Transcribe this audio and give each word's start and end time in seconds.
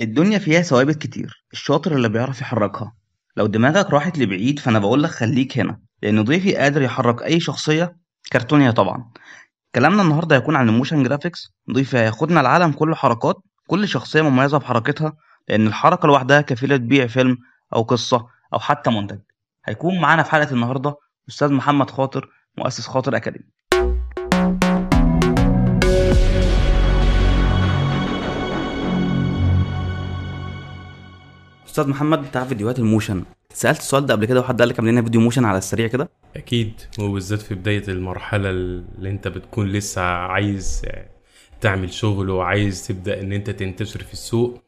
الدنيا 0.00 0.38
فيها 0.38 0.60
ثوابت 0.62 0.96
كتير 1.02 1.44
الشاطر 1.52 1.96
اللي 1.96 2.08
بيعرف 2.08 2.40
يحركها. 2.40 2.94
لو 3.36 3.46
دماغك 3.46 3.90
راحت 3.90 4.18
لبعيد 4.18 4.58
فأنا 4.58 4.78
بقولك 4.78 5.10
خليك 5.10 5.58
هنا 5.58 5.80
لأن 6.02 6.24
ضيفي 6.24 6.56
قادر 6.56 6.82
يحرك 6.82 7.22
أي 7.22 7.40
شخصية 7.40 7.96
كرتونية 8.32 8.70
طبعا. 8.70 9.10
كلامنا 9.74 10.02
النهاردة 10.02 10.36
هيكون 10.36 10.56
عن 10.56 10.68
ال 10.68 10.73
motion 10.73 11.02
graphics 11.02 11.52
ضيفي 11.72 11.98
هياخدنا 11.98 12.40
العالم 12.40 12.72
كله 12.72 12.94
حركات 12.94 13.36
كل 13.66 13.88
شخصية 13.88 14.22
مميزة 14.22 14.58
بحركتها 14.58 15.12
لأن 15.48 15.66
الحركة 15.66 16.06
لوحدها 16.08 16.40
كفيلة 16.40 16.76
تبيع 16.76 17.06
فيلم 17.06 17.38
أو 17.74 17.82
قصة 17.82 18.26
أو 18.54 18.58
حتى 18.58 18.90
منتج. 18.90 19.18
هيكون 19.64 20.00
معانا 20.00 20.22
في 20.22 20.30
حلقة 20.30 20.52
النهاردة 20.52 20.94
أستاذ 21.28 21.52
محمد 21.52 21.90
خاطر 21.90 22.28
مؤسس 22.58 22.86
خاطر 22.86 23.16
Academy. 23.16 23.44
أستاذ 31.70 31.88
محمد 31.88 32.22
بتاع 32.22 32.44
فيديوهات 32.44 32.78
ال 32.78 32.84
motion؟ 32.84 33.24
سألت 33.54 33.78
السؤال 33.78 34.06
ده 34.06 34.14
قبل 34.14 34.24
كده 34.26 34.40
وحد 34.40 34.60
قال 34.60 34.68
لك 34.68 34.80
لنا 34.80 35.02
فيديو 35.02 35.20
motion 35.20 35.44
على 35.44 35.58
السريع 35.58 35.86
كده؟ 35.86 36.10
أكيد 36.36 36.72
وبالذات 36.98 37.42
في 37.42 37.54
بداية 37.54 37.82
المرحلة 37.88 38.50
اللي 38.50 39.10
أنت 39.10 39.28
بتكون 39.28 39.68
لسه 39.68 40.02
عايز 40.02 40.82
تعمل 41.60 41.92
شغل 41.92 42.30
وعايز 42.30 42.86
تبدأ 42.86 43.20
إن 43.20 43.32
أنت 43.32 43.50
تنتشر 43.50 44.00
في 44.00 44.12
السوق. 44.12 44.62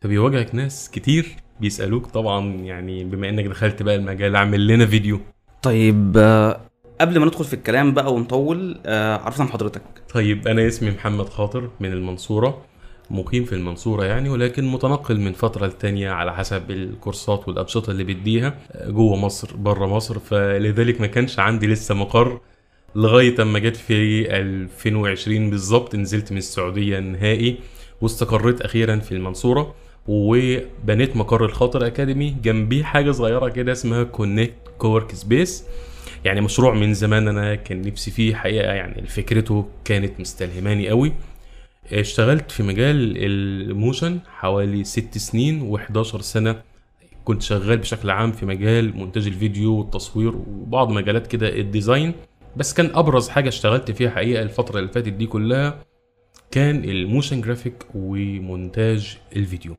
فبيواجهك 0.00 0.54
ناس 0.54 0.90
كتير 0.90 1.36
بيسألوك 1.60 2.06
طبعا 2.06 2.54
يعني 2.54 3.04
بما 3.04 3.28
إنك 3.28 3.44
دخلت 3.44 3.82
بقى 3.82 3.94
المجال 3.94 4.36
اعمل 4.36 4.66
لنا 4.66 4.86
فيديو. 4.86 5.20
طيب 5.62 6.12
آه، 6.16 6.60
قبل 7.00 7.18
ما 7.18 7.26
ندخل 7.26 7.44
في 7.44 7.54
الكلام 7.54 7.94
بقى 7.94 8.14
ونطول 8.14 8.78
آه، 8.86 9.16
عرفنا 9.16 9.44
عن 9.44 9.50
حضرتك. 9.52 9.82
طيب 10.14 10.48
أنا 10.48 10.66
اسمي 10.66 10.90
محمد 10.90 11.28
خاطر 11.28 11.70
من 11.80 11.92
المنصورة. 11.92 12.62
مقيم 13.10 13.44
في 13.44 13.52
المنصورة 13.54 14.04
يعني 14.04 14.28
ولكن 14.28 14.64
متنقل 14.64 15.20
من 15.20 15.32
فترة 15.32 15.66
لتانية 15.66 16.10
على 16.10 16.34
حسب 16.34 16.70
الكورسات 16.70 17.48
والأنشطة 17.48 17.90
اللي 17.90 18.04
بديها 18.04 18.58
جوه 18.86 19.16
مصر 19.16 19.56
بره 19.56 19.86
مصر. 19.86 20.18
فلذلك 20.18 21.00
ما 21.00 21.06
كانش 21.06 21.38
عندي 21.38 21.66
لسه 21.66 21.94
مقر 21.94 22.40
لغاية 22.94 23.42
أما 23.42 23.58
جت 23.58 23.76
في 23.76 24.26
2020 24.36 25.50
بالظبط 25.50 25.94
نزلت 25.94 26.32
من 26.32 26.38
السعودية 26.38 26.98
نهائي 26.98 27.58
واستقريت 28.00 28.60
أخيرا 28.60 28.96
في 28.96 29.12
المنصورة 29.12 29.74
وبنيت 30.08 31.16
مقر 31.16 31.44
الخاطر 31.44 31.86
Academy. 31.86 32.36
جنبيه 32.42 32.82
حاجة 32.82 33.10
صغيرة 33.10 33.48
كده 33.48 33.72
اسمها 33.72 34.02
Connect 34.02 34.54
co-work 34.78 35.12
space 35.14 35.64
يعني 36.24 36.40
مشروع 36.40 36.74
من 36.74 36.94
زمان 36.94 37.28
أنا 37.28 37.54
كان 37.54 37.82
نفسي 37.82 38.10
فيه 38.10 38.34
حقيقة 38.34 38.72
يعني 38.72 39.06
فكرته 39.06 39.68
كانت 39.84 40.20
مستلهماني 40.20 40.88
قوي. 40.88 41.12
اشتغلت 41.92 42.50
في 42.50 42.62
مجال 42.62 43.14
ال 43.16 43.31
motion 43.31 44.20
حوالي 44.28 44.84
ست 44.84 45.18
سنين 45.18 45.76
و11 45.76 46.02
سنة. 46.20 46.62
كنت 47.24 47.42
شغال 47.42 47.78
بشكل 47.78 48.10
عام 48.10 48.32
في 48.32 48.46
مجال 48.46 48.96
مونتاج 48.96 49.26
الفيديو 49.26 49.74
والتصوير 49.78 50.34
وبعض 50.36 50.90
مجالات 50.90 51.26
كده 51.26 51.48
ال 51.60 51.66
design. 51.66 52.12
بس 52.56 52.74
كان 52.74 52.90
أبرز 52.94 53.28
حاجة 53.28 53.48
اشتغلت 53.48 53.90
فيها 53.90 54.10
حقيقة 54.10 54.42
الفترة 54.42 54.78
اللي 54.78 54.92
فاتت 54.92 55.08
دي 55.12 55.26
كلها 55.26 55.80
كان 56.50 56.84
ال 56.84 56.92
motion 56.92 57.40
graphic 57.40 57.84
ومونتاج 57.94 59.18
الفيديو. 59.36 59.76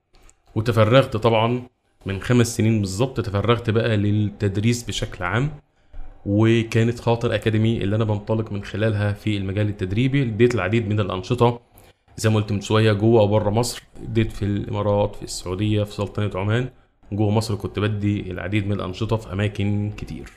وتفرغت 0.56 1.18
طبعا 1.18 1.62
من 2.06 2.22
خمس 2.22 2.58
سنين 2.58 2.80
بالظبط 2.80 3.22
تفرغت 3.22 3.70
بقى 3.70 3.98
للتدريس 3.98 4.84
بشكل 4.84 5.24
عام. 5.24 5.52
وكانت 6.26 7.00
خاطر 7.00 7.36
Academy 7.36 7.78
اللي 7.84 7.96
أنا 7.96 8.04
بنطلق 8.04 8.52
من 8.52 8.64
خلالها 8.64 9.14
في 9.14 9.38
المجال 9.38 9.70
التدريبي 9.70 10.22
اديت 10.22 10.56
العديد 10.56 10.88
من 10.90 11.00
الأنشطة 11.00 11.60
زي 12.18 12.30
ما 12.30 12.36
قلت 12.36 12.52
من 12.52 12.62
شوية 12.62 12.94
جوه 12.94 13.22
وبره 13.22 13.50
مصر. 13.50 13.84
اديت 14.04 14.32
في 14.32 14.46
الإمارات 14.46 15.16
في 15.16 15.24
السعودية 15.24 15.84
في 15.84 15.94
سلطنة 15.94 16.32
عمان. 16.36 16.70
جوه 17.12 17.30
مصر 17.30 17.56
كنت 17.56 17.80
بدي 17.80 18.32
العديد 18.32 18.68
من 18.68 18.72
الأنشطة 18.72 19.18
في 19.18 19.34
أماكن 19.34 19.92
كتير. 19.98 20.32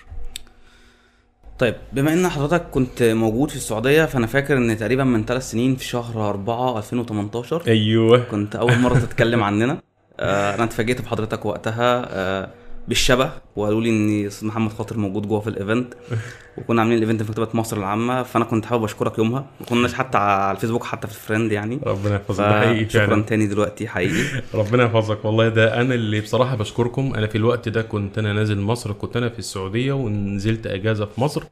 طيب 1.59 1.75
بما 1.93 2.13
إن 2.13 2.29
حضرتك 2.29 2.71
كنت 2.71 3.03
موجود 3.03 3.51
في 3.51 3.57
السعودية 3.57 4.05
فأنا 4.05 4.27
فاكر 4.27 4.57
إن 4.57 4.77
تقريبا 4.79 5.05
من 5.05 5.25
ثلاث 5.25 5.51
سنين 5.51 5.77
في 5.77 5.85
شهر 5.85 6.29
4 6.29 6.79
2018 6.79 7.63
أيوه. 7.67 8.19
كنت 8.19 8.57
أول 8.57 8.79
مرة 8.79 8.99
تتكلم 8.99 9.43
عننا. 9.43 9.81
آه 10.21 10.55
أنا 10.55 10.65
اتفاجئت 10.65 11.01
بحضرتك 11.01 11.47
وقتها. 11.47 12.07
آه 12.11 12.51
بالشباب 12.89 13.31
وقالوا 13.57 13.81
لي 13.81 13.91
ان 13.91 14.31
محمد 14.43 14.73
خاطر 14.73 14.99
موجود 14.99 15.29
جوه 15.29 15.41
في 15.41 15.51
ال 15.51 15.58
event 15.58 15.95
وكنا 16.59 16.81
عاملين 16.81 16.99
ال 16.99 17.03
event 17.03 17.23
في 17.23 17.31
مكتبة 17.31 17.49
مصر 17.55 17.77
العامة 17.77 18.23
فأنا 18.23 18.45
كنت 18.45 18.67
حابب 18.67 18.85
أشكرك 18.85 19.19
يومها. 19.19 19.47
ما 19.61 19.67
كناش 19.67 19.95
حتى 19.95 20.19
على 20.19 20.57
الفيسبوك 20.57 20.85
حتى 20.85 21.09
في 21.09 21.15
ال 21.15 21.20
friend 21.20 21.53
يعني. 21.53 21.81
ربنا 21.83 22.15
يحفظك. 22.15 22.45
ده 22.45 22.61
حقيقي 22.61 22.89
شكرا 22.89 23.07
فعلا 23.07 23.23
تاني 23.23 23.47
دلوقتي 23.47 23.89
حقيقي. 23.89 24.43
ربنا 24.55 24.85
يحفظك. 24.85 25.25
والله 25.25 25.49
ده 25.49 25.81
أنا 25.81 25.95
اللي 25.95 26.21
بصراحة 26.21 26.57
بشكركم. 26.57 27.15
أنا 27.15 27.27
في 27.27 27.39
الوقت 27.39 27.69
ده 27.69 27.83
كنت 27.83 28.19
أنا 28.19 28.33
نازل 28.33 28.61
مصر 28.61 28.93
كنت 28.93 29.17
أنا 29.17 29.29
في 29.29 29.39
السعودية 29.39 29.93
ونزلت 29.93 30.67
إجازة 30.67 31.05
في 31.07 31.21
مصر. 31.21 31.43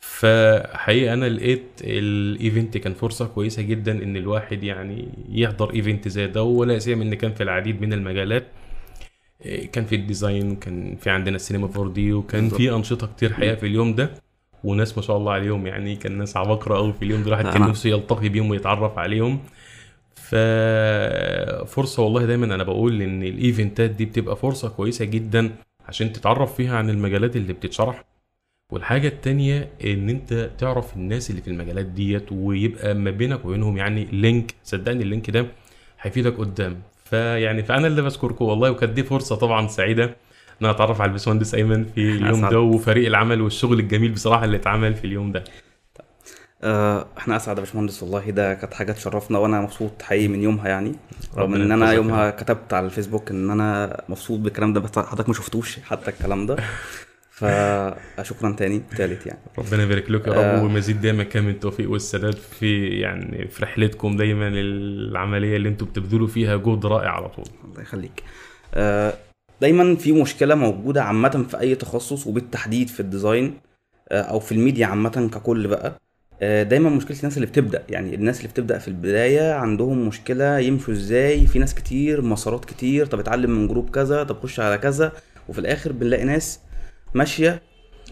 فحقيقه 0.00 1.12
أنا 1.12 1.28
لقيت 1.28 1.66
ال 1.80 1.96
event 1.96 2.76
كان 2.78 2.94
فرصة 2.94 3.26
كويسة 3.26 3.62
جدا 3.62 3.92
إن 4.02 4.16
الواحد 4.16 4.62
يعني 4.62 5.08
يحضر 5.32 5.74
event 5.74 6.08
زي 6.08 6.26
ده 6.26 6.42
ولا 6.42 6.78
سيما 6.78 7.04
إن 7.04 7.14
كان 7.14 7.34
في 7.34 7.42
العديد 7.42 7.80
من 7.80 7.92
المجالات. 7.92 8.46
كان 9.72 9.84
في 9.84 9.94
ال 9.94 10.03
design 10.03 10.56
كان 10.56 10.96
في 11.00 11.10
عندنا 11.10 11.36
السينما 11.36 11.66
4 11.76 11.92
دي 11.92 12.12
وكان 12.12 12.48
في 12.48 12.70
أنشطة 12.74 13.06
كتير 13.06 13.32
حقيقة 13.32 13.54
في 13.54 13.66
اليوم 13.66 13.94
ده 13.94 14.10
وناس 14.64 14.96
ما 14.96 15.02
شاء 15.02 15.16
الله 15.16 15.32
عليهم 15.32 15.66
يعني 15.66 15.96
كان 15.96 16.18
ناس 16.18 16.36
عباقرة 16.36 16.74
قوي 16.76 16.92
في 16.92 17.02
اليوم 17.04 17.20
ده 17.20 17.26
الواحد 17.26 17.44
كان 17.44 17.62
نفسه 17.68 17.90
يلتقي 17.90 18.28
بيهم 18.28 18.50
ويتعرف 18.50 18.98
عليهم. 18.98 19.38
ففرصة 20.14 22.02
والله 22.02 22.24
دايما 22.26 22.54
أنا 22.54 22.62
بقول 22.64 23.02
إن 23.02 23.22
الإيفنتات 23.22 23.90
دي 23.90 24.04
بتبقى 24.04 24.36
فرصة 24.36 24.68
كويسة 24.68 25.04
جدا 25.04 25.50
عشان 25.88 26.12
تتعرف 26.12 26.54
فيها 26.54 26.76
عن 26.76 26.90
المجالات 26.90 27.36
اللي 27.36 27.52
بتتشرح. 27.52 28.04
والحاجة 28.72 29.08
التانية 29.08 29.68
إن 29.84 30.08
أنت 30.08 30.50
تعرف 30.58 30.96
الناس 30.96 31.30
اللي 31.30 31.42
في 31.42 31.48
المجالات 31.48 31.86
ديت 31.86 32.32
ويبقى 32.32 32.94
ما 32.94 33.10
بينك 33.10 33.44
وبينهم 33.44 33.76
يعني 33.76 34.04
link 34.04 34.54
صدقني 34.64 35.02
ال 35.02 35.08
link 35.08 35.30
ده 35.30 35.46
هيفيدك 36.00 36.36
قدام. 36.38 36.82
فيعني 37.10 37.62
فأنا 37.62 37.86
اللي 37.86 38.02
بشكركم 38.02 38.44
والله 38.44 38.70
وكانت 38.70 38.92
دي 38.92 39.02
فرصة 39.02 39.36
طبعا 39.36 39.68
سعيدة 39.68 40.04
إن 40.04 40.10
أنا 40.66 40.70
أتعرف 40.70 41.00
على 41.00 41.08
الباشمهندس 41.08 41.54
أيمن 41.54 41.84
في 41.84 42.00
اليوم 42.00 42.38
أسعد. 42.38 42.50
ده 42.52 42.60
وفريق 42.60 43.06
العمل 43.06 43.40
والشغل 43.40 43.78
الجميل 43.80 44.12
بصراحة 44.12 44.44
اللي 44.44 44.56
اتعمل 44.56 44.94
في 44.94 45.04
اليوم 45.06 45.32
ده. 45.32 45.44
آه 46.62 47.06
إحنا 47.18 47.36
أسعد 47.36 47.56
يا 47.56 47.62
باشمهندس 47.62 48.02
والله 48.02 48.30
ده 48.30 48.54
كانت 48.54 48.74
حاجة 48.74 48.92
تشرفنا 48.92 49.38
وأنا 49.38 49.60
مبسوط 49.60 50.02
حقيقي 50.02 50.28
من 50.28 50.42
يومها 50.42 50.68
يعني 50.68 50.92
رغم 51.36 51.54
إن 51.54 51.72
أنا 51.72 51.92
يومها 51.92 52.30
كتبت 52.30 52.74
على 52.74 52.86
الفيسبوك 52.86 53.30
إن 53.30 53.50
أنا 53.50 54.00
مبسوط 54.08 54.40
بالكلام 54.40 54.72
ده 54.72 54.80
بس 54.80 54.90
حضرتك 54.98 55.28
ما 55.28 55.34
شفتوش 55.34 55.78
حتى 55.80 56.10
الكلام 56.10 56.46
ده. 56.46 56.56
فشكرا 57.38 58.52
تاني 58.52 58.82
تالت 58.96 59.26
يعني. 59.26 59.38
ربنا 59.58 59.82
يبارك 59.82 60.10
لك 60.10 60.26
يا 60.26 60.32
آه. 60.32 60.56
رب 60.56 60.64
ومزيد 60.64 61.00
دايما 61.00 61.22
كان 61.24 61.42
من 61.44 61.50
التوفيق 61.50 61.90
والسداد 61.90 62.34
في 62.34 62.86
يعني 62.88 63.48
في 63.48 63.62
رحلتكم 63.62 64.16
دايما 64.16 64.48
العملية 64.48 65.56
اللي 65.56 65.68
أنتم 65.68 65.86
بتبذلوا 65.86 66.26
فيها 66.26 66.56
جهد 66.56 66.86
رائع 66.86 67.10
على 67.10 67.28
طول. 67.28 67.44
الله 67.64 67.82
يخليك. 67.82 68.22
آه، 68.74 69.14
دايما 69.60 69.96
في 69.96 70.12
مشكلة 70.12 70.54
موجودة 70.54 71.02
عامة 71.02 71.46
في 71.50 71.60
أي 71.60 71.74
تخصص 71.74 72.26
وبالتحديد 72.26 72.88
في 72.88 73.00
ال 73.00 73.08
design 73.08 73.54
آه، 74.08 74.20
أو 74.22 74.40
في 74.40 74.52
الميديا 74.52 74.86
عامة 74.86 75.30
ككل 75.34 75.68
بقى. 75.68 75.92
آه، 76.42 76.62
دايما 76.62 76.90
مشكلة 76.90 77.18
الناس 77.18 77.36
اللي 77.36 77.46
بتبدأ 77.46 77.82
يعني 77.88 78.14
الناس 78.14 78.38
اللي 78.38 78.48
بتبدأ 78.48 78.78
في 78.78 78.88
البداية 78.88 79.52
عندهم 79.52 80.08
مشكلة 80.08 80.58
يمشوا 80.58 80.94
إزاي 80.94 81.46
في 81.46 81.58
ناس 81.58 81.74
كتير 81.74 82.22
مسارات 82.22 82.64
كتير 82.64 83.06
طب 83.06 83.18
اتعلم 83.18 83.50
من 83.50 83.68
group 83.68 83.90
كذا 83.90 84.22
طب 84.24 84.36
خش 84.42 84.60
على 84.60 84.78
كذا 84.78 85.12
وفي 85.48 85.58
الآخر 85.58 85.92
بنلاقي 85.92 86.24
ناس 86.24 86.60
ماشية 87.14 87.62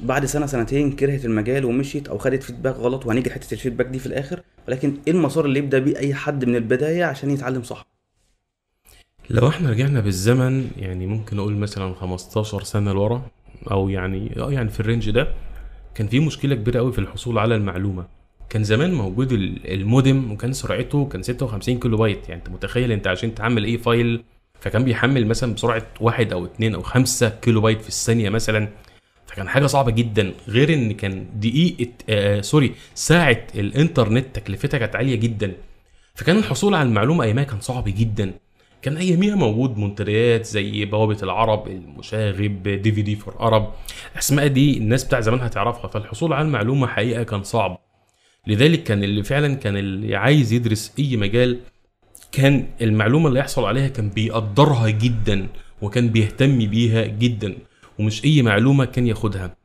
بعد 0.03 0.25
سنة 0.25 0.47
سنتين 0.47 0.93
كرهت 0.93 1.25
المجال 1.25 1.65
ومشيت 1.65 2.09
أو 2.09 2.19
خدت 2.19 2.43
feedback 2.43 2.75
غلط 2.75 3.07
وهنيجي 3.07 3.31
لحته 3.31 3.55
ال 3.55 3.58
feedback 3.58 3.87
دي 3.87 3.99
في 3.99 4.07
الآخر. 4.07 4.41
ولكن 4.69 4.95
إيه 5.07 5.13
المسار 5.13 5.45
اللي 5.45 5.59
يبدأ 5.59 5.79
بيه 5.79 5.99
أي 5.99 6.15
حد 6.15 6.45
من 6.45 6.57
البداية 6.57 7.05
عشان 7.05 7.31
يتعلم 7.31 7.63
صح؟ 7.63 7.87
لو 9.31 9.49
إحنا 9.49 9.71
رجعنا 9.71 10.01
بالزمن 10.01 10.71
يعني 10.77 11.07
ممكن 11.07 11.39
أقول 11.39 11.57
مثلا 11.57 11.95
15 11.95 12.63
سنة 12.63 12.93
لورا 12.93 13.23
أو 13.71 13.89
يعني 13.89 14.35
آه 14.41 14.53
يعني 14.53 14.69
في 14.69 14.81
ال 14.81 14.86
range 14.86 15.11
ده 15.11 15.29
كان 15.95 16.07
في 16.09 16.21
مشكلة 16.21 16.55
كبيرة 16.55 16.79
قوي 16.79 16.93
في 16.93 16.99
الحصول 16.99 17.39
على 17.39 17.55
المعلومة. 17.55 18.07
كان 18.51 18.65
زمان 18.65 18.95
موجود 18.95 19.33
ال- 19.33 19.73
المودم 19.73 20.33
وكان 20.33 20.53
سرعته 20.53 21.07
كان 21.09 21.23
56 21.23 21.79
كيلو 21.81 21.97
بايت. 21.97 22.29
يعني 22.29 22.41
أنت 22.41 22.49
متخيل 22.51 22.93
أنت 22.93 23.07
عشان 23.07 23.35
تعمل 23.35 23.65
إيه 23.65 23.77
file 23.77 24.25
فكان 24.61 24.85
بيحمل 24.85 25.27
مثلا 25.27 25.55
بسرعة 25.55 25.83
واحد 26.01 26.33
أو 26.33 26.45
اتنين 26.45 26.75
أو 26.75 26.83
خمسة 26.83 27.29
كيلو 27.29 27.61
بايت 27.61 27.83
في 27.83 27.89
الثانية 27.89 28.31
مثلا. 28.31 28.69
فكان 29.37 29.49
حاجة 29.49 29.67
صعبة 29.67 29.91
جدا 29.91 30.33
غير 30.49 30.75
إن 30.75 30.93
كان 30.93 31.27
دقيقة 31.35 31.93
آه 32.09 32.41
sorry 32.41 32.73
ساعة 32.95 33.47
الإنترنت 33.55 34.27
تكلفتها 34.37 34.79
كانت 34.79 34.97
عالية 34.97 35.17
جدا. 35.17 35.53
فكان 36.15 36.37
الحصول 36.37 36.75
على 36.75 36.89
المعلومة 36.89 37.25
أيامها 37.25 37.45
كان 37.45 37.61
صعب 37.61 37.85
جدا. 37.87 38.35
كان 38.83 38.97
اياميها 38.97 39.35
موجود 39.35 39.79
منتديات 39.79 40.47
زي 40.47 40.85
بوابة 40.85 41.19
العرب 41.23 41.67
المشاغب 41.69 42.63
دي 42.69 42.93
في 42.93 43.03
دي 43.03 43.17
فور 43.17 43.35
عرب 43.39 43.73
الاسماء 44.13 44.47
دي 44.47 44.79
الناس 44.79 45.05
بتاع 45.05 45.21
زمان 45.21 45.41
هتعرفها 45.41 45.89
فالحصول 45.89 46.33
على 46.33 46.47
المعلومة 46.47 46.87
حقيقة 46.87 47.23
كان 47.23 47.43
صعب. 47.43 47.79
لذلك 48.47 48.83
كان 48.83 49.05
اللي 49.05 49.23
فعلا 49.23 49.55
كان 49.55 49.77
اللي 49.77 50.17
عايز 50.17 50.53
يدرس 50.53 50.93
أي 50.99 51.17
مجال 51.17 51.61
كان 52.33 52.67
المعلومة 52.81 53.29
اللي 53.29 53.41
يحصل 53.41 53.65
عليها 53.65 53.89
كان 53.89 54.09
بيقدرها 54.11 54.89
جدا 54.91 55.47
وكان 55.83 56.09
بيهتم 56.09 56.59
بيها 56.59 57.07
جدا. 57.07 57.57
ومش 57.99 58.25
أي 58.25 58.43
معلومة 58.43 58.85
كان 58.85 59.07
ياخدها. 59.07 59.57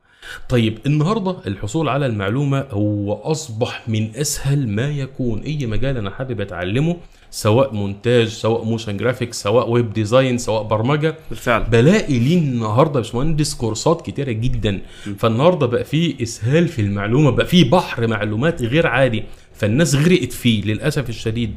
طيب 0.50 0.78
النهارده 0.86 1.36
الحصول 1.48 1.90
على 1.90 2.06
المعلومة 2.06 2.66
هو 2.72 3.14
أصبح 3.14 3.84
من 3.90 4.16
أسهل 4.16 4.68
ما 4.68 4.90
يكون. 4.90 5.42
أي 5.42 5.66
مجال 5.66 5.98
أنا 5.98 6.10
حابب 6.10 6.42
أتعلمه 6.42 6.98
سواء 7.32 7.74
مونتاج 7.74 8.28
سواء 8.28 8.64
motion 8.64 8.98
graphics 8.98 9.42
سواء 9.42 9.70
web 9.70 9.94
design 9.94 10.38
سواء 10.38 10.64
برمجة 10.64 11.16
بالفعل. 11.30 11.64
بلاقي 11.64 12.20
ليه 12.20 12.38
النهارده 12.38 13.00
يا 13.00 13.04
باشمهندس 13.04 13.56
كورسات 13.56 14.02
كتيرة 14.06 14.32
جدا. 14.32 14.82
فالنهاردة 15.18 15.66
بقى 15.66 15.84
فيه 15.84 16.24
إسهال 16.24 16.68
في 16.68 16.82
المعلومة 16.82 17.32
بقى 17.32 17.46
فيه 17.46 17.70
بحر 17.70 18.08
معلومات 18.08 18.62
غير 18.62 18.88
عادي. 18.88 19.24
فالناس 19.54 19.96
غرقت 19.96 20.34
فيه 20.34 20.64
للأسف 20.64 21.10
الشديد. 21.10 21.56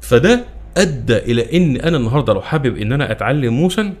فده 0.00 0.44
أدى 0.76 1.16
إلى 1.18 1.56
إن 1.56 1.76
أنا 1.76 1.96
النهارده 1.96 2.32
لو 2.32 2.40
حابب 2.40 2.76
إن 2.78 2.92
أنا 2.92 3.12
أتعلم 3.12 3.52
motion 3.54 3.94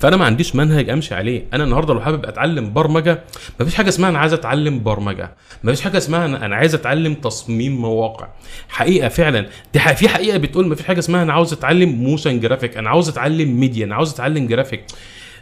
فأنا 0.00 0.16
ما 0.16 0.24
عنديش 0.24 0.56
منهج 0.56 0.90
أمشي 0.90 1.14
عليه. 1.14 1.44
أنا 1.52 1.64
النهارده 1.64 1.94
لو 1.94 2.00
حابب 2.00 2.26
أتعلم 2.26 2.72
برمجة 2.72 3.22
ما 3.60 3.64
فيش 3.66 3.74
حاجة 3.74 3.88
اسمها 3.88 4.08
أنا 4.10 4.18
عايز 4.18 4.32
أتعلم 4.32 4.82
برمجة. 4.82 5.30
ما 5.62 5.72
فيش 5.72 5.80
حاجة 5.80 5.98
اسمها 5.98 6.26
أنا 6.26 6.56
عايز 6.56 6.74
أتعلم 6.74 7.14
تصميم 7.14 7.76
مواقع. 7.80 8.28
حقيقة 8.68 9.08
فعلا. 9.08 9.46
دي 9.72 9.80
ح- 9.80 9.92
في 9.92 10.08
حقيقة 10.08 10.38
بتقول 10.38 10.66
ما 10.68 10.74
فيش 10.74 10.86
حاجة 10.86 10.98
اسمها 10.98 11.22
أنا 11.22 11.32
عاوز 11.32 11.52
أتعلم 11.52 11.88
motion 11.88 12.40
graphic 12.40 12.76
أنا 12.76 12.90
عاوز 12.90 13.08
أتعلم 13.08 13.60
ميديا 13.60 13.86
أنا 13.86 13.94
عاوز 13.94 14.12
أتعلم 14.12 14.46
جرافيك 14.46 14.84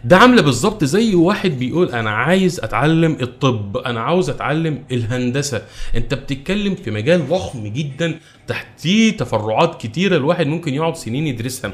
ده 0.05 0.17
عاملة 0.17 0.43
بالظبط 0.43 0.85
زي 0.85 1.14
واحد 1.14 1.50
بيقول 1.50 1.88
أنا 1.91 2.11
عايز 2.11 2.61
أتعلم 2.61 3.17
الطب 3.23 3.76
أنا 3.76 4.00
عاوز 4.00 4.31
أتعلم 4.31 4.85
الهندسة. 4.93 5.62
أنت 5.97 6.14
بتتكلم 6.14 6.75
في 6.75 6.91
مجال 6.91 7.29
ضخم 7.29 7.67
جدا 7.67 8.19
تحتيه 8.47 9.17
تفرعات 9.17 9.82
كتيرة 9.82 10.17
الواحد 10.17 10.47
ممكن 10.47 10.75
يقعد 10.75 10.97
سنين 10.97 11.26
يدرسها. 11.26 11.73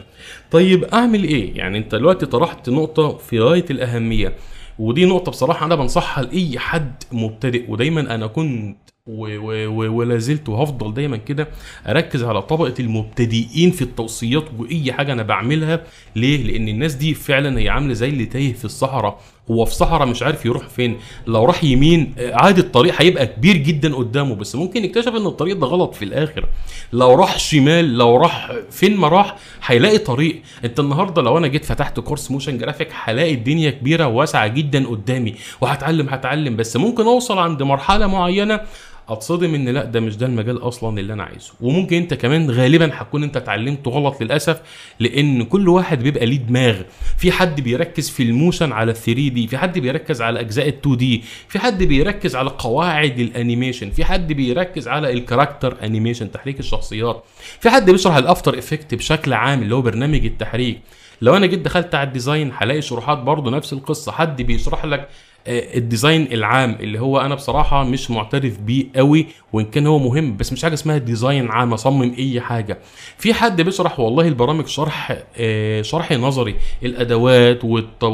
طيب 0.51 0.85
أعمل 0.85 1.25
إيه؟ 1.25 1.57
يعني 1.57 1.79
أنت 1.79 1.95
دلوقتي 1.95 2.27
طرحت 2.27 2.69
نقطة 2.71 3.17
في 3.17 3.41
غاية 3.41 3.65
الأهمية 3.71 4.33
ودي 4.79 5.05
نقطة 5.05 5.31
بصراحة 5.31 5.67
أنا 5.67 5.75
بنصحها 5.75 6.25
لأي 6.25 6.59
حد 6.59 7.03
مبتدئ 7.13 7.65
ودايما 7.71 8.15
أنا 8.15 8.27
كنت 8.27 8.77
ولا 9.07 10.19
زلت 10.19 10.49
وهفضل 10.49 10.95
دايما 10.95 11.17
كده 11.17 11.49
أركز 11.89 12.25
على 12.25 12.43
طبقة 12.43 12.75
المبتدئين 12.81 13.71
في 13.71 13.83
التوصيات 13.83 14.45
وأي 14.59 14.93
حاجة 14.93 15.13
أنا 15.13 15.23
بعملها. 15.23 15.81
ليه؟ 16.17 16.43
لأن 16.43 16.69
الناس 16.69 16.95
دي 16.95 17.15
فعلا 17.15 17.59
هي 17.59 17.69
عاملة 17.69 17.95
زي 17.95 18.09
اللي 18.09 18.27
تايه 18.27 18.53
في 18.53 18.65
الصحراء. 18.65 19.21
هو 19.51 19.65
في 19.65 19.75
صحراء 19.75 20.09
مش 20.09 20.23
عارف 20.23 20.47
يروح 20.47 20.69
فين. 20.69 20.97
لو 21.27 21.45
راح 21.45 21.65
يمين 21.65 22.15
آه، 22.19 22.35
عادي 22.35 22.61
الطريق 22.61 22.95
هيبقى 22.99 23.27
كبير 23.27 23.57
جدا 23.57 23.95
قدامه 23.95 24.35
بس 24.35 24.57
ممكن 24.57 24.85
يكتشف 24.85 25.09
إن 25.09 25.27
الطريق 25.27 25.57
ده 25.57 25.67
غلط 25.67 25.95
في 25.95 26.05
الآخر. 26.05 26.47
لو 26.93 27.15
راح 27.15 27.39
شمال 27.39 27.99
لو 27.99 28.17
راح 28.17 28.53
فين 28.71 28.97
ما 28.97 29.09
راح 29.09 29.37
هيلاقي 29.67 29.99
طريق. 29.99 30.43
أنت 30.65 30.81
النهارده 30.81 31.23
لو 31.23 31.39
أنا 31.39 31.47
جيت 31.47 31.65
فتحت 31.65 32.01
course 32.01 32.31
motion 32.31 32.59
graphic 32.59 32.89
هلاقي 33.05 33.35
الدنيا 33.35 33.71
كبيرة 33.71 34.07
وواسعه 34.07 34.47
جدا 34.47 34.87
قدامي. 34.87 35.35
وهتعلم 35.61 36.09
هتعلم 36.09 36.57
بس 36.57 36.77
ممكن 36.77 37.03
أوصل 37.03 37.39
عند 37.39 37.63
مرحلة 37.63 38.07
معينة 38.07 38.61
اتصدم 39.09 39.55
ان 39.55 39.69
لا 39.69 39.85
ده 39.85 40.01
مش 40.01 40.17
ده 40.17 40.27
المجال 40.27 40.59
أصلا 40.69 41.01
اللي 41.01 41.13
أنا 41.13 41.23
عايزه. 41.23 41.53
وممكن 41.61 41.97
انت 41.97 42.15
كمان 42.15 42.51
غالبا 42.51 42.91
هتكون 42.95 43.23
انت 43.23 43.37
اتعلمته 43.37 43.91
غلط 43.91 44.23
للأسف 44.23 44.61
لأن 45.01 45.43
كل 45.43 45.69
واحد 45.69 46.03
بيبقى 46.03 46.27
ليه 46.27 46.37
دماغ. 46.37 46.81
في 47.19 47.33
حد 47.33 47.61
بيركز 47.61 48.11
في 48.11 48.23
ال 48.23 48.30
motion 48.30 48.73
على 48.73 48.91
ال 48.91 48.97
3D 48.97 49.47
في 49.47 49.59
حد 49.59 49.79
بيركز 49.79 50.23
على 50.23 50.41
أجزاء 50.41 50.69
ال 50.69 50.75
2D 50.79 51.23
في 51.49 51.59
حد 51.59 51.83
بيركز 51.83 52.37
على 52.37 52.51
قواعد 52.51 53.19
ال 53.19 53.26
animation 53.26 53.91
في 53.91 54.05
حد 54.05 54.33
بيركز 54.33 54.89
على 54.89 55.13
ال 55.13 55.19
character 55.19 55.77
animation 55.83 56.31
تحريك 56.31 56.61
الشخصيات 56.61 57.25
في 57.61 57.71
حد 57.71 57.91
بيشرح 57.91 58.17
ال 58.17 58.24
After 58.24 58.59
Effect 58.59 58.95
بشكل 58.95 59.33
عام 59.33 59.63
اللي 59.63 59.75
هو 59.75 59.83
برنامج 59.83 60.25
التحريك. 60.25 60.79
لو 61.23 61.37
أنا 61.37 61.47
جيت 61.47 61.59
دخلت 61.59 61.95
على 61.95 62.07
ال 62.09 62.15
design 62.15 62.53
هلاقي 62.57 62.83
شروحات 62.83 63.19
برضه 63.19 63.51
نفس 63.51 63.73
القصة 63.73 64.13
حد 64.13 64.43
بيشرح 64.43 64.85
لك 64.85 65.09
ال 65.49 65.61
design 65.61 66.33
العام 66.33 66.77
اللي 66.81 67.01
هو 67.01 67.21
أنا 67.21 67.35
بصراحة 67.35 67.85
مش 67.85 68.11
معترف 68.11 68.59
بيه 68.61 68.87
قوي 68.97 69.27
وإن 69.53 69.65
كان 69.65 69.87
هو 69.87 69.99
مهم 69.99 70.37
بس 70.37 70.53
مش 70.53 70.63
حاجة 70.63 70.75
اسمها 70.75 70.99
design 70.99 71.51
عام 71.51 71.73
أصمم 71.73 72.15
أي 72.19 72.41
حاجة. 72.41 72.79
في 73.19 73.35
حد 73.35 73.63
بيشرح 73.63 74.01
والله 74.01 74.29
البرامج 74.29 74.67
شرح 74.67 75.23
آه، 75.37 75.83
شرح 75.83 76.13
نظري 76.13 76.57
الأدوات 76.83 77.65
والط... 77.65 78.05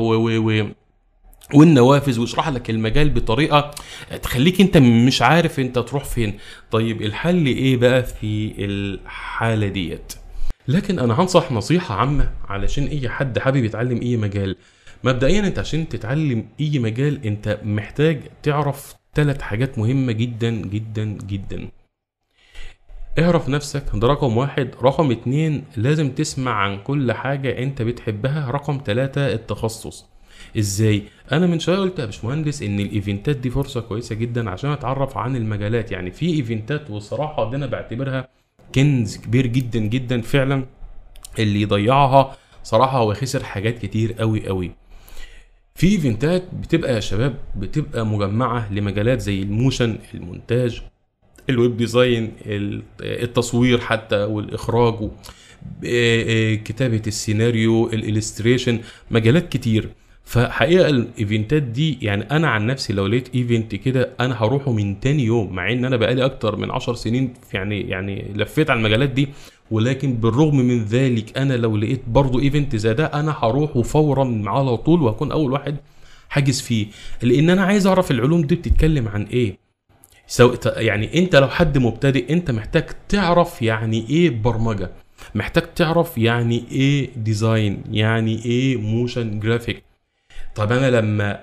والنوافذ 1.54 2.20
ويشرح 2.20 2.48
لك 2.48 2.70
المجال 2.70 3.10
بطريقة 3.10 3.70
تخليك 4.22 4.60
أنت 4.60 4.76
مش 4.76 5.22
عارف 5.22 5.60
أنت 5.60 5.78
تروح 5.78 6.04
فين. 6.04 6.38
طيب 6.70 7.02
الحل 7.02 7.46
إيه 7.46 7.76
بقى 7.76 8.02
في 8.02 8.52
الحالة 8.58 9.68
ديت؟ 9.68 10.12
لكن 10.68 10.98
أنا 10.98 11.20
هنصح 11.20 11.52
نصيحة 11.52 11.94
عامة 11.94 12.30
علشان 12.48 12.84
أي 12.86 13.08
حد 13.08 13.38
حابب 13.38 13.64
يتعلم 13.64 14.00
أي 14.02 14.16
مجال. 14.16 14.56
مبدئيا 15.04 15.40
أنت 15.40 15.58
عشان 15.58 15.88
تتعلم 15.88 16.44
أي 16.60 16.78
مجال 16.78 17.26
أنت 17.26 17.60
محتاج 17.64 18.20
تعرف 18.42 18.94
ثلاث 19.14 19.40
حاجات 19.40 19.78
مهمة 19.78 20.12
جدا 20.12 20.50
جدا 20.50 21.04
جدا. 21.04 21.68
اعرف 23.18 23.48
نفسك 23.48 23.84
ده 23.94 24.08
رقم 24.08 24.36
واحد. 24.36 24.70
رقم 24.82 25.10
اتنين 25.10 25.64
لازم 25.76 26.10
تسمع 26.10 26.52
عن 26.52 26.78
كل 26.78 27.12
حاجة 27.12 27.58
أنت 27.58 27.82
بتحبها. 27.82 28.50
رقم 28.50 28.78
تلاتة 28.78 29.32
التخصص. 29.32 30.06
إزاي؟ 30.58 31.02
أنا 31.32 31.46
من 31.46 31.58
شوية 31.58 31.78
قلت 31.78 31.98
يا 31.98 32.04
باشمهندس 32.04 32.62
إن 32.62 32.80
الإيفنتات 32.80 33.36
دي 33.36 33.50
فرصة 33.50 33.80
كويسة 33.80 34.14
جدا 34.14 34.50
عشان 34.50 34.70
أتعرف 34.70 35.18
عن 35.18 35.36
المجالات. 35.36 35.92
يعني 35.92 36.10
في 36.10 36.26
إيفنتات 36.34 36.90
والصراحه 36.90 37.50
دي 37.50 37.56
أنا 37.56 37.66
بعتبرها 37.66 38.28
كنز 38.74 39.16
كبير 39.16 39.46
جدا 39.46 39.78
جدا 39.78 40.20
فعلا. 40.20 40.66
اللي 41.38 41.62
يضيعها 41.62 42.36
صراحة 42.62 42.98
هو 42.98 43.14
خسر 43.14 43.44
حاجات 43.44 43.78
كتير 43.78 44.12
قوي 44.12 44.46
قوي 44.48 44.81
في 45.74 45.86
event 45.88 46.33
ات 46.33 46.42
بتبقى 46.62 46.94
يا 46.94 47.00
شباب 47.00 47.34
بتبقى 47.56 48.06
مجمعة 48.06 48.72
لمجالات 48.72 49.20
زي 49.20 49.42
ال 49.42 49.50
motion 49.50 49.98
المونتاج 50.14 50.82
ال 51.50 51.57
web 51.57 51.76
design 51.76 52.32
ال- 52.46 52.82
التصوير 53.00 53.78
حتى 53.80 54.16
والإخراج 54.24 54.94
آه، 54.94 55.10
آه، 55.84 56.54
كتابة 56.54 57.02
السيناريو 57.06 57.86
ال 57.92 57.99
illustration 57.99 58.80
مجالات 59.10 59.48
كتير. 59.48 59.88
فحقيقة 60.24 60.86
ال 60.88 60.99
event 60.99 61.52
ات 61.52 61.62
دي 61.62 61.98
يعني 62.02 62.22
أنا 62.30 62.48
عن 62.48 62.66
نفسي 62.66 62.92
لو 62.92 63.06
لقيت 63.06 63.34
event 63.34 63.74
كده 63.74 64.10
أنا 64.20 64.42
هروحه 64.42 64.72
من 64.72 65.00
تاني 65.00 65.24
يوم 65.24 65.52
مع 65.54 65.72
إن 65.72 65.84
أنا 65.84 65.96
بقالي 65.96 66.24
أكتر 66.24 66.56
من 66.56 66.70
عشر 66.70 66.94
سنين 66.94 67.34
في- 67.50 67.56
يعني 67.56 67.80
يعني 67.80 68.32
لفيت 68.34 68.70
على 68.70 68.78
المجالات 68.78 69.08
دي 69.10 69.28
ولكن 69.70 70.14
بالرغم 70.14 70.56
من 70.56 70.84
ذلك 70.84 71.38
أنا 71.38 71.54
لو 71.54 71.76
لقيت 71.76 72.00
برضو 72.08 72.40
event 72.40 72.76
زي 72.76 72.94
ده 72.94 73.06
أنا 73.06 73.36
هروحه 73.38 73.82
فورا 73.82 74.42
على 74.46 74.76
طول 74.76 75.02
وهكون 75.02 75.32
أول 75.32 75.52
واحد 75.52 75.76
حاجز 76.28 76.60
فيه. 76.60 76.86
لأن 77.22 77.50
أنا 77.50 77.62
عايز 77.62 77.86
أعرف 77.86 78.10
العلوم 78.10 78.42
دي 78.42 78.54
بتتكلم 78.54 79.08
عن 79.08 79.22
إيه؟ 79.22 79.56
so 80.26 80.54
يعني 80.66 81.18
أنت 81.18 81.36
لو 81.36 81.48
حد 81.48 81.78
مبتدئ 81.78 82.32
أنت 82.32 82.50
محتاج 82.50 82.84
تعرف 83.08 83.62
يعني 83.62 84.06
إيه 84.10 84.30
برمجة 84.30 84.90
محتاج 85.34 85.62
تعرف 85.74 86.18
يعني 86.18 86.64
إيه 86.72 87.10
design 87.16 87.82
يعني 87.90 88.44
إيه 88.44 88.76
motion 88.76 89.40
graphic 89.40 89.82
طب 90.54 90.72
أنا 90.72 90.90
لما 90.90 91.40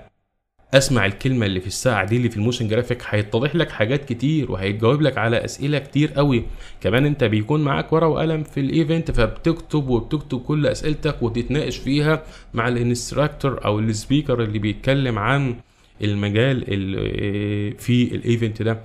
أسمع 0.74 1.06
الكلمة 1.06 1.46
اللي 1.46 1.60
في 1.60 1.66
الساعة 1.66 2.04
دي 2.06 2.16
اللي 2.16 2.30
في 2.30 2.36
ال 2.36 2.41
motion 2.41 2.68
graphic 2.68 3.02
هيتضح 3.08 3.54
لك 3.56 3.70
حاجات 3.70 4.04
كتير 4.04 4.52
وهيتجاوب 4.52 5.02
لك 5.02 5.18
على 5.18 5.44
أسئلة 5.44 5.78
كتير 5.78 6.12
قوي. 6.12 6.44
كمان 6.80 7.06
أنت 7.06 7.24
بيكون 7.24 7.64
معاك 7.64 7.92
ورقة 7.92 8.08
وقلم 8.08 8.42
في 8.42 8.60
ال 8.60 8.68
event 8.68 9.10
فبتكتب 9.10 9.88
وبتكتب 9.88 10.40
كل 10.42 10.66
أسئلتك 10.66 11.22
وتتناقش 11.22 11.76
فيها 11.76 12.22
مع 12.54 12.68
ال 12.68 12.77
instructor 12.77 13.64
أو 13.64 13.78
ال 13.78 13.86
speaker 13.86 14.42
اللي 14.42 14.58
بيتكلم 14.58 15.18
عن 15.18 15.54
المجال 16.02 16.72
اللي 16.72 17.70
في 17.78 18.14
ال 18.14 18.22
event 18.22 18.62
ده. 18.62 18.80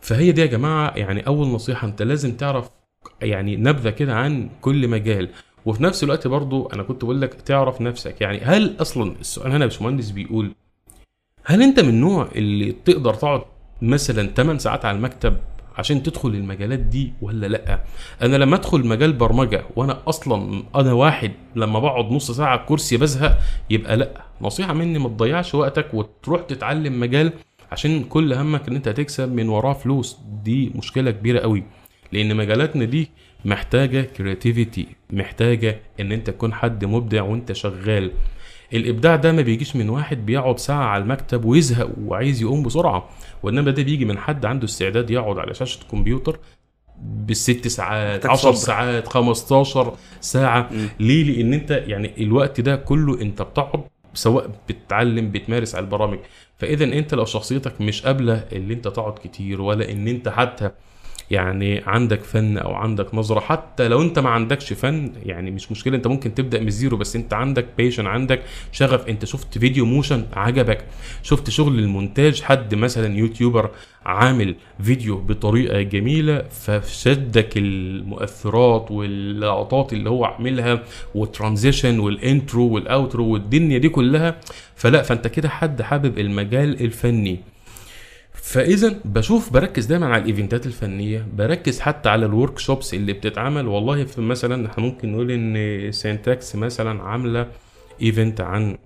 فهي 0.00 0.32
دي 0.32 0.40
يا 0.40 0.46
جماعة 0.46 0.96
يعني 0.96 1.26
أول 1.26 1.48
نصيحة 1.48 1.88
أنت 1.88 2.02
لازم 2.02 2.32
تعرف 2.36 2.70
يعني 3.22 3.56
نبذة 3.56 3.90
كده 3.90 4.14
عن 4.14 4.50
كل 4.60 4.88
مجال. 4.88 5.28
وفي 5.68 5.82
نفس 5.82 6.04
الوقت 6.04 6.26
برضو 6.26 6.66
أنا 6.66 6.82
كنت 6.82 7.04
بقول 7.04 7.20
لك 7.20 7.34
تعرف 7.34 7.80
نفسك. 7.80 8.20
يعني 8.20 8.38
هل 8.40 8.76
أصلا 8.80 9.14
السؤال 9.20 9.52
هنا 9.52 9.60
يا 9.60 9.66
باشمهندس 9.66 10.10
بيقول 10.10 10.50
هل 11.44 11.62
أنت 11.62 11.80
من 11.80 11.88
النوع 11.88 12.28
اللي 12.36 12.72
تقدر 12.84 13.14
تقعد 13.14 13.42
مثلا 13.82 14.28
8 14.36 14.58
ساعات 14.58 14.84
على 14.84 14.96
المكتب 14.96 15.36
عشان 15.76 16.02
تدخل 16.02 16.28
المجالات 16.28 16.78
دي 16.78 17.12
ولا 17.22 17.46
لأ؟ 17.46 17.80
أنا 18.22 18.36
لما 18.36 18.56
أدخل 18.56 18.86
مجال 18.86 19.12
برمجة 19.12 19.64
وأنا 19.76 20.02
أصلا 20.06 20.62
أنا 20.76 20.92
واحد 20.92 21.32
لما 21.56 21.80
بقعد 21.80 22.12
نص 22.12 22.30
ساعة 22.30 22.48
على 22.48 22.60
الكرسي 22.60 22.96
بزهق 22.96 23.38
يبقى 23.70 23.96
لأ. 23.96 24.22
نصيحة 24.40 24.72
مني 24.72 24.98
ما 24.98 25.08
تضيعش 25.08 25.54
وقتك 25.54 25.94
وتروح 25.94 26.42
تتعلم 26.42 27.00
مجال 27.00 27.32
عشان 27.72 28.04
كل 28.04 28.32
همك 28.32 28.68
إن 28.68 28.76
أنت 28.76 28.88
هتكسب 28.88 29.32
من 29.32 29.48
وراه 29.48 29.72
فلوس. 29.72 30.18
دي 30.44 30.72
مشكلة 30.74 31.10
كبيرة 31.10 31.40
قوي 31.40 31.62
لأن 32.12 32.36
مجالاتنا 32.36 32.84
دي 32.84 33.10
محتاجة 33.44 34.00
كرياتيفيتي 34.02 34.86
محتاجة 35.10 35.80
إن 36.00 36.12
أنت 36.12 36.30
تكون 36.30 36.52
حد 36.54 36.84
مبدع 36.84 37.22
وأنت 37.22 37.52
شغال. 37.52 38.12
الإبداع 38.72 39.16
ده 39.16 39.32
ما 39.32 39.42
بيجيش 39.42 39.76
من 39.76 39.88
واحد 39.88 40.26
بيقعد 40.26 40.58
ساعة 40.58 40.84
على 40.84 41.02
المكتب 41.02 41.44
ويزهق 41.44 41.90
وعايز 42.04 42.42
يقوم 42.42 42.62
بسرعة. 42.62 43.08
وإنما 43.42 43.70
ده 43.70 43.82
بيجي 43.82 44.04
من 44.04 44.18
حد 44.18 44.46
عنده 44.46 44.64
استعداد 44.64 45.10
يقعد 45.10 45.38
على 45.38 45.54
شاشة 45.54 45.80
كمبيوتر 45.90 46.38
بالست 47.02 47.68
ساعات 47.68 48.16
محتاج 48.26 48.30
10 48.30 48.50
صبر. 48.52 48.54
ساعات 48.66 49.08
15 49.08 49.94
ساعة. 50.20 50.68
مم. 50.72 50.88
ليه؟ 51.00 51.24
لأن 51.24 51.52
أنت 51.54 51.70
يعني 51.70 52.10
الوقت 52.24 52.60
ده 52.60 52.76
كله 52.76 53.20
أنت 53.22 53.42
بتقعد 53.42 53.82
سواء 54.14 54.50
بتتعلم 54.68 55.30
بتمارس 55.30 55.74
على 55.74 55.84
البرامج. 55.84 56.18
فإذا 56.56 56.84
أنت 56.84 57.14
لو 57.14 57.24
شخصيتك 57.24 57.80
مش 57.80 58.02
قابلة 58.02 58.44
اللي 58.52 58.74
أنت 58.74 58.88
تقعد 58.88 59.18
كتير 59.24 59.60
ولا 59.60 59.92
إن 59.92 60.08
أنت 60.08 60.28
حتى 60.28 60.70
يعني 61.30 61.82
عندك 61.86 62.24
فن 62.24 62.58
أو 62.58 62.74
عندك 62.74 63.14
نظرة 63.14 63.40
حتى 63.40 63.88
لو 63.88 64.02
أنت 64.02 64.18
ما 64.18 64.30
عندكش 64.30 64.72
فن 64.72 65.12
يعني 65.22 65.50
مش 65.50 65.72
مشكلة 65.72 65.96
أنت 65.96 66.06
ممكن 66.06 66.34
تبدأ 66.34 66.60
من 66.60 66.68
ال 66.68 66.74
zero 66.74 66.96
بس 66.96 67.16
أنت 67.16 67.34
عندك 67.34 67.66
passion 67.78 68.06
عندك 68.06 68.42
شغف. 68.72 69.08
أنت 69.08 69.24
شفت 69.24 69.58
فيديو 69.58 69.86
motion 69.86 70.24
عجبك. 70.32 70.84
شفت 71.22 71.50
شغل 71.50 71.78
المونتاج؟ 71.78 72.42
حد 72.42 72.74
مثلا 72.74 73.16
YouTuber 73.16 73.70
عامل 74.06 74.54
فيديو 74.82 75.18
بطريقة 75.18 75.82
جميلة 75.82 76.44
فشدك 76.50 77.56
المؤثرات 77.56 78.90
واللقطات 78.90 79.92
اللي 79.92 80.10
هو 80.10 80.24
عاملها 80.24 80.82
وال 81.14 81.28
transition 81.28 81.98
وال 81.98 82.18
intro 82.18 82.68
وال 82.68 82.85
outro 82.85 83.26
والدنيا 83.26 83.78
دي 83.78 83.88
كلها. 83.88 84.36
فلا 84.76 85.02
فأنت 85.02 85.26
كده 85.26 85.48
حد 85.48 85.82
حابب 85.82 86.18
المجال 86.18 86.80
الفني. 86.84 87.40
فاذا 88.48 89.00
بشوف 89.04 89.52
بركز 89.52 89.86
دايما 89.86 90.06
على 90.06 90.22
ال 90.22 90.28
event 90.28 90.60
ات 90.60 90.66
الفنية 90.66 91.26
بركز 91.34 91.80
حتى 91.80 92.08
على 92.08 92.26
ال 92.26 92.58
workshops 92.58 92.94
اللي 92.94 93.12
بتتعمل. 93.12 93.68
والله 93.68 94.04
في 94.04 94.20
مثلا 94.20 94.66
إحنا 94.66 94.84
ممكن 94.84 95.12
نقول 95.12 95.30
إن 95.30 95.92
سينتاكس 95.92 96.56
مثلا 96.56 97.02
عاملة 97.02 97.46
event 98.02 98.40
عن 98.40 98.78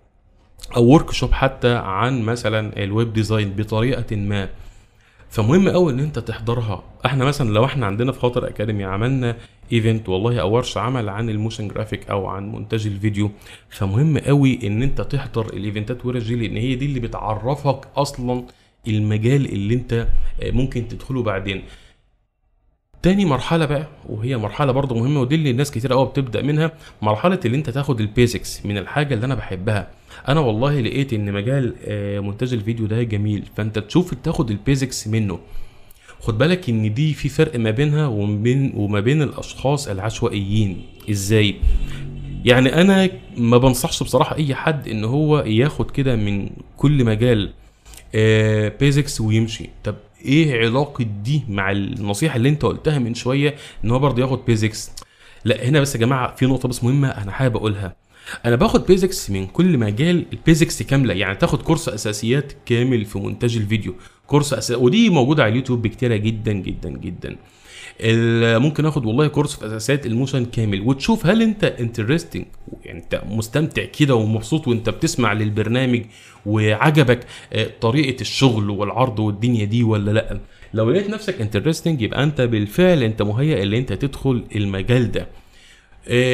أو 0.76 0.84
workshop 0.84 1.32
حتى 1.32 1.74
عن 1.74 2.22
مثلا 2.22 2.84
ال 2.84 2.91
web 2.91 3.12
design 3.12 3.52
بطريقة 3.52 4.16
ما. 4.16 4.48
فمهم 5.30 5.68
قوي 5.68 5.92
إن 5.92 6.00
أنت 6.00 6.18
تحضرها. 6.18 6.84
إحنا 7.06 7.24
مثلا 7.24 7.50
لو 7.50 7.64
إحنا 7.64 7.86
عندنا 7.86 8.12
في 8.12 8.20
خاطر 8.20 8.48
أكاديمي 8.48 8.84
عملنا 8.84 9.36
event 9.72 10.08
والله 10.08 10.40
أو 10.40 10.54
ورشة 10.54 10.78
عمل 10.78 11.08
عن 11.08 11.30
ال 11.30 11.36
motion 11.36 11.68
graphic 11.68 12.10
أو 12.10 12.26
عن 12.26 12.48
مونتاج 12.48 12.86
الفيديو. 12.86 13.30
فمهم 13.70 14.18
قوي 14.18 14.58
إن 14.66 14.82
أنت 14.82 15.00
تحضر 15.00 15.46
ال 15.46 15.55
event 15.55 15.98
ات 15.98 16.06
ورش 16.06 16.22
دي 16.22 16.36
لأن 16.36 16.56
هي 16.56 16.74
دي 16.74 16.86
اللي 16.86 17.00
بتعرفك 17.00 17.88
أصلا 17.96 18.44
المجال 18.88 19.52
اللي 19.52 19.74
انت 19.74 20.08
ممكن 20.42 20.88
تدخله 20.88 21.22
بعدين. 21.22 21.62
تاني 23.02 23.24
مرحلة 23.24 23.66
بقى 23.66 23.88
وهي 24.08 24.36
مرحلة 24.36 24.72
برضه 24.72 24.94
مهمة 24.94 25.20
ودي 25.20 25.34
اللي 25.34 25.50
الناس 25.50 25.70
كتير 25.70 25.92
قوي 25.92 26.06
بتبدأ 26.06 26.42
منها 26.42 26.72
مرحلة 27.02 27.40
اللي 27.44 27.56
انت 27.56 27.70
تاخد 27.70 28.00
ال 28.00 28.10
basics 28.10 28.66
من 28.66 28.78
الحاجة 28.78 29.14
اللي 29.14 29.26
أنا 29.26 29.34
بحبها. 29.34 29.90
أنا 30.28 30.40
والله 30.40 30.80
لقيت 30.80 31.12
إن 31.12 31.32
مجال 31.32 31.74
آه، 31.84 32.20
مونتاج 32.20 32.52
الفيديو 32.52 32.86
ده 32.86 33.02
جميل 33.02 33.44
فأنت 33.56 33.78
تشوف 33.78 34.14
تاخد 34.14 34.50
ال 34.50 34.59
basics 34.59 35.08
منه. 35.08 35.38
خد 36.20 36.38
بالك 36.38 36.68
إن 36.68 36.94
دي 36.94 37.14
في 37.14 37.28
فرق 37.28 37.56
ما 37.58 37.70
بينها 37.70 38.06
وما 38.06 38.42
بين 38.42 38.72
وما 38.76 39.00
بين 39.00 39.22
الأشخاص 39.22 39.88
العشوائيين. 39.88 40.82
إزاي؟ 41.10 41.54
يعني 42.44 42.80
أنا 42.80 43.10
ما 43.36 43.58
بنصحش 43.58 44.02
بصراحة 44.02 44.36
أي 44.36 44.54
حد 44.54 44.88
إن 44.88 45.04
هو 45.04 45.38
ياخد 45.38 45.90
كده 45.90 46.16
من 46.16 46.50
كل 46.76 47.04
مجال. 47.04 47.52
basics 48.80 49.20
ويمشي. 49.20 49.68
طب 49.84 49.94
إيه 50.24 50.60
علاقة 50.60 51.04
دي 51.24 51.42
مع 51.48 51.70
النصيحة 51.70 52.36
اللي 52.36 52.48
أنت 52.48 52.62
قلتها 52.62 52.98
من 52.98 53.14
شوية 53.14 53.54
إن 53.84 53.90
هو 53.90 53.98
برضه 53.98 54.22
ياخد 54.22 54.44
basics 54.44 54.90
لا 55.44 55.68
هنا 55.68 55.80
بس 55.80 55.94
يا 55.94 56.00
جماعة 56.00 56.34
في 56.34 56.46
نقطة 56.46 56.68
بس 56.68 56.84
مهمة 56.84 57.08
أنا 57.08 57.32
حابب 57.32 57.56
أقولها. 57.56 57.96
أنا 58.46 58.56
باخد 58.56 58.86
basics 58.86 59.30
من 59.30 59.46
كل 59.46 59.78
مجال 59.78 60.26
ال 60.32 60.39
basics 60.39 60.82
كاملة. 60.82 61.14
يعني 61.14 61.36
تاخد 61.36 61.62
course 61.62 61.88
أساسيات 61.88 62.52
كامل 62.66 63.04
في 63.04 63.18
مونتاج 63.18 63.56
الفيديو. 63.56 63.94
course 64.26 64.52
أس... 64.52 64.70
ودي 64.70 65.10
موجودة 65.10 65.42
على 65.42 65.50
اليوتيوب 65.50 65.82
بكتيرة 65.82 66.16
جدا 66.16 66.52
جدا 66.52 66.90
جدا. 66.90 67.36
ممكن 68.58 68.86
آخد 68.86 69.06
والله 69.06 69.26
course 69.26 69.54
في 69.56 69.66
اساسيات 69.66 70.06
ال 70.06 70.12
motion 70.12 70.44
كامل. 70.44 70.80
وتشوف 70.80 71.26
هل 71.26 71.42
أنت 71.42 71.64
interesting 71.64 72.44
يعني 72.84 72.98
أنت 72.98 73.22
مستمتع 73.30 73.84
كده 73.84 74.14
ومبسوط 74.14 74.68
وأنت 74.68 74.90
بتسمع 74.90 75.32
للبرنامج 75.32 76.02
وعجبك 76.46 77.20
آه، 77.52 77.70
طريقة 77.80 78.20
الشغل 78.20 78.70
والعرض 78.70 79.18
والدنيا 79.18 79.64
دي 79.64 79.82
ولا 79.82 80.10
لأ؟ 80.10 80.40
لو 80.74 80.90
لقيت 80.90 81.10
نفسك 81.10 81.40
interesting 81.40 82.02
يبقى 82.02 82.24
أنت 82.24 82.40
بالفعل 82.40 83.02
أنت 83.02 83.22
مهيئ 83.22 83.62
اللي 83.62 83.78
أنت 83.78 83.92
تدخل 83.92 84.44
المجال 84.56 85.12
ده. 85.12 85.26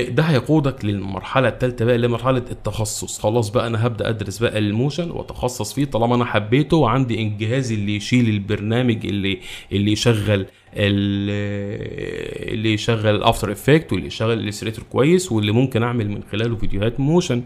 ده 0.09 0.23
هيقودك 0.23 0.85
للمرحلة 0.85 1.49
الثالثه 1.49 1.85
بقى 1.85 1.95
اللي 1.95 2.07
هي 2.07 2.11
مرحله 2.11 2.39
التخصص. 2.39 3.19
خلاص 3.21 3.49
بقى 3.49 3.67
أنا 3.67 3.87
هبدأ 3.87 4.09
أدرس 4.09 4.39
بقى 4.39 4.59
ال 4.59 4.66
motion 4.66 5.11
وأتخصص 5.11 5.73
فيه 5.73 5.85
طالما 5.85 6.15
أنا 6.15 6.25
حبيته 6.25 6.77
وعندي 6.77 7.23
الجهاز 7.23 7.73
اللي 7.73 7.97
يشيل 7.97 8.29
البرنامج 8.29 9.07
اللي 9.07 9.39
اللي 9.73 9.93
يشغل 9.93 10.47
ال- 10.77 12.53
اللي 12.55 12.73
يشغل 12.73 13.17
ال 13.17 13.23
After 13.23 13.53
Effect 13.53 13.93
واللي 13.93 14.07
يشغل 14.07 14.33
ال 14.39 14.43
Illustrator 14.43 14.85
كويس 14.91 15.33
واللي 15.33 15.53
ممكن 15.53 15.83
أعمل 15.83 16.09
من 16.11 16.21
خلاله 16.33 16.57
فيديوهات 16.57 17.01
motion. 17.01 17.43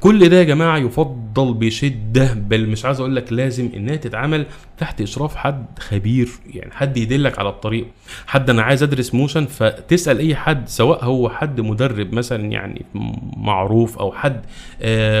كل 0.00 0.28
ده 0.28 0.36
يا 0.36 0.42
جماعة 0.44 0.78
يفضل 0.78 1.54
بشدة 1.54 2.34
بل 2.34 2.68
مش 2.68 2.84
عايز 2.84 3.00
أقول 3.00 3.16
لك 3.16 3.32
لازم 3.32 3.68
إنها 3.76 3.96
تتعمل 3.96 4.46
تحت 4.78 5.00
إشراف 5.00 5.34
حد 5.36 5.66
خبير 5.78 6.28
يعني 6.46 6.70
حد 6.72 6.96
يدلك 6.96 7.38
على 7.38 7.48
الطريق. 7.48 7.86
حد 8.26 8.50
أنا 8.50 8.62
عايز 8.62 8.82
أدرس 8.82 9.14
motion 9.14 9.46
فتسأل 9.46 10.18
أي 10.18 10.36
حد 10.36 10.68
سواء 10.68 11.04
هو 11.04 11.28
حد 11.28 11.60
مدرب 11.60 12.12
مثلا 12.14 12.44
يعني 12.44 12.84
معروف 13.36 13.98
أو 13.98 14.12
حد 14.12 14.40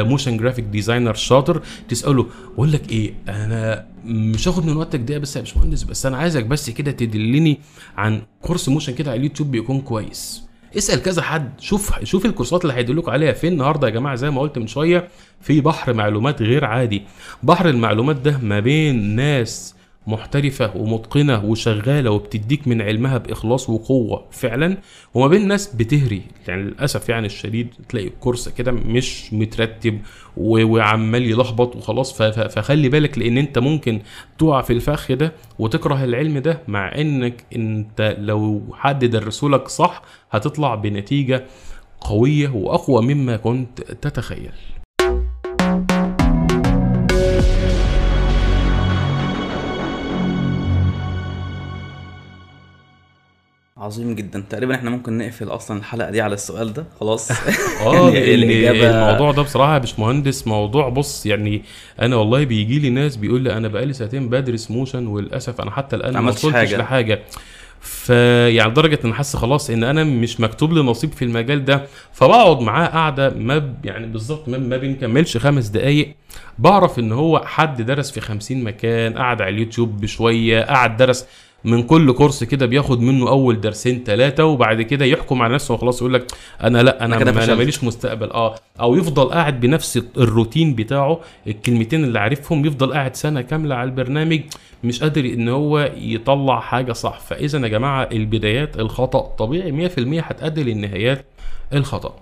motion 0.08 0.36
graphic 0.36 0.64
designer 0.64 1.14
شاطر 1.14 1.62
تسأله 1.88 2.26
بقول 2.54 2.72
لك 2.72 2.92
إيه 2.92 3.14
أنا 3.28 3.86
مش 4.04 4.48
هاخد 4.48 4.66
من 4.66 4.76
وقتك 4.76 5.00
دقيقة 5.00 5.20
بس 5.20 5.36
يا 5.36 5.40
باشمهندس 5.40 5.82
بس 5.82 6.06
أنا 6.06 6.16
عايزك 6.16 6.44
بس 6.46 6.70
كده 6.70 6.90
تدلني 6.90 7.58
عن 7.96 8.22
course 8.40 8.68
motion 8.68 8.94
كده 8.94 9.10
على 9.10 9.18
اليوتيوب 9.18 9.50
بيكون 9.50 9.80
كويس. 9.80 10.51
اسأل 10.76 11.02
كذا 11.02 11.22
حد. 11.22 11.60
شوف 11.60 12.04
شوف 12.04 12.26
ال 12.26 12.31
course 12.31 12.58
ات 12.58 12.62
اللي 12.62 12.74
هيدلوك 12.74 13.08
عليها 13.08 13.32
فين 13.32 13.52
النهارده 13.52 13.88
يا 13.88 13.92
جماعة. 13.92 14.14
زي 14.14 14.30
ما 14.30 14.40
قلت 14.40 14.58
من 14.58 14.66
شوية 14.66 15.08
في 15.40 15.60
بحر 15.60 15.94
معلومات 15.94 16.42
غير 16.42 16.64
عادي. 16.64 17.02
بحر 17.42 17.68
المعلومات 17.68 18.16
ده 18.16 18.38
ما 18.42 18.60
بين 18.60 19.16
ناس 19.16 19.74
محترفة 20.06 20.76
ومتقنة 20.76 21.44
وشغالة 21.44 22.10
وبتديك 22.10 22.68
من 22.68 22.82
علمها 22.82 23.18
بإخلاص 23.18 23.70
وقوة. 23.70 24.24
فعلا 24.30 24.76
وما 25.14 25.26
بين 25.26 25.48
ناس 25.48 25.74
بتهري. 25.74 26.22
يعني 26.48 26.62
للأسف 26.62 27.08
يعني 27.08 27.26
الشديد 27.26 27.68
تلاقي 27.88 28.06
الكورس 28.06 28.48
كده 28.48 28.72
مش 28.72 29.32
مترتب 29.32 30.00
وعمال 30.36 31.22
يلخبط 31.30 31.76
وخلاص. 31.76 32.22
فخلي 32.22 32.88
بالك 32.88 33.18
لأن 33.18 33.38
أنت 33.38 33.58
ممكن 33.58 34.00
تقع 34.38 34.62
في 34.62 34.72
الفخ 34.72 35.12
ده 35.12 35.32
وتكره 35.58 36.04
العلم 36.04 36.38
ده 36.38 36.60
مع 36.68 36.94
إنك 36.98 37.44
أنت 37.56 38.16
لو 38.18 38.62
حد 38.72 39.04
درسولك 39.04 39.68
صح 39.68 40.02
هتطلع 40.30 40.74
بنتيجة 40.74 41.44
قوية 42.00 42.48
وأقوى 42.48 43.14
مما 43.14 43.36
كنت 43.36 43.80
تتخيل. 43.80 44.52
عظيم 53.82 54.14
جدا. 54.14 54.44
تقريبا 54.50 54.74
إحنا 54.74 54.90
ممكن 54.90 55.18
نقفل 55.18 55.48
أصلا 55.48 55.78
الحلقة 55.78 56.10
دي 56.10 56.20
على 56.20 56.34
السؤال 56.34 56.72
ده. 56.72 56.84
خلاص. 57.00 57.30
آه 57.86 58.10
يعني 58.10 58.36
لأن 58.36 58.48
الإجابة- 58.80 58.94
الموضوع 58.94 59.32
ده 59.32 59.42
بصراحة 59.42 59.74
يا 59.74 59.78
باشمهندس 59.78 60.46
موضوع 60.46 60.88
بص 60.88 61.26
يعني 61.26 61.62
أنا 62.00 62.16
والله 62.16 62.44
بيجي 62.44 62.78
لي 62.78 62.90
ناس 62.90 63.16
بيقول 63.16 63.40
لي 63.40 63.52
أنا 63.56 63.68
بقالي 63.68 63.92
سنتين 63.92 64.28
بدرس 64.28 64.70
موشن 64.70 65.06
وللأسف 65.06 65.60
أنا 65.60 65.70
حتى 65.70 65.96
الآن 65.96 66.12
ما 66.18 66.28
وصلتش 66.30 66.54
حاجة. 66.54 66.76
لحاجة. 66.76 67.22
فيعني 67.80 68.70
لدرجة 68.70 68.98
إن 69.04 69.14
حاسس 69.14 69.36
خلاص 69.36 69.70
إن 69.70 69.84
أنا 69.84 70.04
مش 70.04 70.40
مكتوب 70.40 70.72
لي 70.72 70.80
نصيب 70.82 71.12
في 71.12 71.24
المجال 71.24 71.64
ده. 71.64 71.82
فبقعد 72.12 72.60
معاه 72.60 72.86
قاعدة 72.86 73.30
ما 73.30 73.74
يعني 73.84 74.06
بالظبط 74.06 74.48
ما, 74.48 74.58
ما 74.58 74.76
بنكملش 74.76 75.36
خمس 75.36 75.66
دقايق. 75.68 76.14
بعرف 76.58 76.98
إن 76.98 77.12
هو 77.12 77.42
حد 77.46 77.82
درس 77.82 78.10
في 78.10 78.20
خمسين 78.20 78.64
مكان 78.64 79.18
قعد 79.18 79.42
على 79.42 79.50
اليوتيوب 79.54 80.00
بشوية 80.00 80.62
قعد 80.62 80.96
درس 80.96 81.26
من 81.64 81.82
كل 81.82 82.12
كورس 82.12 82.44
كده 82.44 82.66
بياخد 82.66 83.00
منه 83.00 83.28
أول 83.28 83.60
درسين 83.60 84.04
ثلاثة 84.06 84.44
وبعد 84.44 84.82
كده 84.82 85.04
يحكم 85.04 85.42
على 85.42 85.54
نفسه 85.54 85.74
وخلاص 85.74 86.00
يقول 86.00 86.14
لك 86.14 86.26
أنا 86.62 86.82
لأ 86.82 87.04
أنا 87.04 87.16
أنا. 87.22 87.54
ماليش 87.54 87.84
مستقبل. 87.84 88.30
آه. 88.30 88.54
أو 88.80 88.96
يفضل 88.96 89.28
قاعد 89.28 89.60
بنفس 89.60 90.02
الروتين 90.16 90.74
بتاعه 90.74 91.20
الكلمتين 91.46 92.04
اللي 92.04 92.18
عارفهم 92.18 92.66
يفضل 92.66 92.92
قاعد 92.92 93.16
سنة 93.16 93.40
كاملة 93.40 93.74
على 93.74 93.90
البرنامج 93.90 94.40
مش 94.84 95.02
قادر 95.02 95.24
إن 95.24 95.48
هو 95.48 95.90
يطلع 95.96 96.60
حاجة 96.60 96.92
صح. 96.92 97.20
فإذا 97.20 97.58
يا 97.58 97.68
جماعة 97.68 98.08
البدايات 98.12 98.78
الخطأ 98.78 99.20
طبيعي 99.20 99.88
100% 99.88 99.92
هتؤدي 99.98 100.62
للنهايات 100.62 101.24
الخطأ. 101.74 102.16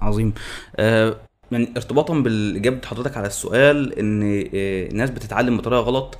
عظيم. 0.00 0.32
آه 0.76 1.16
يعني 1.52 1.68
ارتباطا 1.76 2.14
بالإجابة 2.14 2.80
حضرتك 2.86 3.16
على 3.16 3.26
السؤال 3.26 3.98
إن 3.98 4.22
آه 4.54 4.88
الناس 4.88 5.10
بتتعلم 5.10 5.56
بطريقة 5.56 5.80
غلط 5.80 6.18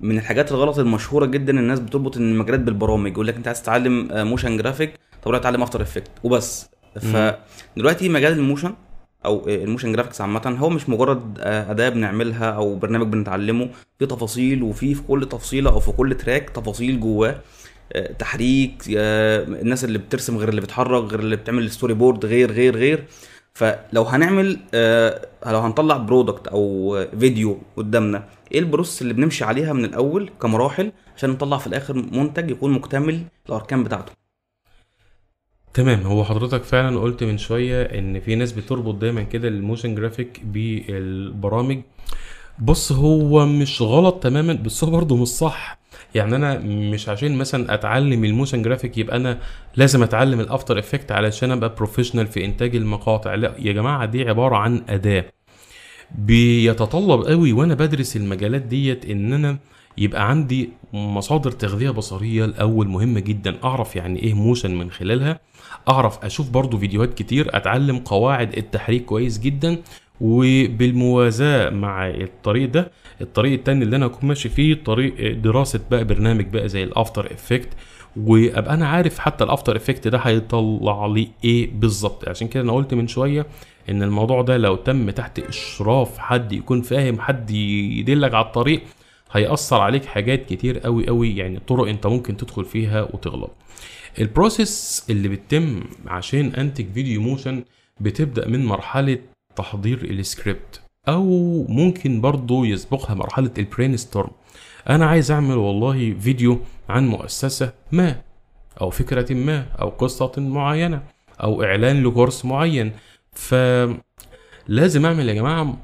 من 0.00 0.18
الحاجات 0.18 0.52
الغلط 0.52 0.78
المشهورة 0.78 1.26
جدا 1.26 1.60
الناس 1.60 1.80
بتربط 1.80 2.16
إن 2.16 2.32
المجالات 2.32 2.60
بالبرامج 2.60 3.12
يقول 3.12 3.26
لك 3.26 3.36
أنت 3.36 3.46
عايز 3.46 3.62
تتعلم 3.62 4.08
آه 4.12 4.24
motion 4.24 4.56
graphic 4.56 4.94
طب 5.22 5.30
روح 5.30 5.40
اتعلم 5.40 5.62
After 5.62 5.82
Effect 5.82 6.10
وبس. 6.24 6.68
فدلوقتي 7.00 8.08
مجال 8.08 8.32
ال 8.32 8.38
motion 8.38 8.74
أو 9.24 9.48
آه، 9.48 9.64
ال 9.64 9.68
motion 9.68 9.92
graphics 9.92 10.20
عامة 10.20 10.56
هو 10.58 10.70
مش 10.70 10.88
مجرد 10.88 11.38
آه، 11.40 11.70
أداة 11.70 11.88
بنعملها 11.88 12.50
أو 12.50 12.74
برنامج 12.76 13.06
بنتعلمه 13.06 13.68
في 13.98 14.06
تفاصيل 14.06 14.62
وفي 14.62 14.94
في 14.94 15.02
كل 15.02 15.28
تفصيلة 15.28 15.70
أو 15.70 15.80
في 15.80 15.92
كل 15.92 16.14
track 16.14 16.50
تفاصيل 16.50 17.00
جواه 17.00 17.40
آه، 17.92 18.12
تحريك 18.12 18.82
آه، 18.96 19.44
الناس 19.44 19.84
اللي 19.84 19.98
بترسم 19.98 20.36
غير 20.38 20.48
اللي 20.48 20.60
بتحرك 20.60 21.04
غير 21.10 21.20
اللي 21.20 21.36
بتعمل 21.36 21.70
storyboard 21.70 22.26
غير 22.26 22.52
غير 22.52 22.76
غير. 22.76 23.04
فلو 23.58 24.02
هنعمل 24.02 24.58
آه، 24.74 25.28
لو 25.46 25.58
هنطلع 25.58 25.96
product 25.96 26.46
أو 26.48 26.96
فيديو 27.20 27.58
قدامنا 27.76 28.24
إيه 28.52 28.58
ال 28.58 28.63
process 28.63 29.02
اللي 29.02 29.12
بنمشي 29.14 29.44
عليها 29.44 29.72
من 29.72 29.84
الأول 29.84 30.30
كمراحل 30.42 30.92
عشان 31.16 31.30
نطلع 31.30 31.58
في 31.58 31.66
الآخر 31.66 31.94
منتج 31.94 32.50
يكون 32.50 32.72
مكتمل 32.72 33.20
الاركان 33.48 33.84
بتاعته؟ 33.84 34.12
تمام. 35.74 36.00
هو 36.00 36.24
حضرتك 36.24 36.62
فعلا 36.62 37.00
قلت 37.00 37.24
من 37.24 37.38
شوية 37.38 37.82
إن 37.82 38.20
في 38.20 38.34
ناس 38.34 38.52
بتربط 38.52 38.94
دايما 38.94 39.22
كده 39.22 39.48
ال 39.48 39.55
motion 39.55 39.94
graphic 39.94 40.40
بالبرامج. 40.44 41.80
بص 42.58 42.92
هو 42.92 43.46
مش 43.46 43.82
غلط 43.82 44.22
تماما 44.22 44.52
بس 44.52 44.84
هو 44.84 44.90
برضه 44.90 45.16
مش 45.16 45.28
صح. 45.28 45.78
يعني 46.14 46.36
أنا 46.36 46.58
مش 46.58 47.08
عشان 47.08 47.36
مثلا 47.38 47.74
أتعلم 47.74 48.24
ال 48.24 48.29
motion 48.29 48.62
graphic 48.62 48.98
يبقى 48.98 49.16
أنا 49.16 49.38
لازم 49.76 50.02
أتعلم 50.02 50.40
ال 50.40 50.46
After 50.46 50.78
Effect 50.78 51.12
علشان 51.12 51.50
أبقى 51.50 51.74
professional 51.74 52.26
في 52.26 52.44
إنتاج 52.44 52.76
المقاطع. 52.76 53.34
لا 53.34 53.54
يا 53.58 53.72
جماعة 53.72 54.04
دي 54.06 54.28
عبارة 54.28 54.56
عن 54.56 54.82
أداة. 54.88 55.24
بيتطلب 56.18 57.20
قوي 57.26 57.52
وأنا 57.52 57.74
بدرس 57.74 58.16
المجالات 58.16 58.62
ديت 58.62 59.10
إن 59.10 59.32
أنا 59.32 59.58
يبقى 59.98 60.30
عندي 60.30 60.70
مصادر 60.92 61.50
تغذية 61.50 61.90
بصرية 61.90 62.44
الأول 62.44 62.88
مهمة 62.88 63.20
جدا. 63.20 63.56
أعرف 63.64 63.96
يعني 63.96 64.22
إيه 64.22 64.34
motion 64.34 64.74
من 64.74 64.90
خلالها. 64.90 65.40
أعرف 65.88 66.24
أشوف 66.24 66.50
برضو 66.50 66.78
فيديوهات 66.78 67.14
كتير. 67.14 67.56
أتعلم 67.56 67.98
قواعد 67.98 68.56
التحريك 68.56 69.04
كويس 69.04 69.38
جدا. 69.38 69.78
وبالموازاة 70.20 71.70
مع 71.70 72.08
الطريق 72.10 72.68
ده. 72.70 72.90
الطريق 73.20 73.52
التاني 73.52 73.84
اللي 73.84 73.96
أنا 73.96 74.06
اكون 74.06 74.28
ماشي 74.28 74.48
فيه 74.48 74.74
طريق 74.84 75.32
دراسة 75.34 75.80
بقى 75.90 76.04
برنامج 76.04 76.44
بقى 76.46 76.68
زي 76.68 76.82
ال 76.82 76.89
After 76.89 77.26
Effect 77.32 77.68
وأبقى 78.16 78.74
أنا 78.74 78.88
عارف 78.88 79.18
حتى 79.18 79.44
ال 79.44 79.49
After 79.49 79.76
Effect 79.76 80.08
ده 80.08 80.18
هيطلع 80.18 81.06
لي 81.06 81.28
إيه 81.44 81.70
بالظبط. 81.74 82.28
عشان 82.28 82.48
كده 82.48 82.62
أنا 82.62 82.72
قلت 82.72 82.94
من 82.94 83.06
شوية 83.08 83.46
إن 83.90 84.02
الموضوع 84.02 84.42
ده 84.42 84.56
لو 84.56 84.76
تم 84.76 85.10
تحت 85.10 85.38
إشراف 85.38 86.18
حد 86.18 86.52
يكون 86.52 86.82
فاهم 86.82 87.20
حد 87.20 87.50
يدلك 87.50 88.34
على 88.34 88.44
الطريق 88.46 88.82
هيأثر 89.32 89.80
عليك 89.80 90.04
حاجات 90.04 90.46
كتير 90.46 90.78
قوي 90.78 91.06
قوي 91.06 91.36
يعني 91.36 91.58
طرق 91.68 91.88
أنت 91.88 92.06
ممكن 92.06 92.36
تدخل 92.36 92.64
فيها 92.64 93.02
وتغلط. 93.02 93.50
ال 94.20 94.31
process 94.31 95.06
اللي 95.10 95.28
بتتم 95.28 95.80
عشان 96.06 96.46
أنتج 96.54 96.86
فيديو 96.94 97.20
motion 97.20 97.62
بتبدأ 98.00 98.48
من 98.48 98.66
مرحلة 98.66 99.18
تحضير 99.58 100.04
السكريبت 100.04 100.80
أو 101.08 101.24
ممكن 101.68 102.20
برضو 102.20 102.64
يسبقها 102.64 103.14
مرحلة 103.14 103.50
ال 103.58 103.96
brainstorm 103.96 104.30
أنا 104.88 105.06
عايز 105.06 105.30
أعمل 105.30 105.56
والله 105.56 106.14
فيديو 106.20 106.60
عن 106.88 107.08
مؤسسة 107.08 107.72
ما 107.92 108.20
أو 108.80 108.90
فكرة 108.90 109.34
ما 109.34 109.66
أو 109.80 109.88
قصة 109.88 110.32
معينة 110.38 111.02
أو 111.42 111.62
إعلان 111.62 112.04
ل 112.04 112.10
course 112.10 112.44
معين. 112.44 112.92
ف 113.32 113.54
لازم 114.68 115.06
أعمل 115.06 115.28
يا 115.28 115.34
جماعة 115.34 115.76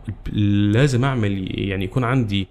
لازم 0.72 1.04
أعمل 1.04 1.60
يعني 1.68 1.84
يكون 1.84 2.04
عندي 2.04 2.46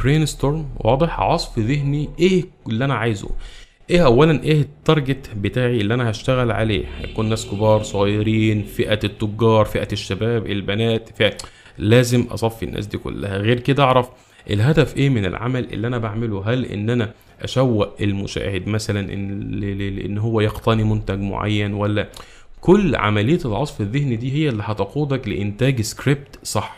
brainstorm 0.00 0.68
واضح 0.76 1.20
عصف 1.20 1.58
ذهني 1.58 2.10
إيه 2.18 2.44
اللي 2.68 2.84
أنا 2.84 2.94
عايزه. 2.94 3.30
إيه 3.90 4.04
اولا 4.04 4.42
إيه 4.42 4.60
ال 4.60 4.70
target 4.70 5.30
بتاعي 5.36 5.80
اللي 5.80 5.94
أنا 5.94 6.10
هشتغل 6.10 6.50
عليه؟ 6.50 6.84
هيكون 6.98 7.28
ناس 7.28 7.46
كبار 7.46 7.82
صغيرين 7.82 8.62
فئة 8.62 9.00
التجار 9.04 9.64
فئة 9.64 9.88
الشباب 9.92 10.46
البنات 10.46 11.10
فئة 11.18 11.36
لازم 11.78 12.22
أصفي 12.22 12.64
الناس 12.64 12.86
دي 12.86 12.98
كلها. 12.98 13.36
غير 13.36 13.60
كده 13.60 13.82
أعرف 13.82 14.08
الهدف 14.50 14.96
إيه 14.96 15.08
من 15.08 15.24
العمل 15.24 15.72
اللي 15.72 15.86
أنا 15.86 15.98
بعمله؟ 15.98 16.52
هل 16.52 16.64
إن 16.64 16.90
أنا 16.90 17.12
أشوق 17.42 17.94
المشاهد 18.02 18.68
مثلا 18.68 19.12
إن 19.12 19.62
إن 20.04 20.18
هو 20.18 20.40
يقتني 20.40 20.84
منتج 20.84 21.20
معين 21.20 21.74
ولا؟ 21.74 22.08
كل 22.60 22.96
عملية 22.96 23.38
العصف 23.44 23.80
الذهني 23.80 24.16
دي 24.16 24.32
هي 24.32 24.48
اللي 24.48 24.62
هتقودك 24.66 25.28
لإنتاج 25.28 25.80
سكريبت 25.80 26.38
صح. 26.42 26.76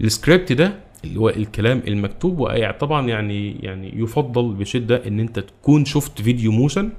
السكريبت 0.00 0.52
ده 0.52 0.74
اللي 1.04 1.20
هو 1.20 1.28
الكلام 1.28 1.82
المكتوب 1.88 2.38
وقايع 2.38 2.70
طبعا 2.70 3.08
يعني 3.08 3.52
يعني 3.60 3.92
يفضل 4.00 4.54
بشدة 4.54 5.06
إن 5.06 5.20
أنت 5.20 5.38
تكون 5.38 5.84
شفت 5.84 6.22
فيديو 6.22 6.52
motion 6.52 6.90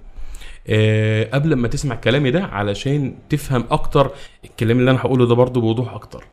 آه 0.68 1.30
قبل 1.34 1.54
ما 1.54 1.68
تسمع 1.68 1.96
كلامي 1.96 2.32
ده 2.32 2.44
علشان 2.44 3.16
تفهم 3.30 3.66
أكتر. 3.72 4.12
الكلام 4.46 4.80
اللي 4.80 4.92
أنا 4.92 5.00
هقوله 5.00 5.28
ده 5.28 5.36
برضه 5.36 5.62
بوضوح 5.62 5.94
أكتر. 5.94 6.24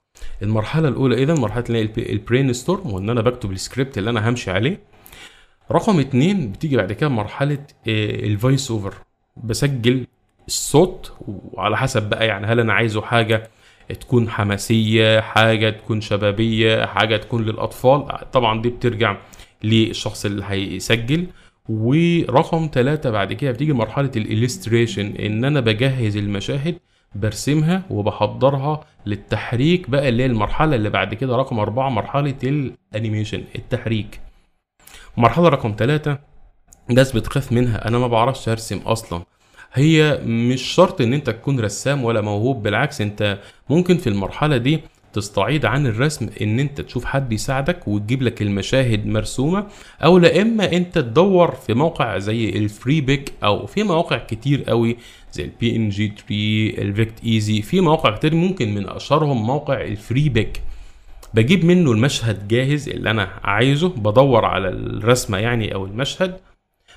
المرحلة 0.43 0.89
الأولى 0.89 1.23
اذا 1.23 1.35
مرحله 1.35 1.89
ال 1.99 2.53
brainstorm 2.53 2.93
وإن 2.93 3.11
أنا 3.11 3.21
بكتب 3.21 3.53
السكريبت 3.53 3.99
اللي 3.99 4.11
أنا 4.11 4.29
همشي 4.29 4.51
عليه. 4.51 4.81
رقم 5.73 6.01
اتنين 6.01 6.53
بتيجي 6.53 6.77
بعد 6.77 6.93
كده 6.93 7.09
مرحلة 7.09 7.59
آه 7.89 8.11
ال 8.27 8.34
voice 8.34 8.71
over 8.71 8.95
بسجل 9.45 10.07
الصوت 10.49 11.13
وعلى 11.29 11.77
حسب 11.77 12.11
بقى 12.11 12.27
يعني 12.27 12.47
هل 12.47 12.61
أنا 12.61 12.73
عايزه 12.73 13.03
حاجة 13.03 13.51
تكون 13.95 14.31
حماسية 14.31 15.21
حاجة 15.21 15.71
تكون 15.71 16.01
شبابية 16.01 16.87
حاجة 16.87 17.17
تكون 17.17 17.45
للأطفال. 17.45 18.31
طبعا 18.33 18.63
دي 18.63 18.69
بترجع 18.69 19.17
للشخص 19.65 20.25
اللي 20.25 20.45
هيسجل. 20.49 21.27
ورقم 21.69 22.71
ثلاثة 22.73 23.11
بعد 23.11 23.33
كده 23.33 23.51
بتيجي 23.51 23.73
مرحلة 23.73 24.11
ال 24.17 24.25
illustration 24.25 25.17
إن 25.17 25.45
أنا 25.45 25.61
بجهز 25.61 26.17
المشاهد 26.17 26.79
برسمها 27.15 27.83
وبحضرها 27.91 28.85
للتحريك 29.07 29.91
بقى 29.91 30.09
اللي 30.09 30.23
هي 30.23 30.27
المرحلة 30.27 30.77
اللي 30.77 30.91
بعد 30.91 31.15
كده 31.15 31.37
رقم 31.37 31.59
أربعة 31.59 31.89
مرحلة 31.89 32.35
ال 32.43 32.53
animation 32.53 33.45
التحريك. 33.57 34.21
مرحلة 35.17 35.49
رقم 35.49 35.75
ثلاثة 35.79 36.19
ناس 36.89 37.13
بتخاف 37.13 37.53
منها. 37.53 37.89
أنا 37.89 37.99
ما 37.99 38.07
بعرفش 38.07 38.49
أرسم 38.49 38.79
أصلا. 38.79 39.23
هي 39.73 40.21
مش 40.27 40.63
شرط 40.63 41.01
إن 41.01 41.13
أنت 41.13 41.31
تكون 41.31 41.61
رسام 41.61 42.05
ولا 42.05 42.21
موهوب 42.21 42.63
بالعكس 42.63 43.01
أنت 43.01 43.39
ممكن 43.71 43.97
في 43.97 44.07
المرحلة 44.09 44.57
دي 44.57 44.81
تستعيض 45.13 45.65
عن 45.65 45.87
الرسم 45.87 46.29
إن 46.43 46.61
أنت 46.61 46.81
تشوف 46.81 47.05
حد 47.05 47.33
يساعدك 47.33 47.89
وتجيب 47.89 48.23
لك 48.23 48.43
المشاهد 48.43 49.07
مرسومة 49.07 49.67
أو 50.05 50.19
لا 50.19 50.43
إما 50.43 50.73
أنت 50.73 50.95
تدور 50.99 51.51
في 51.55 51.75
موقع 51.75 52.19
زي 52.19 52.49
ال 52.49 53.01
Freepik 53.01 53.33
أو 53.45 53.67
في 53.67 53.83
مواقع 53.83 54.19
كتير 54.19 54.63
قوي 54.65 54.97
زي 55.33 55.45
ال 55.45 55.77
PNGTree 55.77 56.83
ال 56.83 57.25
Vecteezy 57.25 57.63
في 57.63 57.81
مواقع 57.81 58.17
كتير 58.17 58.35
ممكن 58.35 58.75
من 58.75 58.89
أشهرهم 58.89 59.47
موقع 59.47 59.81
ال 59.81 60.29
Freepik 60.29 60.61
بجيب 61.35 61.65
منه 61.65 61.93
المشهد 61.93 62.49
جاهز 62.49 62.89
اللي 62.89 63.11
أنا 63.11 63.29
عايزه 63.45 63.89
بدور 63.89 64.45
على 64.45 64.69
الرسمة 64.69 65.39
يعني 65.39 65.75
أو 65.75 65.85
المشهد 65.85 66.37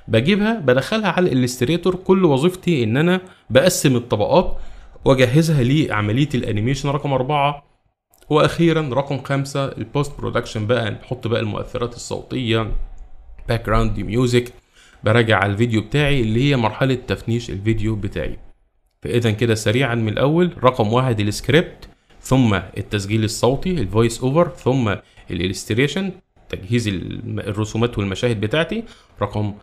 بجيبها 0.07 0.59
بدخلها 0.59 1.09
على 1.09 1.31
ال 1.31 1.37
Illustrator 1.37 1.95
كل 1.95 2.25
وظيفتي 2.25 2.83
إن 2.83 2.97
أنا 2.97 3.21
بقسم 3.49 3.95
الطبقات 3.95 4.57
وأجهزها 5.05 5.63
لعملية 5.63 6.29
ال 6.35 6.41
animation 6.41 6.89
رقم 6.89 7.13
أربعة. 7.13 7.63
وأخيرا 8.29 8.89
رقم 8.93 9.23
خمسة 9.23 9.65
ال 9.65 9.76
post 9.76 10.17
production 10.17 10.67
بقى 10.67 10.91
نحط 10.91 11.27
بقى 11.27 11.39
المؤثرات 11.39 11.95
الصوتية 11.95 12.71
background 13.49 13.99
music 13.99 14.53
براجع 15.03 15.37
على 15.37 15.51
الفيديو 15.51 15.81
بتاعي 15.81 16.21
اللي 16.21 16.49
هي 16.49 16.55
مرحلة 16.55 16.95
تفنيش 16.95 17.49
الفيديو 17.49 17.95
بتاعي. 17.95 18.37
فاذا 19.01 19.31
كده 19.31 19.55
سريعا 19.55 19.95
من 19.95 20.09
الأول 20.09 20.51
رقم 20.63 20.93
واحد 20.93 21.19
السكريبت 21.19 21.89
ثم 22.21 22.53
التسجيل 22.77 23.23
الصوتي 23.23 23.71
ال 23.71 23.80
voice 23.80 24.21
over 24.21 24.49
ثم 24.49 24.95
ال 25.31 25.38
illustration 25.38 26.11
تجهيز 26.49 26.87
الرسومات 27.27 27.97
والمشاهد 27.97 28.41
بتاعتي. 28.41 28.83
رقم 29.21 29.53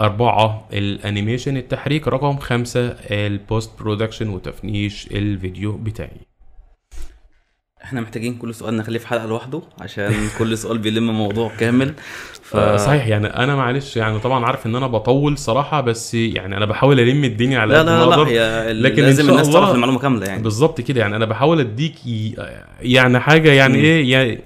أربعة 0.00 0.68
ال 0.72 0.80
animation 0.80 1.56
التحريك 1.56 2.08
رقم 2.08 2.36
خمسة 2.36 2.88
ال 3.10 3.24
post 3.24 3.78
production 3.78 4.28
وتفنيش 4.28 5.06
الفيديو 5.06 5.72
بتاعي. 5.72 6.20
إحنا 7.84 8.00
محتاجين 8.00 8.34
كل 8.34 8.54
سؤال 8.54 8.76
نخليه 8.76 8.98
في 8.98 9.08
حلقة 9.08 9.26
لوحده 9.26 9.62
عشان 9.80 10.28
كل 10.38 10.58
سؤال 10.58 10.78
بيلم 10.78 11.10
موضوع 11.18 11.56
كامل. 11.56 11.94
ف... 12.50 12.56
آه، 12.56 12.76
صحيح 12.76 13.06
يعني 13.06 13.26
أنا 13.26 13.56
معلش 13.56 13.96
يعني 13.96 14.18
طبعا 14.18 14.46
عارف 14.46 14.66
إن 14.66 14.76
أنا 14.76 14.86
بطول 14.86 15.38
صراحة 15.38 15.80
بس 15.80 16.14
يعني 16.14 16.56
أنا 16.56 16.66
بحاول 16.66 17.00
ألم 17.00 17.24
الدنيا 17.24 17.58
على 17.58 17.72
لا 17.74 17.78
قد 17.80 17.86
ما 17.86 17.90
لا 17.90 17.96
لا 18.04 18.14
أقدر. 18.14 18.22
هي 18.28 18.72
لكن 18.72 19.02
لازم 19.02 19.30
الناس 19.30 19.48
الله- 19.48 19.60
تعرف 19.60 19.74
المعلومة 19.74 19.98
كاملة 19.98 20.26
يعني 20.26 20.42
بالظبط 20.42 20.80
كده 20.80 21.00
يعني 21.00 21.16
أنا 21.16 21.24
بحاول 21.24 21.60
أديك 21.60 21.94
يعني 22.82 23.18
حاجة 23.20 23.52
يعني 23.52 23.78
مم. 23.78 23.84
إيه 23.84 24.12
يعني 24.12 24.40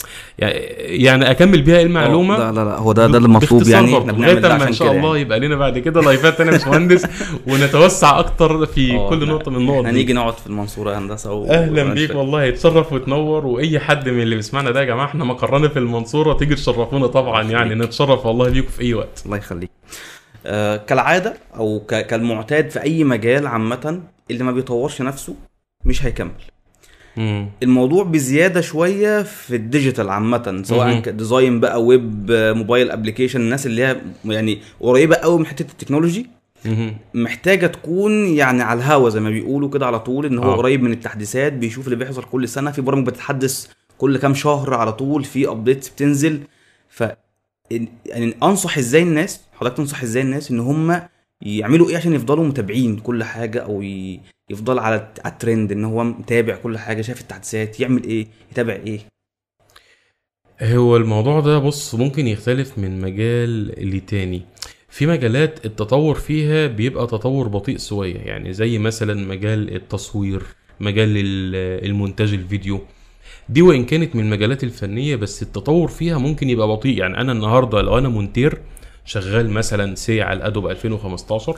يعني 0.78 1.30
أكمل 1.30 1.62
بيها 1.62 1.82
المعلومة 1.82 2.38
لا 2.38 2.52
لا 2.52 2.64
لا 2.64 2.76
هو 2.76 2.92
ده 2.92 3.06
ده 3.06 3.18
اللي 3.18 3.28
مطلوب 3.28 3.60
باختصار 3.60 3.82
يعني. 3.84 3.98
إحنا 3.98 4.12
بنعمل 4.12 4.40
ده 4.40 4.48
أما 4.48 4.56
إن 4.56 4.62
عشان 4.62 4.72
شاء 4.72 4.92
الله 4.92 5.08
يعني. 5.08 5.20
يبقى 5.20 5.40
لنا 5.40 5.56
بعد 5.56 5.78
كده 5.78 6.00
لايفات 6.00 6.40
أنا 6.40 6.50
مش 6.52 6.66
مهندس 6.66 7.06
ونتوسع 7.48 8.18
أكتر 8.18 8.66
في 8.66 8.92
آه، 8.96 9.10
كل 9.10 9.28
نقطة 9.28 9.50
من 9.50 9.56
النقط 9.56 9.76
إحنا 9.76 9.90
دي. 9.90 9.96
نيجي 9.96 10.12
نقعد 10.12 10.32
في 10.38 10.46
المنصورة 10.46 10.98
هندسة 10.98 11.32
و... 11.32 11.44
أهلا. 11.46 11.94
بيك 11.94 12.14
والله 12.14 12.44
يتشرف 12.44 12.92
وتنور 12.92 13.46
وأي 13.46 13.78
حد 13.80 14.08
من 14.08 14.22
اللي 14.22 14.36
بيسمعنا 14.36 14.70
ده 14.70 14.80
يا 14.80 14.84
جماعة 14.84 15.06
إحنا 15.06 15.24
مقرنا 15.24 15.68
في 15.68 15.78
المنصورة 15.78 16.32
تيجي 16.32 16.54
تشرفونا 16.54 17.06
طبعا 17.06 17.42
يعني 17.42 17.74
نتشرف 17.94 18.26
والله 18.26 18.48
بيكم 18.50 18.68
في 18.68 18.80
أي 18.82 18.94
وقت 18.94 19.22
الله 19.26 19.36
يخليك 19.36 19.70
آه 20.46 20.76
كالعادة 20.76 21.34
أو. 21.56 21.80
كالمعتاد 21.80 22.70
في 22.70 22.82
أي 22.82 23.04
مجال 23.04 23.46
عامة 23.46 24.02
اللي 24.30 24.44
ما 24.44 24.52
بيطورش 24.52 25.02
نفسه 25.02 25.34
مش 25.84 26.04
هيكمل 26.04 26.30
مم. 27.16 27.48
الموضوع 27.62 28.04
بزيادة 28.04 28.60
شوية 28.60 29.22
في 29.22 29.56
ال 29.56 29.63
digital 29.63 30.08
عامة 30.10 30.62
سواء 30.64 30.86
مهم. 30.88 31.02
ك 31.02 31.11
design 31.11 31.60
بقى 31.60 31.82
web 31.84 32.26
mobile 32.30 32.90
application 32.90 33.40
الناس 33.40 33.66
اللي 33.66 33.84
هي 33.86 33.96
يعني 34.24 34.58
قريبة 34.80 35.16
قوي 35.16 35.38
من 35.38 35.46
حتة 35.46 35.62
ال 35.72 35.77
technology 35.77 36.26
مم. 36.64 36.96
محتاجة 37.14 37.66
تكون 37.66 38.26
يعني 38.26 38.62
على 38.62 38.78
الهوا 38.78 39.08
زي 39.10 39.20
ما 39.20 39.30
بيقولوا 39.30 39.70
كده 39.70 39.86
على 39.86 40.00
طول 40.00 40.26
إن 40.26 40.38
هو 40.38 40.52
آه. 40.52 40.56
قريب 40.56 40.82
من 40.82 40.92
التحديثات 40.92 41.52
بيشوف 41.52 41.84
اللي 41.86 41.96
بيحصل 41.96 42.22
كل 42.22 42.48
سنة 42.48 42.70
في 42.70 42.80
برامج 42.80 43.06
بتتحدث 43.06 43.66
كل 43.98 44.18
كام 44.18 44.34
شهر 44.34 44.74
على 44.74 44.92
طول 44.92 45.24
في 45.24 45.48
updates 45.48 45.88
بتنزل 45.88 46.40
ف 46.88 47.04
يعني 47.70 48.34
أنصح 48.42 48.78
إزاي 48.78 49.02
الناس 49.02 49.40
حضرتك 49.52 49.76
تنصح 49.76 50.02
إزاي 50.02 50.22
الناس 50.22 50.50
إن 50.50 50.60
هم 50.60 51.02
يعملوا 51.42 51.88
إيه 51.90 51.96
عشان 51.96 52.12
يفضلوا 52.14 52.44
متابعين 52.44 52.96
كل 52.96 53.24
حاجة 53.24 53.58
أو 53.58 53.82
يفضل 54.50 54.78
على 54.78 55.12
الترند 55.26 55.72
إن 55.72 55.84
هو 55.84 56.04
متابع 56.04 56.56
كل 56.56 56.78
حاجة 56.78 57.02
شايف 57.02 57.20
التحديثات 57.20 57.80
يعمل 57.80 58.04
إيه 58.04 58.26
يتابع 58.52 58.72
إيه؟ 58.72 59.00
هو 60.62 60.96
الموضوع 60.96 61.40
ده 61.40 61.58
بص 61.58 61.94
ممكن 61.94 62.26
يختلف 62.26 62.78
من 62.78 63.00
مجال 63.00 63.66
لتاني. 63.96 64.42
في 64.88 65.06
مجالات 65.06 65.66
التطور 65.66 66.14
فيها 66.14 66.66
بيبقى 66.66 67.06
تطور 67.06 67.48
بطيء 67.48 67.78
شوية 67.78 68.16
يعني 68.16 68.52
زي 68.52 68.78
مثلا 68.78 69.14
مجال 69.26 69.74
التصوير 69.76 70.42
مجال 70.80 71.08
ال- 71.16 71.84
المونتاج 71.86 72.32
الفيديو. 72.32 72.80
دي 73.48 73.62
وان 73.62 73.84
كانت 73.84 74.16
من 74.16 74.24
المجالات 74.24 74.64
الفنية 74.64 75.16
بس 75.16 75.42
التطور 75.42 75.88
فيها 75.88 76.18
ممكن 76.18 76.50
يبقى 76.50 76.68
بطيء. 76.68 76.98
يعني 76.98 77.20
أنا 77.20 77.32
النهاردة 77.32 77.82
لو 77.82 77.98
أنا 77.98 78.08
مونتير 78.08 78.58
شغال 79.04 79.50
مثلا 79.50 79.94
CC 79.94 80.22
على 80.22 80.36
ال 80.36 80.41
Adobe 80.41 80.66
2015 80.66 81.56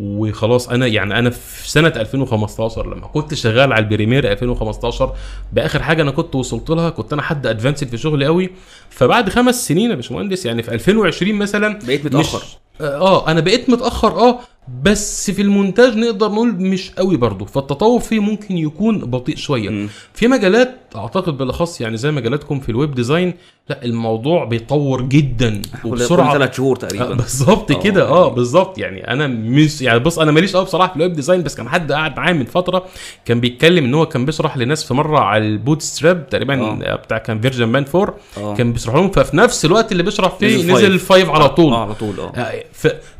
وخلاص 0.00 0.68
أنا 0.68 0.86
يعني 0.86 1.18
أنا 1.18 1.30
في 1.30 1.70
سنة 1.70 1.88
2015 1.88 2.86
لما 2.94 3.06
كنت 3.06 3.34
شغال 3.34 3.72
على 3.72 3.84
ال 3.84 3.89
Premiere 3.89 4.32
2015 4.32 5.12
بآخر 5.52 5.82
حاجة 5.82 6.02
أنا 6.02 6.10
كنت 6.10 6.34
وصلت 6.34 6.70
لها 6.70 6.90
كنت 6.90 7.12
أنا 7.12 7.22
حد 7.22 7.46
advanced 7.46 7.88
في 7.88 7.96
شغلي 7.98 8.26
قوي 8.26 8.50
فبعد 8.90 9.28
خمس 9.28 9.68
سنين 9.68 9.90
يا 9.90 9.94
باشمهندس 9.96 10.46
يعني 10.46 10.62
في 10.62 10.74
2020 10.74 11.34
مثلا 11.34 11.78
بقيت 11.86 12.04
متأخر. 12.06 12.38
مش 12.38 12.56
آه 12.80 13.28
أنا 13.30 13.40
بقيت 13.40 13.70
متأخر 13.70 14.08
آه 14.20 14.38
بس 14.82 15.30
في 15.30 15.42
المونتاج 15.42 15.96
نقدر 15.96 16.28
نقول 16.28 16.52
مش 16.54 16.90
قوي 16.90 17.16
برضه. 17.16 17.44
فالتطور 17.44 18.00
فيه 18.00 18.20
ممكن 18.20 18.58
يكون 18.58 18.98
بطيء 18.98 19.36
شوية. 19.36 19.68
مم. 19.70 19.88
في 20.14 20.28
مجالات 20.28 20.74
أعتقد 20.96 21.38
بالأخص 21.38 21.80
يعني 21.80 21.96
زي 21.96 22.10
مجالاتكم 22.10 22.60
في 22.60 22.68
ال 22.68 22.74
web 22.74 22.94
design 22.94 23.34
لا 23.70 23.84
الموضوع 23.84 24.44
بيتطور 24.44 25.02
جدا 25.02 25.62
وبسرعة 25.84 26.32
ثلاث 26.32 26.56
شهور 26.56 26.76
آه، 26.76 26.78
تقريبا 26.78 27.14
بالظبط 27.22 27.70
آه، 27.70 27.80
كده 27.80 28.08
آه. 28.08 28.28
بالظبط 28.28 28.78
يعني 28.78 29.10
أنا 29.12 29.26
مش 29.26 29.82
يعني 29.82 29.98
بص 29.98 30.18
أنا 30.18 30.32
ماليش 30.32 30.56
قوي 30.56 30.64
بصراحة 30.64 30.90
في 30.90 30.96
ال 30.96 31.00
web 31.00 31.12
design 31.12 31.42
بس 31.42 31.54
كان 31.54 31.68
حد 31.68 31.92
قاعد 31.92 32.16
معايا 32.16 32.32
من 32.32 32.44
فترة 32.44 32.84
كان 33.24 33.40
بيتكلم 33.40 33.84
إن 33.84 33.94
هو 33.94 34.06
كان 34.06 34.24
بيشرح 34.24 34.56
لناس 34.56 34.84
في 34.84 34.94
مرة 34.94 35.18
على 35.18 35.46
ال 35.46 35.82
Bootstrap 35.82 36.28
تقريبا 36.28 36.60
آه. 36.60 36.96
بتاع 36.96 37.18
كان 37.18 37.40
version 37.40 37.64
من 37.68 37.84
4 37.94 38.14
آه 38.38 38.54
كان 38.54 38.72
بيشرح 38.72 38.94
لهم 38.94 39.10
ففي 39.10 39.36
نفس 39.36 39.64
الوقت 39.64 39.92
اللي 39.92 40.02
بيشرح 40.02 40.34
فيه 40.38 40.46
نزل 40.46 40.58
نزل 40.58 40.72
five. 40.72 40.84
ال 40.84 40.93
five 40.93 41.30
على 41.30 41.48
طول 41.48 41.72
آه 41.72 41.82
على 41.82 41.94
طول 41.94 42.20
آه 42.20 42.32
آه،. 42.36 42.62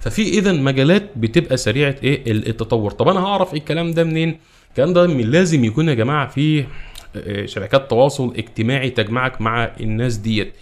ففي 0.01 0.23
اذا 0.23 0.53
مجالات 0.53 1.11
بتبقى 1.17 1.57
سريعة 1.57 1.95
إيه 2.03 2.33
ال- 2.33 2.49
التطور 2.49 2.91
طب 2.91 3.09
أنا 3.09 3.21
هعرف 3.21 3.55
إيه 3.55 3.59
الكلام 3.59 3.91
ده 3.93 4.05
منين 4.05 4.39
الكلام 4.71 4.93
ده 4.93 5.07
من 5.07 5.31
لازم 5.31 5.65
يكون 5.65 5.89
يا 5.89 5.95
جماعة 5.95 6.29
فيه 6.29 6.63
آه، 6.63 6.67
شبكات 7.45 7.91
تواصل 7.91 8.35
اجتماعي 8.37 8.91
تجمعك 8.91 9.41
مع 9.41 9.71
الناس 9.81 10.17
ديت. 10.17 10.53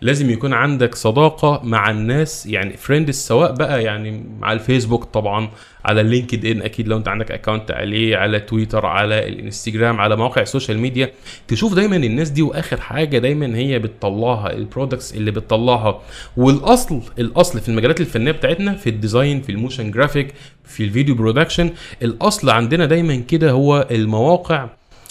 لازم 0.00 0.30
يكون 0.30 0.52
عندك 0.52 0.94
صداقة 0.94 1.60
مع 1.64 1.90
الناس 1.90 2.46
يعني 2.46 2.76
friends 2.76 3.14
سواء 3.14 3.52
بقى 3.52 3.82
يعني 3.84 4.24
على 4.42 4.58
الفيسبوك 4.58 5.04
طبعا 5.04 5.50
على 5.84 6.00
ال 6.00 6.46
LinkedIn 6.46 6.62
أكيد 6.62 6.88
لو 6.88 6.96
أنت 6.96 7.08
عندك 7.08 7.30
account 7.30 7.70
عليه 7.70 8.16
على 8.16 8.40
تويتر 8.40 8.86
على 8.86 9.28
الإنستجرام 9.28 10.00
على 10.00 10.16
مواقع 10.16 10.42
ال 10.42 10.47
social 10.47 10.78
media. 10.78 11.10
تشوف 11.48 11.74
دايما 11.74 11.96
الناس 11.96 12.30
دي 12.30 12.42
وآخر 12.42 12.80
حاجة 12.80 13.18
دايما 13.18 13.56
هي 13.56 13.78
بتطلعها 13.78 14.52
ال 14.52 14.59
products 14.59 15.14
اللي 15.14 15.30
بتطلعها. 15.30 16.00
والأصل 16.36 17.00
الأصل 17.18 17.60
في 17.60 17.68
المجالات 17.68 18.00
الفنية 18.00 18.32
بتاعتنا 18.32 18.74
في 18.74 18.90
ال 18.90 18.97
design 18.97 19.42
في 19.42 19.52
ال 19.52 19.57
motion 19.57 19.90
graphic 19.90 20.34
في 20.64 20.84
ال 20.84 20.89
video 20.89 21.14
production 21.14 21.70
الأصل 22.02 22.50
عندنا 22.50 22.86
دايما 22.86 23.16
كده 23.16 23.50
هو 23.50 23.86
المواقع 23.90 24.68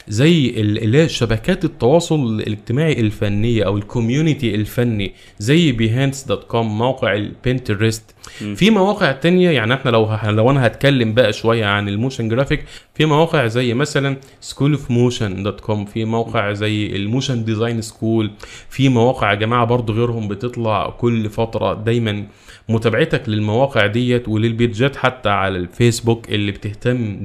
زي 0.07 0.49
ال- 0.49 0.83
اللي 0.83 0.97
هي 0.97 1.09
شبكات 1.09 1.65
التواصل 1.65 2.39
الاجتماعي 2.39 2.99
الفنية 2.99 3.63
أو 3.65 3.77
ال 3.77 3.85
community 3.85 4.55
الفني 4.55 5.13
زي 5.39 5.71
Behance 5.71 6.23
dot 6.23 6.43
com 6.43 6.77
موقع 6.77 7.13
ال 7.13 7.24
Pinterest 7.24 8.15
في 8.55 8.69
مواقع 8.69 9.11
تانية 9.11 9.49
يعني 9.49 9.73
إحنا 9.73 9.91
لو 9.91 10.03
ه- 10.03 10.31
لو 10.31 10.51
أنا 10.51 10.65
هتكلم 10.65 11.13
بقى 11.13 11.33
شوية 11.33 11.65
عن 11.65 11.89
ال 11.89 11.95
motion 11.95 12.29
graphic 12.29 12.63
في 12.95 13.05
مواقع 13.05 13.47
زي 13.47 13.73
مثلا 13.73 14.17
School 14.41 14.71
of 14.71 14.91
Motion 14.91 15.43
dot 15.43 15.59
com 15.59 15.85
في 15.85 16.05
موقع 16.05 16.53
زي 16.53 16.95
ال 16.95 17.02
Motion 17.02 17.43
Design 17.45 17.81
School 17.81 18.31
في 18.69 18.89
مواقع 18.89 19.29
يا 19.29 19.35
جماعة 19.35 19.65
برضو 19.65 19.93
غيرهم 19.93 20.27
بتطلع 20.27 20.89
كل 20.89 21.29
فترة 21.29 21.73
دايما. 21.73 22.23
متابعتك 22.69 23.29
للمواقع 23.29 23.85
ديت 23.85 24.29
وللبيدجات 24.29 24.95
حتى 24.95 25.29
على 25.29 25.57
الفيسبوك 25.57 26.29
اللي 26.29 26.51
بتهتم 26.51 27.15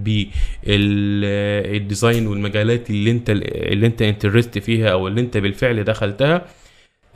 بال 0.67 1.07
design 1.07 2.27
والمجالات 2.27 2.91
اللي 2.91 3.11
انت 3.11 3.31
اللي 3.31 3.87
انت 3.87 4.03
interested 4.03 4.59
فيها 4.59 4.89
أو 4.89 5.09
اللي 5.09 5.21
انت 5.21 5.37
بالفعل 5.37 5.85
دخلتها. 5.85 6.43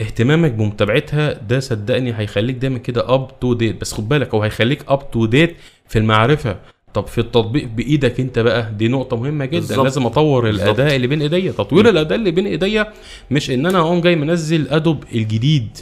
اهتمامك 0.01 0.51
بمتابعتها 0.51 1.33
ده 1.33 1.59
صدقني 1.59 2.19
هيخليك 2.19 2.55
دايما 2.55 2.77
كده 2.77 3.13
up 3.13 3.39
to 3.39 3.53
date 3.53 3.81
بس 3.81 3.93
خد 3.93 4.09
بالك 4.09 4.33
هو 4.35 4.43
هيخليك 4.43 4.83
up 4.87 5.11
to 5.11 5.25
date 5.25 5.55
في 5.87 5.99
المعرفة. 5.99 6.57
طب 6.93 7.07
في 7.07 7.17
التطبيق 7.17 7.67
بإيدك 7.67 8.19
أنت 8.19 8.39
بقى 8.39 8.73
دي 8.77 8.87
نقطة 8.87 9.17
مهمة 9.17 9.45
جدا. 9.45 9.59
بالظبط. 9.59 9.83
لازم 9.83 10.05
أطور 10.05 10.41
بالظبط. 10.43 10.63
الاداء 10.63 10.95
اللي 10.95 11.07
بين 11.07 11.21
إيديا. 11.21 11.51
تطوير 11.51 11.89
الأداء 11.89 12.17
اللي 12.17 12.31
بين 12.31 12.47
إيديا 12.47 12.93
مش 13.31 13.51
إن 13.51 13.65
أنا 13.65 13.79
أقوم 13.79 14.01
جاي 14.01 14.15
منزل 14.15 14.67
Adobe 14.69 15.03
الجديد 15.15 15.77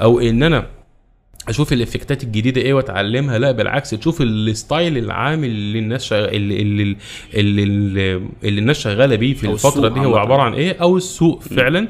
أو 0.00 0.20
إن 0.20 0.42
أنا 0.42 0.66
أشوف 1.48 1.72
الإفكتات 1.72 2.24
الجديدة 2.24 2.60
إيه 2.60 2.74
وأتعلمها؟ 2.74 3.38
لا 3.38 3.52
بالعكس 3.52 3.90
تشوف 3.90 4.20
ال 4.22 4.35
style 4.35 4.98
العام 4.98 5.44
اللي 5.44 5.78
الناس 5.78 6.04
شغ... 6.04 6.24
اللي, 6.24 6.62
اللي, 6.62 6.96
اللي, 7.34 7.62
اللي, 7.62 8.14
اللي 8.44 8.60
الناس 8.60 8.78
شغالة 8.78 9.16
بيه 9.16 9.34
في 9.34 9.46
الفترة 9.50 9.88
دي 9.88 10.00
هو. 10.00 10.16
عبارة 10.16 10.42
عن 10.42 10.54
إيه؟ 10.54 10.76
أو 10.80 10.96
السوق 10.96 11.42
فعلا. 11.42 11.88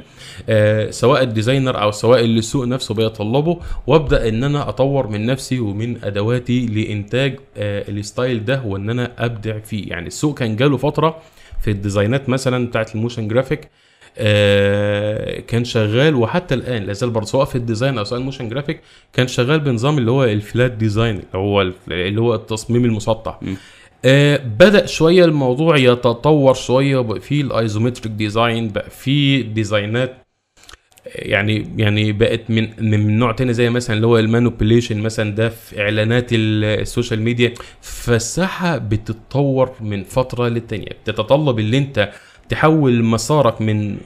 آه 0.49 0.90
سواء 0.90 1.23
ال 1.22 1.29
designer 1.29 1.83
أو 1.83 1.90
سواء 1.90 2.21
اللي 2.25 2.38
السوق 2.38 2.64
نفسه 2.67 2.95
بيطلبه 2.95 3.61
وأبدأ 3.87 4.29
إن 4.29 4.45
أنا 4.45 4.69
أطور 4.69 5.07
من 5.07 5.27
نفسي 5.27 5.61
ومن 5.61 6.05
أدواتي 6.05 6.67
لإنتاج 6.67 7.38
آه 7.57 7.85
ال 7.90 7.99
style 7.99 8.44
ده 8.45 8.62
وإن 8.67 8.90
أنا 8.90 9.12
أبدع 9.19 9.59
فيه. 9.59 9.88
يعني 9.90 10.07
السوق 10.07 10.38
كان 10.38 10.57
جاله 10.57 10.77
فترة 10.77 11.17
في 11.61 11.71
الديزاينات 11.71 12.29
مثلا 12.29 12.67
بتاعت 12.67 12.95
ال 12.94 12.99
motion 12.99 13.29
graphic 13.29 13.68
كان 15.48 15.64
شغال 15.64 16.14
وحتى 16.14 16.55
الآن 16.55 16.83
لا 16.83 16.92
زال 16.92 17.11
برضه 17.11 17.27
سواء 17.27 17.44
في 17.44 17.55
ال 17.57 17.62
design 17.62 17.98
أو 17.98 18.05
سواء 18.05 18.20
ال 18.20 18.24
motion 18.24 18.48
graphic 18.48 18.81
كان 19.12 19.27
شغال 19.29 19.61
بنظام 19.61 19.98
اللي 19.98 20.11
هو 20.11 20.24
ال 20.24 20.34
flat 20.34 20.70
design 20.72 21.16
اللي 21.16 21.27
هو 21.35 21.62
اللي 21.90 22.20
هو 22.20 22.35
التصميم 22.35 22.85
المسطح 22.85 23.38
م. 23.42 23.55
آه 24.05 24.37
بدأ 24.37 24.87
شوية 24.87 25.24
الموضوع 25.24 25.77
يتطور 25.77 26.55
شوية 26.55 26.98
بقى 27.00 27.20
في 27.20 27.40
ال 27.40 27.48
isometric 27.48 28.12
design 28.12 28.68
بقى 28.68 28.90
في 28.90 29.42
ديزاينات 29.42 30.16
يعني 31.07 31.68
يعني 31.77 32.12
بقت 32.12 32.50
من 32.50 32.68
من 32.90 33.18
نوع 33.18 33.33
تاني 33.33 33.53
زي 33.53 33.70
مثلا 33.70 33.96
اللي 33.96 34.07
هو 34.07 34.18
ال 34.18 34.25
manipulation 34.25 34.98
مثلا 35.03 35.31
ده 35.35 35.48
في 35.48 35.81
إعلانات 35.81 36.33
ال- 36.33 36.64
السوشيال 36.64 37.22
ميديا 37.22 37.55
فالساحة 37.81 38.79
بتتطور 38.79 39.70
من 39.81 40.05
فترة 40.05 40.48
للتانية 40.48 40.87
بتتطلب 41.05 41.59
اللي 41.59 41.79
أنت 41.79 42.11
تحول 42.48 43.04
مسارك 43.04 43.61
من 43.62 43.96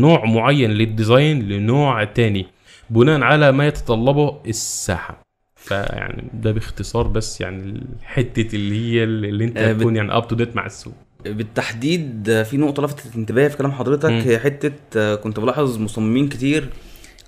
نوع 0.00 0.24
معين 0.24 0.70
لل 0.70 0.89
design 0.89 1.48
لنوع 1.48 2.04
تاني 2.04 2.46
بناء 2.90 3.20
على 3.22 3.52
ما 3.52 3.66
يتطلبه 3.66 4.36
الساحة. 4.46 5.22
فيعني 5.56 6.24
ده 6.34 6.52
باختصار 6.52 7.06
بس 7.08 7.40
يعني 7.40 7.86
حتة 8.04 8.56
اللي 8.56 8.74
هي 8.94 9.04
اللي 9.04 9.44
انت 9.44 9.56
آه، 9.58 9.72
تكون 9.72 9.96
يعني 9.96 10.16
up 10.16 10.28
to 10.28 10.36
date 10.36 10.56
مع 10.56 10.66
السوق. 10.66 10.94
بالتحديد 11.24 12.30
آه، 12.30 12.42
في 12.42 12.56
نقطة 12.56 12.82
لفتت 12.82 13.16
انتباهي 13.16 13.50
في 13.50 13.56
كلام 13.56 13.72
حضرتك. 13.72 14.10
هي 14.10 14.38
حتة 14.38 14.72
آه، 14.96 15.14
كنت 15.14 15.40
بلاحظ 15.40 15.78
مصممين 15.78 16.28
كتير 16.28 16.68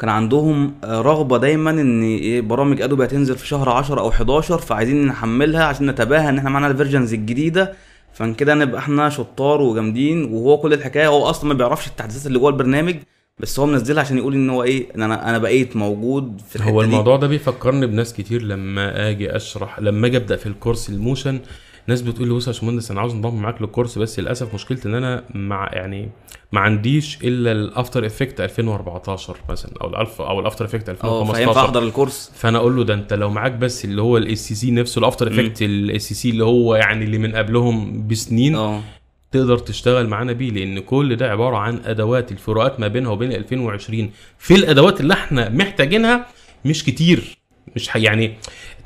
كان 0.01 0.09
عندهم 0.09 0.75
رغبة 0.85 1.39
دايما 1.39 1.71
إن 1.71 2.03
إيه 2.03 2.41
برامج 2.41 2.83
ادوبي 2.83 3.05
هتنزل 3.05 3.37
في 3.39 3.47
شهر 3.47 3.69
10 3.69 4.01
أو 4.01 4.09
11 4.09 4.59
فعايزين 4.59 5.07
نحملها 5.07 5.65
عشان 5.65 5.91
نتباهى 5.91 6.29
إن 6.29 6.39
إحنا 6.39 6.51
معانا 6.51 6.67
ال 6.67 6.72
versions 6.72 7.15
الجديدة. 7.15 7.73
فان 8.13 8.35
كده 8.35 8.55
نبقى 8.55 8.79
إحنا 8.79 9.09
شطار 9.11 9.61
وجامدين 9.63 10.25
وهو 10.25 10.59
كل 10.59 10.73
الحكاية 10.73 11.09
هو 11.09 11.25
أصلا 11.31 11.49
ما 11.49 11.55
بيعرفش 11.55 11.87
التحديثات 11.87 12.27
اللي 12.27 12.39
جوه 12.39 12.51
البرنامج 12.51 12.97
بس 13.39 13.59
هو 13.61 13.67
منزلها 13.67 14.01
عشان 14.03 14.19
يقول 14.19 14.35
إن 14.35 14.51
هو 14.51 14.63
إيه 14.63 14.87
إن 14.97 15.03
أنا 15.03 15.31
أنا 15.31 15.39
بقيت 15.39 15.77
موجود 15.77 16.41
في 16.49 16.57
الحتة 16.57 16.71
هو 16.73 16.83
دي. 16.83 16.87
الموضوع 16.91 17.17
ده 17.17 17.27
بيفكرني 17.27 17.87
بناس 17.87 18.15
كتير 18.15 18.43
لما 18.43 19.09
آجي 19.11 19.37
أشرح 19.37 19.81
لما 19.81 20.07
آجي 20.07 20.17
أبدأ 20.17 20.37
في 20.37 20.47
الكورس 20.47 20.89
ال 20.89 20.96
motion 20.96 21.41
ناس 21.87 22.03
بتقول 22.03 22.29
لي 22.29 22.35
بص 22.35 22.47
يا 22.47 22.53
باشمهندس 22.53 22.91
أنا 22.91 23.01
عاوز 23.01 23.13
أنضم 23.15 23.35
معاك 23.35 23.63
للكورس 23.63 23.99
بس 23.99 24.21
للأسف 24.21 24.55
مشكلتي 24.55 24.89
إن 24.89 24.95
أنا 24.95 25.25
مع 25.35 25.71
يعني 25.73 26.11
ما 26.53 26.61
عنديش 26.61 27.19
إلا 27.25 27.53
ال 27.53 27.62
After 27.62 28.07
Effects 28.07 28.41
2014 28.41 29.37
مثلا 29.49 29.73
أو 29.81 29.89
الالف 29.89 30.21
أو 30.21 30.41
ال 30.41 30.45
After 30.45 30.65
Effects 30.65 30.89
آه 30.89 30.93
فينفع 30.93 31.09
2015 31.09 31.61
احضر 31.61 31.83
الكورس. 31.83 32.33
فأنا 32.35 32.59
أقول 32.59 32.77
له 32.77 32.85
ده 32.85 32.95
أنت 32.95 33.13
لو 33.13 33.31
معاك 33.31 33.53
بس 33.53 33.85
اللي 33.85 34.03
هو 34.03 34.17
ال 34.17 34.49
CC 34.49 34.71
نفسه 34.71 34.99
ال 34.99 35.29
After 35.29 35.63
Effects 35.63 36.03
ال 36.03 36.15
CC 36.15 36.31
اللي 36.31 36.45
هو 36.45 36.75
يعني 36.75 37.05
اللي 37.05 37.19
من 37.19 37.35
قبلهم 37.37 38.07
بسنين 38.09 38.55
آه. 38.55 38.81
تقدر 39.33 39.59
تشتغل 39.59 40.07
معانا 40.09 40.33
بيه 40.33 40.51
لأن 40.51 40.79
كل 40.79 41.17
ده 41.17 41.31
عبارة 41.31 41.57
عن 41.57 41.81
أدوات 41.85 42.33
الفروقات 42.33 42.81
ما 42.81 42.89
بينها 42.89 43.11
وبين 43.13 43.33
2020 43.33 44.11
في 44.39 44.55
الأدوات 44.55 45.01
اللي 45.01 45.15
إحنا 45.15 45.49
محتاجينها 45.49 46.27
مش 46.65 46.85
كتير 46.85 47.39
مش 47.77 47.91
يعني 47.95 48.35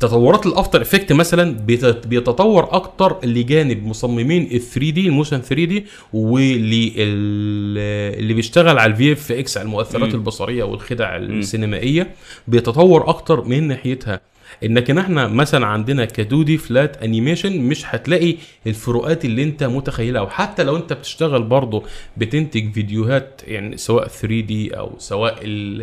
تطورات 0.09 0.47
ال 0.47 0.53
After 0.53 0.83
Effects 0.83 1.13
مثلا 1.13 1.53
بيت- 1.57 2.07
بيتطور 2.07 2.65
أكتر 2.77 3.17
لجانب 3.25 3.87
مصممين 3.87 4.43
ال 4.53 4.61
3D 4.61 5.07
ال 5.09 5.13
motion 5.13 5.41
3D 5.43 5.85
واللي 6.13 6.89
ال- 6.97 8.19
اللي 8.21 8.35
بيشتغل 8.35 8.79
على 8.79 8.93
ال 8.93 9.13
VFX 9.13 9.57
على 9.59 9.65
المؤثرات 9.67 10.09
مم. 10.09 10.15
البصرية 10.15 10.65
والخدع 10.65 11.17
السينمائية 11.17 12.11
بيتطور 12.49 13.09
أكتر 13.09 13.45
من 13.45 13.69
ناحيتها. 13.69 14.21
إنك 14.65 14.91
إحنا 14.91 15.29
مثلا 15.29 15.67
عندنا 15.67 16.05
ك 16.05 16.23
2D 16.23 16.59
flat 16.59 17.03
animation 17.03 17.61
مش 17.61 17.83
هتلاقي 17.87 18.37
الفروقات 18.67 19.25
اللي 19.25 19.43
أنت 19.43 19.65
متخيلها. 19.65 20.21
وحتى 20.23 20.63
لو 20.65 20.77
أنت 20.77 20.93
بتشتغل 20.93 21.43
برضه 21.43 21.83
بتنتج 22.17 22.73
فيديوهات 22.73 23.41
يعني 23.47 23.77
سواء 23.77 24.09
3D 24.09 24.79
أو 24.79 24.93
سواء 24.99 25.33
ال- 25.33 25.83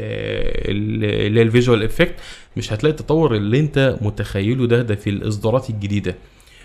ال- 0.72 1.26
اللي 1.28 1.40
هي 1.40 1.44
ال 1.44 1.49
visual 1.49 1.84
effect 1.84 2.16
مش 2.58 2.74
هتلاقي 2.74 2.92
التطور 2.92 3.36
اللي 3.36 3.60
انت 3.60 3.98
متخيله 4.02 4.68
ده 4.68 4.82
ده 4.82 4.96
في 4.96 5.10
الإصدارات 5.10 5.70
الجديدة. 5.70 6.16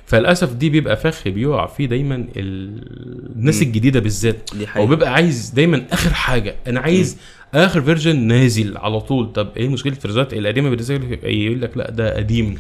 فللأسف 0.07 0.53
دي 0.55 0.71
بيبقى 0.71 0.97
فخ 0.97 1.29
بيقع 1.29 1.67
فيه 1.67 1.87
دايما 1.87 2.15
ال- 2.15 3.33
الناس. 3.37 3.63
الجديدة 3.63 4.01
بالذات. 4.01 4.51
هو 4.55 4.67
حقيقة. 4.67 4.87
بيبقى 4.87 5.13
عايز 5.13 5.51
دايما 5.51 5.85
آخر 5.93 6.15
حاجة. 6.15 6.55
أنا 6.67 6.81
عايز 6.81 7.17
آخر 7.55 7.83
version 7.83 8.17
نازل 8.27 8.77
على 8.77 9.01
طول. 9.01 9.33
طب 9.33 9.49
إيه 9.57 9.69
مشكلة 9.69 9.93
ال 9.93 9.97
versionات 9.97 10.33
القديمة 10.35 10.71
بالنسبة 10.71 10.97
لك 10.97 11.25
يقول 11.25 11.61
لك 11.63 11.77
لا 11.77 11.91
ده 11.91 12.17
قديم. 12.17 12.59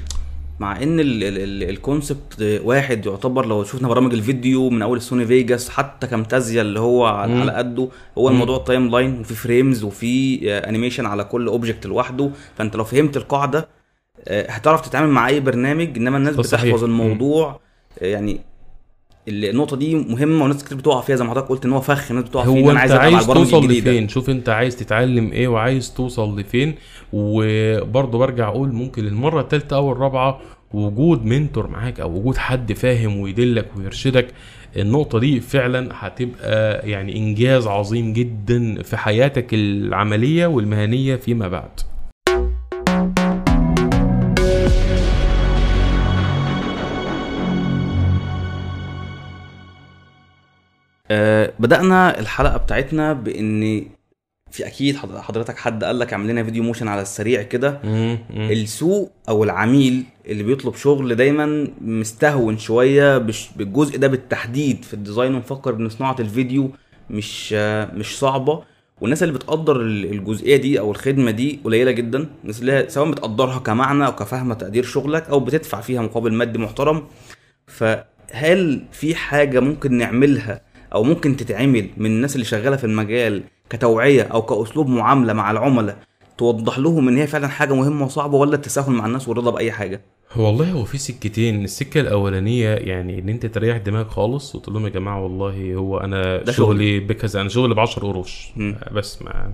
مع 0.60 0.82
إن 0.82 1.00
ال- 1.00 1.24
ال- 1.24 1.38
ال- 1.38 1.70
ال 1.70 1.81
concept 1.82 2.60
واحد 2.64 3.06
يعتبر 3.06 3.46
لو 3.46 3.64
شفنا 3.64 3.88
برامج 3.88 4.14
الفيديو 4.14 4.70
من 4.70 4.82
أول 4.82 5.02
Sony 5.02 5.26
Vegas 5.26 5.68
حتى 5.68 6.06
Camtasia 6.06 6.62
اللي 6.62 6.80
هو 6.80 7.06
على. 7.06 7.34
على 7.34 7.52
قده 7.52 7.88
هو 8.18 8.26
مم. 8.28 8.32
الموضوع 8.34 8.58
timeline 8.58 9.20
وفي 9.20 9.34
frames 9.34 9.84
وفي 9.84 10.38
animation 10.68 11.06
على 11.06 11.24
كل 11.24 11.46
object 11.46 11.86
لوحده 11.86 12.30
فأنت 12.56 12.76
لو 12.76 12.84
فهمت 12.84 13.16
القاعدة 13.16 13.68
آه، 14.28 14.50
هتعرف 14.50 14.88
تتعامل 14.88 15.08
مع 15.10 15.28
أي 15.28 15.40
برنامج 15.40 15.96
إنما 15.98 16.16
الناس. 16.18 16.36
بتحفظ 16.36 16.84
الموضوع 16.84 17.60
آه، 18.02 18.06
يعني 18.06 18.40
النقطة 19.28 19.76
دي 19.76 19.94
مهمة 19.94 20.44
وناس 20.44 20.64
كتير 20.64 20.78
بتقع 20.78 21.00
فيها 21.00 21.16
زي 21.16 21.24
ما 21.24 21.30
حضرتك 21.30 21.48
قلت 21.48 21.64
إن 21.64 21.72
هو 21.72 21.80
فخ 21.80 22.10
الناس 22.10 22.24
بتقع 22.24 22.44
فيه 22.44 22.50
إن 22.52 22.64
هو 22.64 22.70
أنا 22.70 22.82
أنت 22.84 22.92
عايز 22.92 23.14
عايز 23.14 23.26
توصل 23.26 23.58
الجديدة. 23.58 23.90
لفين؟ 23.90 24.08
شوف 24.08 24.30
أنت 24.30 24.48
عايز 24.48 24.76
تتعلم 24.76 25.32
إيه 25.32 25.48
وعايز 25.48 25.94
توصل 25.94 26.40
لفين. 26.40 26.74
وبرضه 27.12 28.18
برجع 28.18 28.48
أقول 28.48 28.72
ممكن 28.72 29.06
المرة 29.06 29.40
الثالثه 29.40 29.76
أو 29.76 29.92
الرابعة 29.92 30.40
وجود 30.72 31.24
منتور 31.24 31.66
معاك 31.68 32.00
أو 32.00 32.16
وجود 32.18 32.36
حد 32.36 32.72
فاهم 32.72 33.20
ويدلك 33.20 33.66
ويرشدك 33.76 34.26
النقطة 34.76 35.18
دي 35.18 35.40
فعلا 35.40 35.88
هتبقى 35.92 36.90
يعني 36.90 37.16
إنجاز 37.16 37.66
عظيم 37.66 38.12
جدا 38.12 38.82
في 38.82 38.96
حياتك 38.96 39.54
العملية 39.54 40.46
والمهنية 40.46 41.16
فيما 41.16 41.48
بعد. 41.48 41.70
بدأنا 51.58 52.18
الحلقة 52.20 52.56
بتاعتنا 52.56 53.12
بإن 53.12 53.82
في 54.50 54.66
أكيد 54.66 54.96
حض- 54.96 55.16
حضرتك 55.18 55.56
حد 55.58 55.84
قال 55.84 55.98
لك 55.98 56.12
اعمل 56.12 56.28
لنا 56.28 56.44
فيديو 56.44 56.62
motion 56.62 56.88
على 56.88 57.02
السريع 57.02 57.42
كده. 57.42 57.80
السوق 58.30 59.12
أو 59.28 59.44
العميل 59.44 60.04
اللي 60.26 60.42
بيطلب 60.42 60.74
شغل 60.74 61.14
دايما 61.14 61.68
مستهون 61.80 62.58
شوية 62.58 63.18
بش- 63.18 63.50
بالجزء 63.56 63.98
ده 63.98 64.08
بالتحديد 64.08 64.84
في 64.84 64.94
ال 64.94 65.00
design 65.00 65.34
ومفكر 65.34 65.74
إن 65.74 65.88
صناعة 65.88 66.16
الفيديو 66.20 66.70
مش 67.10 67.52
مش 67.94 68.18
صعبة. 68.18 68.62
والناس 69.00 69.22
اللي 69.22 69.34
بتقدر 69.34 69.80
ال- 69.80 70.12
الجزئية 70.12 70.56
دي 70.56 70.80
أو 70.80 70.90
الخدمة 70.90 71.30
دي 71.30 71.60
قليلة 71.64 71.90
جدا. 71.90 72.26
الناس 72.42 72.60
اللي 72.60 72.86
سواء 72.88 73.10
بتقدرها 73.10 73.58
كمعنى 73.58 74.06
أو 74.06 74.14
كفهمة 74.14 74.54
تقدير 74.54 74.84
شغلك 74.84 75.28
أو 75.30 75.40
بتدفع 75.40 75.80
فيها 75.80 76.02
مقابل 76.02 76.32
مادي 76.32 76.58
محترم. 76.58 77.02
فهل 77.66 78.82
في 78.92 79.14
حاجة 79.14 79.60
ممكن 79.60 79.92
نعملها 79.98 80.60
أو 80.94 81.02
ممكن 81.02 81.36
تتعمل 81.36 81.88
من 81.96 82.06
الناس 82.06 82.34
اللي 82.34 82.44
شغالة 82.44 82.76
في 82.76 82.84
المجال 82.84 83.42
كتوعية 83.70 84.22
أو 84.22 84.42
كأسلوب 84.42 84.88
معاملة 84.88 85.32
مع 85.32 85.50
العملاء 85.50 85.96
توضح 86.38 86.78
لهم 86.78 87.08
إن 87.08 87.16
هي 87.16 87.26
فعلا 87.26 87.48
حاجة 87.48 87.74
مهمة 87.74 88.04
وصعبة 88.04 88.36
ولا 88.36 88.54
التساهل 88.54 88.92
مع 88.92 89.06
الناس 89.06 89.28
والرضا 89.28 89.50
بأي 89.50 89.72
حاجة؟ 89.72 90.00
والله 90.36 90.70
هو 90.72 90.84
في 90.84 90.98
سكتين 90.98 91.64
السكة 91.64 92.00
الأولانية 92.00 92.68
يعني 92.68 93.18
إن 93.18 93.28
أنت 93.28 93.46
تريح 93.46 93.76
دماغك 93.76 94.08
خالص 94.08 94.54
وتقول 94.54 94.74
لهم 94.74 94.84
يا 94.84 94.90
جماعة 94.90 95.22
والله 95.22 95.74
هو 95.74 95.98
أنا 95.98 96.42
ده 96.42 96.52
شغلي. 96.52 97.00
بكذا 97.00 97.40
أنا 97.40 97.48
شغلي 97.48 97.74
ب 97.74 97.80
10 97.80 98.02
قروش. 98.06 98.48
بس 98.92 99.22
ما 99.22 99.52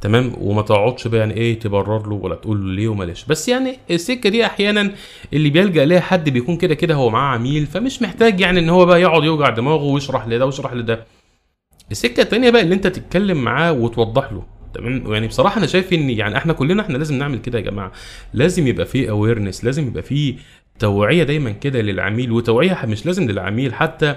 تمام؟ 0.00 0.32
وما 0.40 0.62
تقعدش 0.62 1.08
بقى 1.08 1.20
يعني 1.20 1.34
إيه 1.34 1.58
تبرر 1.58 2.08
له 2.08 2.14
ولا 2.14 2.34
تقول 2.34 2.66
له 2.66 2.74
ليه 2.74 2.88
ومالاش 2.88 3.24
بس 3.24 3.48
يعني 3.48 3.78
السكة 3.90 4.30
دي 4.30 4.46
أحيانا 4.46 4.92
اللي 5.32 5.50
بيلجأ 5.50 5.84
ليها 5.84 6.00
حد 6.00 6.28
بيكون 6.30 6.56
كده 6.56 6.74
كده 6.74 6.94
هو 6.94 7.10
معاه 7.10 7.34
عميل 7.34 7.66
فمش 7.66 8.02
محتاج 8.02 8.40
يعني 8.40 8.58
إن 8.60 8.68
هو 8.68 8.86
بقى 8.86 9.00
يقعد 9.02 9.24
يوجع 9.24 9.48
دماغه 9.50 9.82
ويشرح 9.84 10.28
لده 10.28 10.46
ويشرح 10.46 10.72
لده. 10.72 11.04
السكة 11.90 12.20
التانية 12.22 12.50
بقى 12.50 12.62
اللي 12.62 12.74
أنت 12.74 12.86
تتكلم 12.86 13.44
معاه 13.44 13.72
وتوضح 13.72 14.32
له 14.32 14.42
تمام؟ 14.74 15.12
يعني 15.12 15.26
بصراحة 15.26 15.58
أنا 15.58 15.66
شايف 15.66 15.92
إن 15.92 16.10
يعني 16.10 16.36
إحنا 16.36 16.52
كلنا 16.52 16.82
إحنا 16.82 16.98
لازم 16.98 17.18
نعمل 17.18 17.38
كده 17.38 17.58
يا 17.58 17.64
جماعة. 17.64 17.92
لازم 18.34 18.66
يبقى 18.66 18.86
فيه 18.86 19.10
awareness 19.10 19.64
لازم 19.64 19.86
يبقى 19.86 20.02
فيه 20.02 20.34
توعية 20.78 21.22
دايما 21.22 21.50
كده 21.50 21.80
للعميل 21.80 22.32
وتوعية 22.32 22.78
مش 22.84 23.06
لازم 23.06 23.30
للعميل 23.30 23.74
حتى 23.74 24.16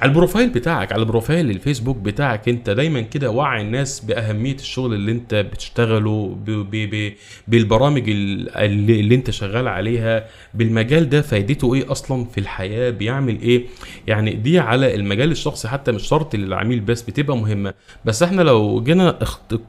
على 0.00 0.08
ال 0.08 0.13
profile 0.13 0.48
بتاعك 0.48 0.92
على 0.92 1.00
ال 1.02 1.08
profile 1.08 1.50
الفيسبوك 1.50 1.96
بتاعك 1.96 2.48
انت 2.48 2.70
دايما 2.70 3.00
كده 3.00 3.30
وعي 3.30 3.62
الناس 3.62 4.00
بأهمية 4.00 4.54
الشغل 4.54 4.94
اللي 4.94 5.12
انت 5.12 5.34
بتشتغله 5.34 6.36
ب 6.46 6.50
ب 6.50 6.70
ب 6.94 7.12
بالبرامج 7.48 8.10
ال- 8.10 8.56
اللي, 8.56 9.00
اللي 9.00 9.14
انت 9.14 9.30
شغال 9.30 9.68
عليها 9.68 10.24
بالمجال 10.54 11.08
ده 11.08 11.20
فايدته 11.22 11.74
إيه 11.74 11.92
أصلا 11.92 12.24
في 12.24 12.38
الحياة 12.38 12.90
بيعمل 12.90 13.40
إيه؟ 13.42 13.64
يعني 14.06 14.34
دي 14.34 14.58
على 14.58 14.94
المجال 14.94 15.30
الشخصي 15.30 15.68
حتى 15.68 15.92
مش 15.92 16.02
شرط 16.02 16.36
للعميل 16.36 16.80
بس 16.80 17.02
بتبقى 17.02 17.36
مهمة. 17.36 17.74
بس 18.04 18.22
إحنا 18.22 18.42
لو 18.42 18.82
جينا 18.82 19.18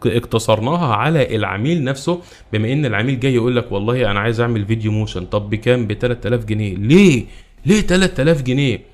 اقتصرناها 0.06 0.96
على 0.96 1.36
العميل 1.36 1.84
نفسه 1.84 2.22
بما 2.54 2.74
ان 2.74 2.86
العميل 2.86 3.20
جاي 3.20 3.34
يقول 3.36 3.56
لك 3.56 3.72
والله 3.72 4.12
أنا 4.12 4.20
عايز 4.20 4.42
أعمل 4.42 4.66
فيديو 4.66 4.92
موشن 4.92 5.26
طب 5.26 5.50
بكام؟ 5.50 5.88
ب 5.88 5.94
3000 5.94 6.46
جنيه. 6.46 6.76
ليه؟ 6.76 7.26
ليه 7.66 7.82
3000 7.82 8.42
جنيه؟ 8.42 8.91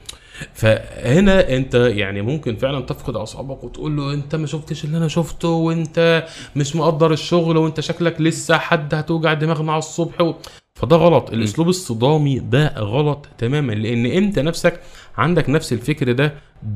فهنا 0.53 1.49
انت 1.55 1.75
يعني 1.75 2.21
ممكن 2.21 2.55
فعلا 2.55 2.79
تفقد 2.85 3.15
اعصابك 3.15 3.63
وتقول 3.63 3.97
له 3.97 4.13
انت 4.13 4.35
ما 4.35 4.47
شفتش 4.47 4.85
اللي 4.85 4.97
أنا 4.97 5.07
شفته 5.07 5.47
وانت 5.47 6.27
مش 6.55 6.75
مقدر 6.75 7.11
الشغل 7.11 7.57
وانت 7.57 7.79
شكلك 7.79 8.21
لسه 8.21 8.57
حد 8.57 8.95
هتوجع 8.95 9.33
دماغنا 9.33 9.71
على 9.71 9.79
الصبح 9.79 10.21
و... 10.21 10.33
فده 10.81 10.95
غلط 10.95 11.31
الأسلوب 11.33 11.69
الصدامي 11.69 12.39
ده 12.39 12.73
غلط 12.77 13.27
تماما 13.37 13.73
لأن 13.73 14.05
أنت 14.05 14.39
نفسك 14.39 14.79
عندك 15.17 15.49
نفس 15.49 15.73
الفكر 15.73 16.11
ده 16.11 16.33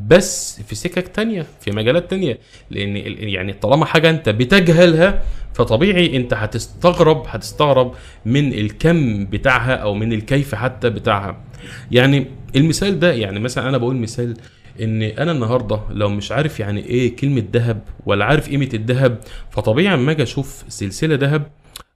بس 0.08 0.62
في 0.62 0.76
سكك 0.76 1.08
تانية 1.08 1.46
في 1.60 1.72
مجالات 1.72 2.10
تانية 2.10 2.40
لأن 2.72 2.96
يعني 3.30 3.54
طالما 3.54 3.86
حاجة 3.86 4.10
أنت 4.10 4.30
بتجهلها 4.30 5.22
فطبيعي 5.54 6.18
أنت 6.18 6.34
هتستغرب 6.34 7.24
هتستغرب 7.28 7.96
من 8.26 8.54
الكم 8.54 9.26
بتاعها 9.26 9.76
أو 9.76 9.94
من 9.94 10.14
الكيف 10.14 10.56
حتى 10.56 10.90
بتاعها. 10.90 11.44
يعني 11.92 12.28
المثال 12.56 13.00
ده 13.00 13.14
يعني 13.14 13.40
مثلا 13.40 13.70
أنا 13.70 13.78
بقول 13.78 13.96
مثال 13.96 14.38
إن 14.82 15.02
أنا 15.02 15.32
النهارده 15.32 15.80
لو 15.92 16.10
مش 16.10 16.32
عارف 16.32 16.60
يعني 16.60 16.86
إيه 16.86 17.16
كلمة 17.16 17.44
ذهب 17.54 17.82
ولا 18.06 18.26
عارف 18.26 18.50
قيمة 18.50 18.70
الذهب 18.74 19.18
فطبيعي 19.52 19.94
أما 19.94 20.12
أجي 20.12 20.24
أشوف 20.24 20.64
سلسلة 20.68 21.16
ذهب 21.16 21.48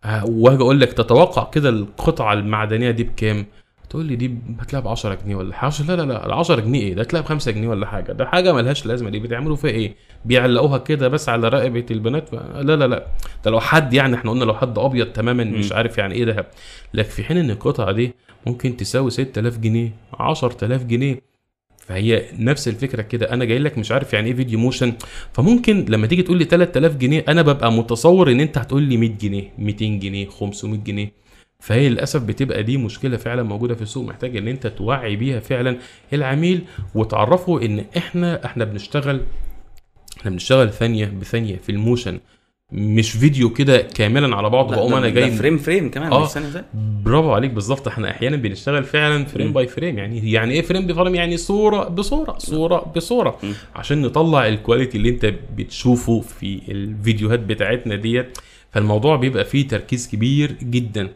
ه- 0.03 0.25
واجي 0.25 0.61
أقول 0.63 0.79
لك 0.79 0.93
تتوقع 0.93 1.49
كده 1.49 1.69
القطعة 1.69 2.33
المعدنية 2.33 2.91
دي 2.91 3.03
بكام؟ 3.03 3.45
تقول 3.89 4.05
لي 4.05 4.15
دي 4.15 4.35
هتلاقيها 4.59 4.85
ب 4.85 4.87
10 4.91 5.13
جنيه 5.25 5.35
ولا 5.35 5.55
حاجة. 5.55 5.73
لا 5.87 5.95
لا 5.95 6.01
لا 6.01 6.25
ال 6.25 6.31
10 6.31 6.59
جنيه 6.59 6.81
إيه؟ 6.81 6.93
ده 6.93 7.01
هتلاقيها 7.01 7.25
ب 7.25 7.29
5 7.29 7.51
جنيه 7.51 7.67
ولا 7.67 7.85
حاجة. 7.85 8.11
ده 8.11 8.25
حاجة 8.25 8.53
ملهاش 8.53 8.85
لازمة. 8.85 9.09
دي 9.09 9.19
بتعملوا 9.19 9.55
فيها 9.55 9.69
إيه؟ 9.71 9.95
بيعلقوها 10.25 10.77
كده 10.77 11.07
بس 11.07 11.29
على 11.29 11.47
رقبة 11.49 11.85
البنات. 11.91 12.33
لا 12.33 12.75
لا 12.75 12.87
لا. 12.87 13.07
ده 13.45 13.51
لو 13.51 13.59
حد 13.59 13.93
يعني 13.93 14.15
إحنا 14.15 14.31
قلنا 14.31 14.43
لو 14.43 14.53
حد 14.53 14.79
أبيض 14.79 15.07
تماما 15.07 15.43
مش. 15.43 15.71
عارف 15.71 15.97
يعني 15.97 16.13
إيه 16.15 16.25
ذهب. 16.25 16.45
لكن 16.93 17.09
في 17.09 17.23
حين 17.23 17.37
إن 17.37 17.49
القطعة 17.51 17.91
دي 17.91 18.13
ممكن 18.47 18.77
تساوي 18.77 19.09
6000 19.11 19.57
جنيه 19.57 19.91
10000 20.19 20.83
جنيه 20.83 21.21
فهي 21.87 22.25
نفس 22.39 22.67
الفكرة 22.67 23.01
كده. 23.01 23.33
أنا 23.33 23.45
جاي 23.45 23.59
لك 23.59 23.77
مش 23.77 23.91
عارف 23.91 24.13
يعني 24.13 24.27
إيه 24.29 24.35
فيديو 24.35 24.59
motion 24.59 24.93
فممكن 25.33 25.85
لما 25.89 26.07
تيجي 26.07 26.23
تقول 26.23 26.37
لي 26.37 26.45
3000 26.45 26.95
جنيه 26.95 27.25
أنا 27.27 27.41
ببقى 27.41 27.71
متصور 27.71 28.31
إن 28.31 28.39
أنت 28.39 28.57
هتقول 28.57 28.83
لي 28.83 28.97
100 28.97 29.09
جنيه 29.09 29.51
200 29.57 29.85
جنيه 29.85 30.25
500 30.29 30.79
جنيه. 30.79 31.11
فهي 31.59 31.89
للأسف 31.89 32.21
بتبقى 32.23 32.63
دي 32.63 32.77
مشكلة 32.77 33.17
فعلا 33.17 33.43
موجودة 33.43 33.75
في 33.75 33.81
السوق 33.81 34.05
محتاج 34.07 34.37
إن 34.37 34.47
أنت 34.47 34.67
توعي 34.67 35.15
بيها 35.15 35.39
فعلا 35.39 35.77
العميل 36.13 36.61
وتعرفه 36.95 37.61
إن 37.65 37.85
إحنا 37.97 38.45
إحنا 38.45 38.65
بنشتغل 38.65 39.21
إحنا 40.19 40.31
بنشتغل 40.31 40.69
ثانية 40.69 41.05
بثانيه 41.21 41.55
في 41.55 41.71
ال 41.71 41.77
motion. 41.77 42.19
مش 42.71 43.11
فيديو 43.11 43.49
كده 43.49 43.77
كامل 43.81 44.35
على 44.35 44.49
بعضه 44.49 44.75
بقوم 44.75 44.93
أنا 44.93 45.09
جاي 45.09 45.31
frame 45.31 45.57
frame 45.57 45.91
كمان 45.91 46.11
آه. 46.11 46.29
برافو 47.05 47.31
عليك 47.33 47.51
بالظبط. 47.51 47.87
إحنا 47.87 48.11
أحيانا 48.11 48.35
بنشتغل 48.37 48.83
فعلا 48.83 49.25
frame. 49.25 49.53
by 49.53 49.67
frame. 49.67 49.97
يعني 49.97 50.31
يعني 50.31 50.53
إيه 50.53 50.61
frame 50.61 50.87
ب 50.87 50.92
frame 50.92 51.15
يعني 51.15 51.37
صورة 51.37 51.83
بصورة 51.89 52.37
صورة 52.37 52.91
بصورة. 52.95 53.37
مم. 53.43 53.53
عشان 53.75 54.01
نطلع 54.01 54.47
ال 54.47 54.53
quality 54.54 54.97
اللي 54.97 55.09
أنت 55.09 55.33
بتشوفه 55.57 56.21
في 56.21 56.61
الفيديوهات 56.69 57.39
بتاعتنا 57.39 57.95
ديت. 57.95 58.37
فالموضوع 58.71 59.15
بيبقى 59.15 59.45
فيه 59.45 59.67
تركيز 59.67 60.07
كبير 60.09 60.55
جدا. 60.63 61.09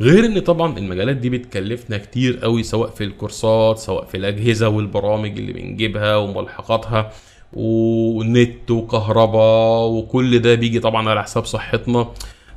غير 0.00 0.24
إن 0.26 0.38
طبعا 0.38 0.78
المجالات 0.78 1.16
دي 1.16 1.30
بتكلفنا 1.30 1.98
كتير 1.98 2.38
قوي 2.38 2.62
سواء 2.62 2.90
في 2.90 3.04
الكورسات 3.04 3.78
سواء 3.78 4.04
في 4.04 4.16
الأجهزة 4.16 4.68
والبرامج 4.68 5.38
اللي 5.38 5.52
بنجيبها 5.52 6.16
وملحقاتها. 6.16 7.12
ونت 7.56 8.70
وكهرباء 8.70 9.88
وكل 9.88 10.38
ده 10.38 10.54
بيجي 10.54 10.80
طبعا 10.80 11.08
على 11.08 11.22
حساب 11.22 11.44
صحتنا. 11.44 12.08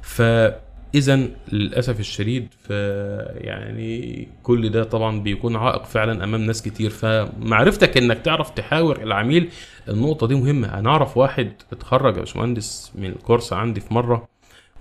فاذا 0.01 1.27
للأسف 1.51 1.99
الشديد 1.99 2.47
يعني 3.35 4.27
كل 4.43 4.69
ده 4.69 4.83
طبعا 4.83 5.19
بيكون 5.19 5.55
عائق 5.55 5.85
فعلا 5.85 6.23
أمام 6.23 6.41
ناس 6.41 6.61
كتير. 6.61 6.89
فمعرفتك 6.89 7.97
إنك 7.97 8.17
تعرف 8.17 8.49
تحاور 8.49 9.03
العميل 9.03 9.49
النقطة 9.89 10.27
دي 10.27 10.35
مهمة. 10.35 10.79
أنا 10.79 10.89
أعرف 10.89 11.17
واحد 11.17 11.51
اتخرج 11.71 12.15
يا 12.15 12.19
باشمهندس 12.19 12.91
من 12.95 13.05
الكورس 13.05 13.53
عندي 13.53 13.81
في 13.81 13.93
مرة 13.93 14.27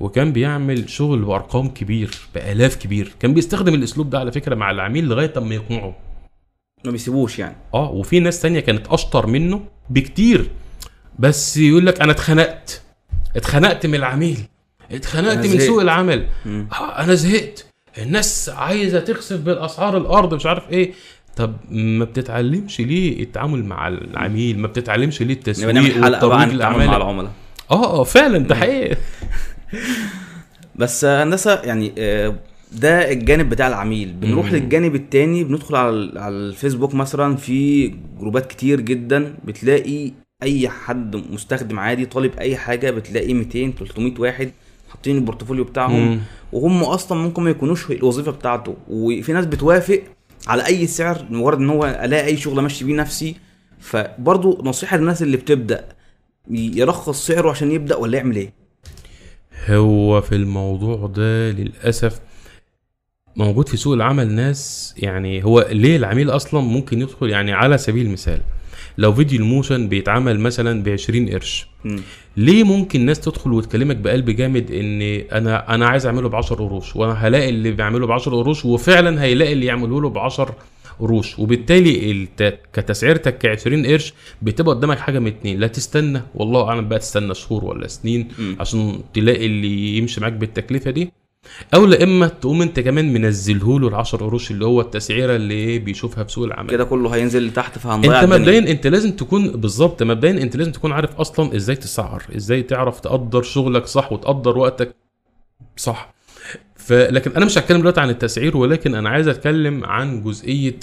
وكان 0.00 0.32
بيعمل 0.32 0.90
شغل 0.90 1.18
بأرقام 1.18 1.68
كبير 1.68 2.10
بآلاف 2.34 2.76
كبير. 2.76 3.12
كان 3.20 3.34
بيستخدم 3.34 3.74
الأسلوب 3.74 4.10
ده 4.10 4.18
على 4.18 4.32
فكرة 4.32 4.54
مع 4.54 4.70
العميل 4.70 5.04
لغاية 5.04 5.32
أما 5.36 5.54
يقنعه. 5.54 6.05
ما 6.86 6.92
بيسيبوش 6.92 7.38
يعني. 7.38 7.56
آه 7.74 7.90
وفي 7.90 8.20
ناس 8.20 8.40
تانية 8.40 8.60
كانت 8.60 8.86
أشطر 8.86 9.26
منه 9.26 9.64
بكتير. 9.90 10.50
بس 11.18 11.56
يقول 11.56 11.86
لك 11.86 12.00
أنا 12.00 12.12
اتخنقت. 12.12 12.82
اتخنقت 13.36 13.86
من 13.86 13.94
العميل. 13.94 14.38
اتخنقت 14.92 15.46
من. 15.46 15.60
سوق 15.60 15.80
العمل. 15.80 16.26
مم. 16.46 16.68
آه 16.72 16.98
أنا 17.04 17.14
زهقت. 17.14 17.66
الناس 17.98 18.48
عايزة 18.48 19.00
تخسف 19.00 19.40
بالأسعار 19.40 19.96
الأرض 19.96 20.34
مش 20.34 20.46
عارف 20.46 20.70
إيه. 20.70 20.92
طب 21.36 21.56
ما 21.70 22.04
بتتعلمش 22.04 22.80
ليه 22.80 23.22
التعامل 23.22 23.64
مع 23.64 23.88
العميل؟ 23.88 24.58
ما 24.58 24.66
بتتعلمش 24.68 25.22
ليه 25.22 25.34
التسويق 25.34 25.70
نعمل 25.74 25.92
حلقة 25.92 26.26
بقى 26.28 26.40
عن 26.40 26.48
والترويج 26.48 26.52
التعامل 26.54 26.86
مع 26.86 26.96
العملاء. 26.96 27.30
آه 27.70 28.00
آه 28.00 28.04
فعلا 28.04 28.38
ده. 28.38 28.54
حقيقي. 28.54 28.96
بس 30.76 31.04
آه، 31.04 31.22
هندسة 31.24 31.54
يعني 31.62 31.92
آه، 31.98 32.34
ده 32.72 33.12
الجانب 33.12 33.48
بتاع 33.50 33.68
العميل. 33.68 34.12
بنروح 34.12 34.46
مم. 34.46 34.56
للجانب 34.56 34.94
التاني 34.94 35.44
بندخل 35.44 35.76
على 35.76 36.12
على 36.20 36.34
الفيسبوك 36.34 36.94
مثلا 36.94 37.36
في 37.36 37.88
groupات 38.20 38.46
كتير 38.46 38.80
جدا 38.80 39.34
بتلاقي 39.44 40.12
أي 40.42 40.68
حد 40.68 41.16
مستخدم 41.16 41.78
عادي 41.78 42.06
طالب 42.06 42.32
أي 42.38 42.56
حاجة 42.56 42.90
بتلاقي 42.90 43.34
200 43.34 43.70
300 43.78 44.12
واحد 44.18 44.50
حاطين 44.90 45.16
ال 45.16 45.21
portfolio 45.21 45.64
بتاعهم. 45.64 46.08
مم. 46.08 46.20
وهم 46.52 46.82
أصلا 46.84 47.18
ممكن 47.18 47.42
ما 47.42 47.50
يكونوش 47.50 47.90
الوظيفة 47.90 48.32
بتاعته. 48.32 48.76
وفي 48.88 49.32
ناس 49.32 49.46
بتوافق 49.46 50.02
على 50.46 50.66
أي 50.66 50.86
سعر 50.86 51.26
مجرد 51.30 51.58
إن 51.58 51.70
هو 51.70 51.84
ألاقي 52.04 52.26
أي 52.26 52.36
شغل 52.36 52.58
أمشي 52.58 52.84
بيه 52.84 52.94
نفسي. 52.94 53.36
فبرضه 53.80 54.58
نصيحة 54.64 54.96
للناس 54.96 55.22
اللي 55.22 55.36
بتبدأ 55.36 55.84
يرخص 56.50 57.26
سعره 57.26 57.50
عشان 57.50 57.72
يبدأ 57.72 57.96
ولا 57.96 58.16
يعمل 58.18 58.36
إيه؟ 58.36 58.52
هو 59.68 60.20
في 60.20 60.34
الموضوع 60.34 61.06
ده 61.06 61.50
للأسف 61.50 62.20
موجود 63.36 63.68
في 63.68 63.76
سوق 63.76 63.94
العمل 63.94 64.32
ناس 64.32 64.94
يعني 64.98 65.44
هو 65.44 65.66
ليه 65.70 65.96
العميل 65.96 66.30
أصلا 66.30 66.60
ممكن 66.60 67.00
يدخل 67.00 67.30
يعني 67.30 67.52
على 67.52 67.78
سبيل 67.78 68.06
المثال 68.06 68.40
لو 68.98 69.12
فيديو 69.12 69.38
الموشن 69.40 69.88
بيتعمل 69.88 70.40
مثلا 70.40 70.82
ب 70.82 70.88
20 70.88 71.28
قرش. 71.28 71.66
ليه 72.36 72.64
ممكن 72.64 73.00
ناس 73.06 73.20
تدخل 73.20 73.52
وتكلمك 73.52 73.96
بقلب 73.96 74.30
جامد 74.30 74.70
إن 74.70 75.02
أنا 75.32 75.74
أنا 75.74 75.86
عايز 75.86 76.06
أعمله 76.06 76.28
ب 76.28 76.34
10 76.34 76.56
قروش 76.56 76.96
وأنا 76.96 77.12
هلاقي 77.12 77.48
اللي 77.48 77.70
بيعمله 77.70 78.06
ب 78.06 78.12
10 78.12 78.36
قروش 78.36 78.64
وفعلا 78.64 79.22
هيلاقي 79.22 79.52
اللي 79.52 79.66
يعمله 79.66 80.00
له 80.02 80.08
ب 80.08 80.18
10 80.18 80.56
قروش 81.00 81.38
وبالتالي 81.38 82.10
الت... 82.10 82.58
كتسعيرتك 82.72 83.38
ك 83.38 83.46
20 83.46 83.86
قرش 83.86 84.12
بتبقى 84.42 84.74
قدامك 84.74 84.98
حاجة 84.98 85.18
من 85.18 85.26
اتنين 85.26 85.60
لا 85.60 85.66
تستنى 85.66 86.22
والله 86.34 86.68
أعلم 86.68 86.88
بقى 86.88 86.98
تستنى 86.98 87.34
شهور 87.34 87.64
ولا 87.64 87.88
سنين. 87.88 88.28
عشان 88.60 89.00
تلاقي 89.14 89.46
اللي 89.46 89.96
يمشي 89.98 90.20
معاك 90.20 90.32
بالتكلفة 90.32 90.90
دي 90.90 91.12
أو 91.74 91.84
لا 91.86 92.02
إما 92.02 92.28
تقوم 92.28 92.62
أنت 92.62 92.80
كمان 92.80 93.12
منزله 93.12 93.80
له 93.80 93.88
ال 93.88 93.94
10 93.94 94.18
قروش 94.26 94.50
اللي 94.50 94.64
هو 94.66 94.80
التسعيرة 94.80 95.36
اللي 95.36 95.78
بيشوفها 95.78 96.24
في 96.24 96.32
سوق 96.32 96.44
العمل. 96.44 96.70
كده 96.70 96.84
كله 96.84 97.14
هينزل 97.14 97.46
لتحت 97.46 97.78
فهنضيع 97.78 98.22
أنت. 98.22 98.32
مبدئيا 98.32 98.58
أنت 98.70 98.86
لازم 98.86 99.12
تكون 99.12 99.48
بالظبط 99.50 100.02
مبدئيا 100.02 100.42
أنت 100.42 100.56
لازم 100.56 100.72
تكون 100.72 100.92
عارف 100.92 101.16
أصلا 101.16 101.56
إزاي 101.56 101.76
تسعر 101.76 102.22
إزاي 102.36 102.62
تعرف 102.62 103.00
تقدر 103.00 103.42
شغلك 103.42 103.86
صح 103.86 104.12
وتقدر 104.12 104.58
وقتك 104.58 104.94
صح. 105.76 106.14
فلكن 106.76 107.30
أنا 107.32 107.44
مش 107.44 107.58
هتكلم 107.58 107.78
دلوقتي 107.80 108.00
عن 108.00 108.10
التسعير 108.10 108.56
ولكن 108.56 108.94
أنا 108.94 109.08
عايز 109.08 109.28
أتكلم 109.28 109.84
عن 109.84 110.22
جزئية 110.22 110.78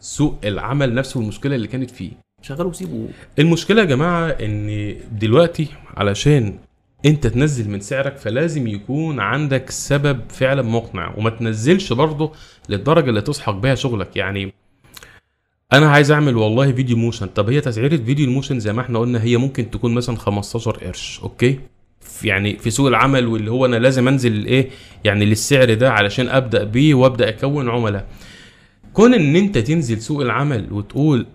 سوق 0.00 0.38
العمل 0.44 0.94
نفسه 0.94 1.20
والمشكلة 1.20 1.54
اللي 1.56 1.66
كانت 1.68 1.90
فيه. 1.90 2.10
شغله 2.42 2.64
وسيبه. 2.68 3.08
المشكلة 3.38 3.80
يا 3.80 3.86
جماعة 3.86 4.28
إن 4.28 4.94
دلوقتي 5.20 5.66
علشان 5.96 6.54
انت 7.06 7.26
تنزل 7.26 7.70
من 7.70 7.80
سعرك 7.80 8.16
فلازم 8.16 8.66
يكون 8.66 9.20
عندك 9.20 9.70
سبب 9.70 10.20
فعلا 10.28 10.62
مقنع. 10.62 11.14
وما 11.16 11.30
تنزلش 11.30 11.92
برضه 11.92 12.32
للدرجة 12.68 13.08
اللي 13.08 13.20
تسحق 13.20 13.52
بيها 13.52 13.74
شغلك. 13.74 14.16
يعني 14.16 14.52
أنا 15.72 15.90
عايز 15.90 16.10
أعمل 16.10 16.36
والله 16.36 16.72
فيديو 16.72 16.96
motion. 16.96 17.26
طب 17.26 17.50
هي 17.50 17.60
تسعيرة 17.60 17.96
فيديو 17.96 18.26
ال 18.26 18.31
motion 18.31 18.60
زي 18.60 18.72
ما 18.72 18.80
إحنا 18.80 18.98
قلنا 18.98 19.22
هي 19.22 19.36
ممكن 19.36 19.70
تكون 19.70 19.94
مثلا 19.94 20.16
15 20.16 20.70
قرش. 20.70 21.20
okay؟ 21.22 21.60
يعني 22.24 22.56
في 22.56 22.70
سوق 22.70 22.88
العمل 22.88 23.26
واللي 23.26 23.50
هو 23.50 23.66
أنا 23.66 23.76
لازم 23.76 24.08
أنزل 24.08 24.46
إيه؟ 24.46 24.70
يعني 25.04 25.24
للسعر 25.24 25.74
ده 25.74 25.92
علشان 25.92 26.28
أبدأ 26.28 26.64
بيه 26.64 26.94
وأبدأ 26.94 27.28
أكون 27.28 27.70
عملاء. 27.70 28.06
كون 28.92 29.14
إن 29.14 29.36
أنت 29.36 29.58
تنزل 29.58 30.00
سوق 30.02 30.20
العمل 30.20 30.72
وتقول 30.72 31.26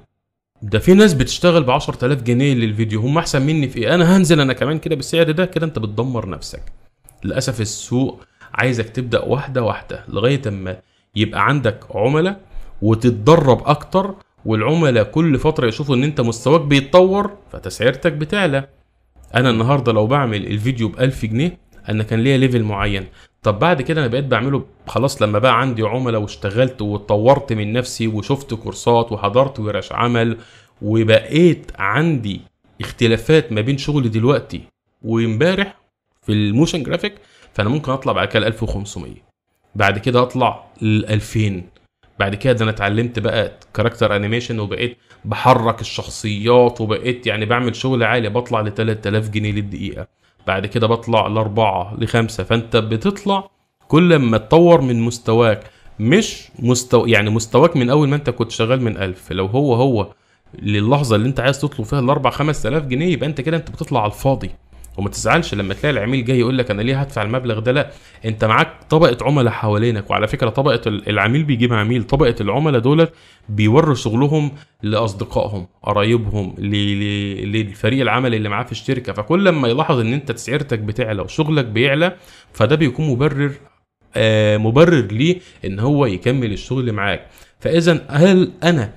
ده 0.61 0.79
في 0.79 0.93
ناس 0.93 1.13
بتشتغل 1.13 1.63
ب 1.63 1.71
10000 1.71 2.21
جنيه 2.23 2.53
للفيديو 2.53 3.01
هم 3.01 3.17
أحسن 3.17 3.41
مني 3.41 3.67
في 3.69 3.79
إيه؟ 3.79 3.95
أنا 3.95 4.17
هنزل 4.17 4.39
أنا 4.39 4.53
كمان 4.53 4.79
كده 4.79 4.95
بالسعر 4.95 5.31
ده 5.31 5.45
كده 5.45 5.65
أنت 5.65 5.79
بتدمر 5.79 6.29
نفسك. 6.29 6.61
للأسف 7.23 7.61
السوق 7.61 8.21
عايزك 8.53 8.89
تبدأ 8.89 9.19
واحدة 9.23 9.63
واحدة 9.63 10.03
لغاية 10.07 10.41
أما 10.47 10.77
يبقى 11.15 11.47
عندك 11.47 11.79
عملاء 11.95 12.41
وتتدرب 12.81 13.61
أكتر 13.67 14.15
والعملاء 14.45 15.03
كل 15.03 15.39
فترة 15.39 15.67
يشوفوا 15.67 15.95
إن 15.95 16.03
أنت 16.03 16.21
مستواك 16.21 16.61
بيتطور 16.61 17.31
فتسعيرتك 17.51 18.13
بتعلى. 18.13 18.67
أنا 19.35 19.49
النهارده 19.49 19.91
لو 19.91 20.07
بعمل 20.07 20.47
الفيديو 20.47 20.87
ب 20.87 20.99
1000 20.99 21.25
جنيه 21.25 21.57
أنا 21.89 22.03
كان 22.03 22.19
ليا 22.19 22.37
level 22.37 22.63
معين. 22.63 23.05
طب 23.47 23.59
بعد 23.59 23.81
كده 23.81 24.01
أنا 24.01 24.07
بقيت 24.07 24.25
بعمله 24.25 24.65
خلاص 24.87 25.21
لما 25.21 25.39
بقى 25.39 25.59
عندي 25.61 25.83
عملاء 25.83 26.21
واشتغلت 26.21 26.81
واتطورت 26.81 27.53
من 27.53 27.73
نفسي 27.73 28.07
وشفت 28.07 28.53
كورسات 28.53 29.11
وحضرت 29.11 29.59
ورش 29.59 29.91
عمل 29.91 30.37
وبقيت 30.81 31.71
عندي 31.79 32.41
اختلافات 32.81 33.51
ما 33.51 33.61
بين 33.61 33.77
شغلي 33.77 34.09
دلوقتي 34.09 34.61
وامبارح 35.03 35.77
في 36.21 36.31
ال 36.31 36.38
motion 36.38 36.83
graphic 36.83 37.13
فأنا 37.53 37.69
ممكن 37.69 37.91
أطلع 37.91 38.13
بعد 38.13 38.27
كده 38.27 38.39
ل 38.39 38.45
1500 38.45 39.13
بعد 39.75 39.99
كده 39.99 40.21
أطلع 40.21 40.63
ل 40.81 41.05
2000 41.05 41.61
بعد 42.19 42.35
كده 42.35 42.53
ده 42.53 42.63
أنا 42.63 42.71
اتعلمت 42.71 43.19
بقى 43.19 43.51
character 43.73 44.15
animation 44.15 44.59
وبقيت 44.59 44.97
بحرك 45.25 45.81
الشخصيات 45.81 46.81
وبقيت 46.81 47.27
يعني 47.27 47.45
بعمل 47.45 47.75
شغل 47.75 48.03
عالي 48.03 48.29
بطلع 48.29 48.61
ل 48.61 48.73
3000 48.73 49.29
جنيه 49.29 49.51
للدقيقة. 49.51 50.07
بعد 50.47 50.65
كده 50.65 50.87
بطلع 50.87 51.27
لأربعة 51.27 51.95
لخمسة 51.99 52.43
فأنت 52.43 52.75
بتطلع 52.77 53.49
كل 53.87 54.15
ما 54.15 54.37
تطور 54.37 54.81
من 54.81 55.01
مستواك 55.01 55.63
مش 55.99 56.47
مستوى 56.59 57.11
يعني 57.11 57.29
مستواك 57.29 57.75
من 57.77 57.89
أول 57.89 58.07
ما 58.07 58.15
أنت 58.15 58.29
كنت 58.29 58.51
شغال 58.51 58.81
من 58.81 58.97
ألف 58.97 59.31
لو 59.31 59.45
هو 59.45 59.75
هو 59.75 60.07
للحظة 60.59 61.15
اللي 61.15 61.27
أنت 61.27 61.39
عايز 61.39 61.61
تطلب 61.61 61.85
فيها 61.85 61.99
الأربع 61.99 62.29
خمس 62.29 62.61
تلاف 62.61 62.83
جنيه 62.85 63.13
يبقى 63.13 63.29
أنت 63.29 63.41
كده 63.41 63.57
أنت 63.57 63.71
بتطلع 63.71 64.01
على 64.03 64.11
الفاضي. 64.11 64.51
وما 64.97 65.09
تزعلش 65.09 65.53
لما 65.53 65.73
تلاقي 65.73 65.93
العميل 65.93 66.25
جاي 66.25 66.39
يقول 66.39 66.57
لك 66.57 66.71
أنا 66.71 66.81
ليه 66.81 66.99
هدفع 67.01 67.21
المبلغ 67.21 67.59
ده؟ 67.59 67.71
لا 67.71 67.91
أنت 68.25 68.45
معاك 68.45 68.69
طبقة 68.89 69.17
عملاء 69.25 69.53
حوالينك 69.53 70.09
وعلى 70.09 70.27
فكرة 70.27 70.49
طبقة 70.49 70.81
ال- 70.87 71.09
العميل 71.09 71.43
بيجيب 71.43 71.73
عميل 71.73 72.03
طبقة 72.03 72.35
العملاء 72.41 72.81
دول 72.81 73.07
بيوروا 73.49 73.95
شغلهم 73.95 74.51
لأصدقائهم 74.83 75.67
قرايبهم 75.83 76.55
للفريق 76.59 78.01
العمل 78.01 78.35
اللي 78.35 78.49
معاه 78.49 78.63
في 78.63 78.71
الشركة. 78.71 79.13
فكل 79.13 79.45
لما 79.45 79.67
يلاحظ 79.67 79.99
إن 79.99 80.13
أنت 80.13 80.31
تسعيرتك 80.31 80.79
بتعلى 80.79 81.21
وشغلك 81.21 81.65
بيعلى 81.65 82.15
فده 82.53 82.75
بيكون 82.75 83.07
مبرر 83.07 83.51
آه 84.15 84.57
مبرر 84.57 85.07
ليه 85.11 85.39
إن 85.65 85.79
هو 85.79 86.05
يكمل 86.05 86.53
الشغل 86.53 86.91
معاك. 86.91 87.25
فإذا 87.59 88.05
هل 88.09 88.51
أنا 88.63 88.91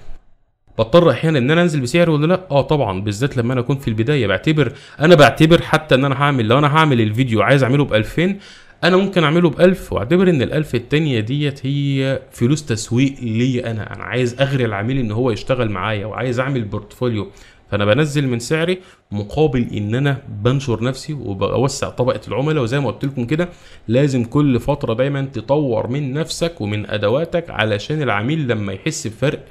بضطر 0.81 1.11
أحيانا 1.11 1.39
إن 1.39 1.51
أنا 1.51 1.63
أنزل 1.63 1.81
بسعر 1.81 2.11
ولا 2.11 2.27
لأ؟ 2.27 2.41
آه 2.51 2.61
طبعا 2.63 3.01
بالذات 3.01 3.37
لما 3.37 3.53
أنا 3.53 3.61
أكون 3.61 3.79
في 3.79 3.89
البداية. 3.89 4.27
بعتبر 4.27 4.73
أنا 5.01 5.15
بعتبر 5.15 5.63
حتى 5.63 5.95
إن 5.95 6.05
أنا 6.05 6.23
هعمل 6.23 6.49
لو 6.49 6.59
أنا 6.59 6.77
هعمل 6.77 7.01
الفيديو 7.01 7.43
عايز 7.43 7.63
أعمله 7.63 7.85
ب 7.85 7.95
2000 7.95 8.37
أنا 8.85 8.97
ممكن 8.97 9.25
أعمله 9.25 9.51
ب 9.51 9.61
1000 9.61 9.93
واعتبر 9.93 10.31
إن 10.31 10.43
ال 10.43 10.53
1000 10.53 10.75
التانية 10.75 11.21
ديت 11.21 11.67
هي 11.67 12.21
فلوس 12.33 12.65
تسويق 12.67 13.15
ليا 13.23 13.71
أنا. 13.71 13.95
أنا 13.97 14.05
عايز 14.05 14.41
أغري 14.41 14.65
العميل 14.65 14.99
إن 14.99 15.11
هو 15.11 15.31
يشتغل 15.31 15.71
معايا 15.71 16.07
وعايز 16.07 16.41
أعمل 16.41 16.65
بورتفوليو. 16.65 17.31
فأنا 17.71 17.85
بنزل 17.85 18.29
من 18.29 18.39
سعري 18.39 18.79
مقابل 19.13 19.69
إن 19.73 19.95
أنا 19.95 20.23
بنشر 20.45 20.85
نفسي 20.85 21.13
وبوسع 21.13 21.89
طبقة 21.89 22.21
العملاء. 22.29 22.63
وزي 22.63 22.81
ما 22.81 22.91
قلت 22.91 23.05
لكم 23.05 23.25
كده 23.25 23.49
لازم 23.89 24.25
كل 24.25 24.61
فترة 24.61 24.95
دايما 24.95 25.23
تطور 25.23 25.87
من 25.87 26.13
نفسك 26.13 26.61
ومن 26.61 26.91
أدواتك 26.91 27.51
علشان 27.51 28.03
العميل 28.03 28.49
لما 28.49 28.73
يحس 28.73 29.07
بفرق 29.07 29.45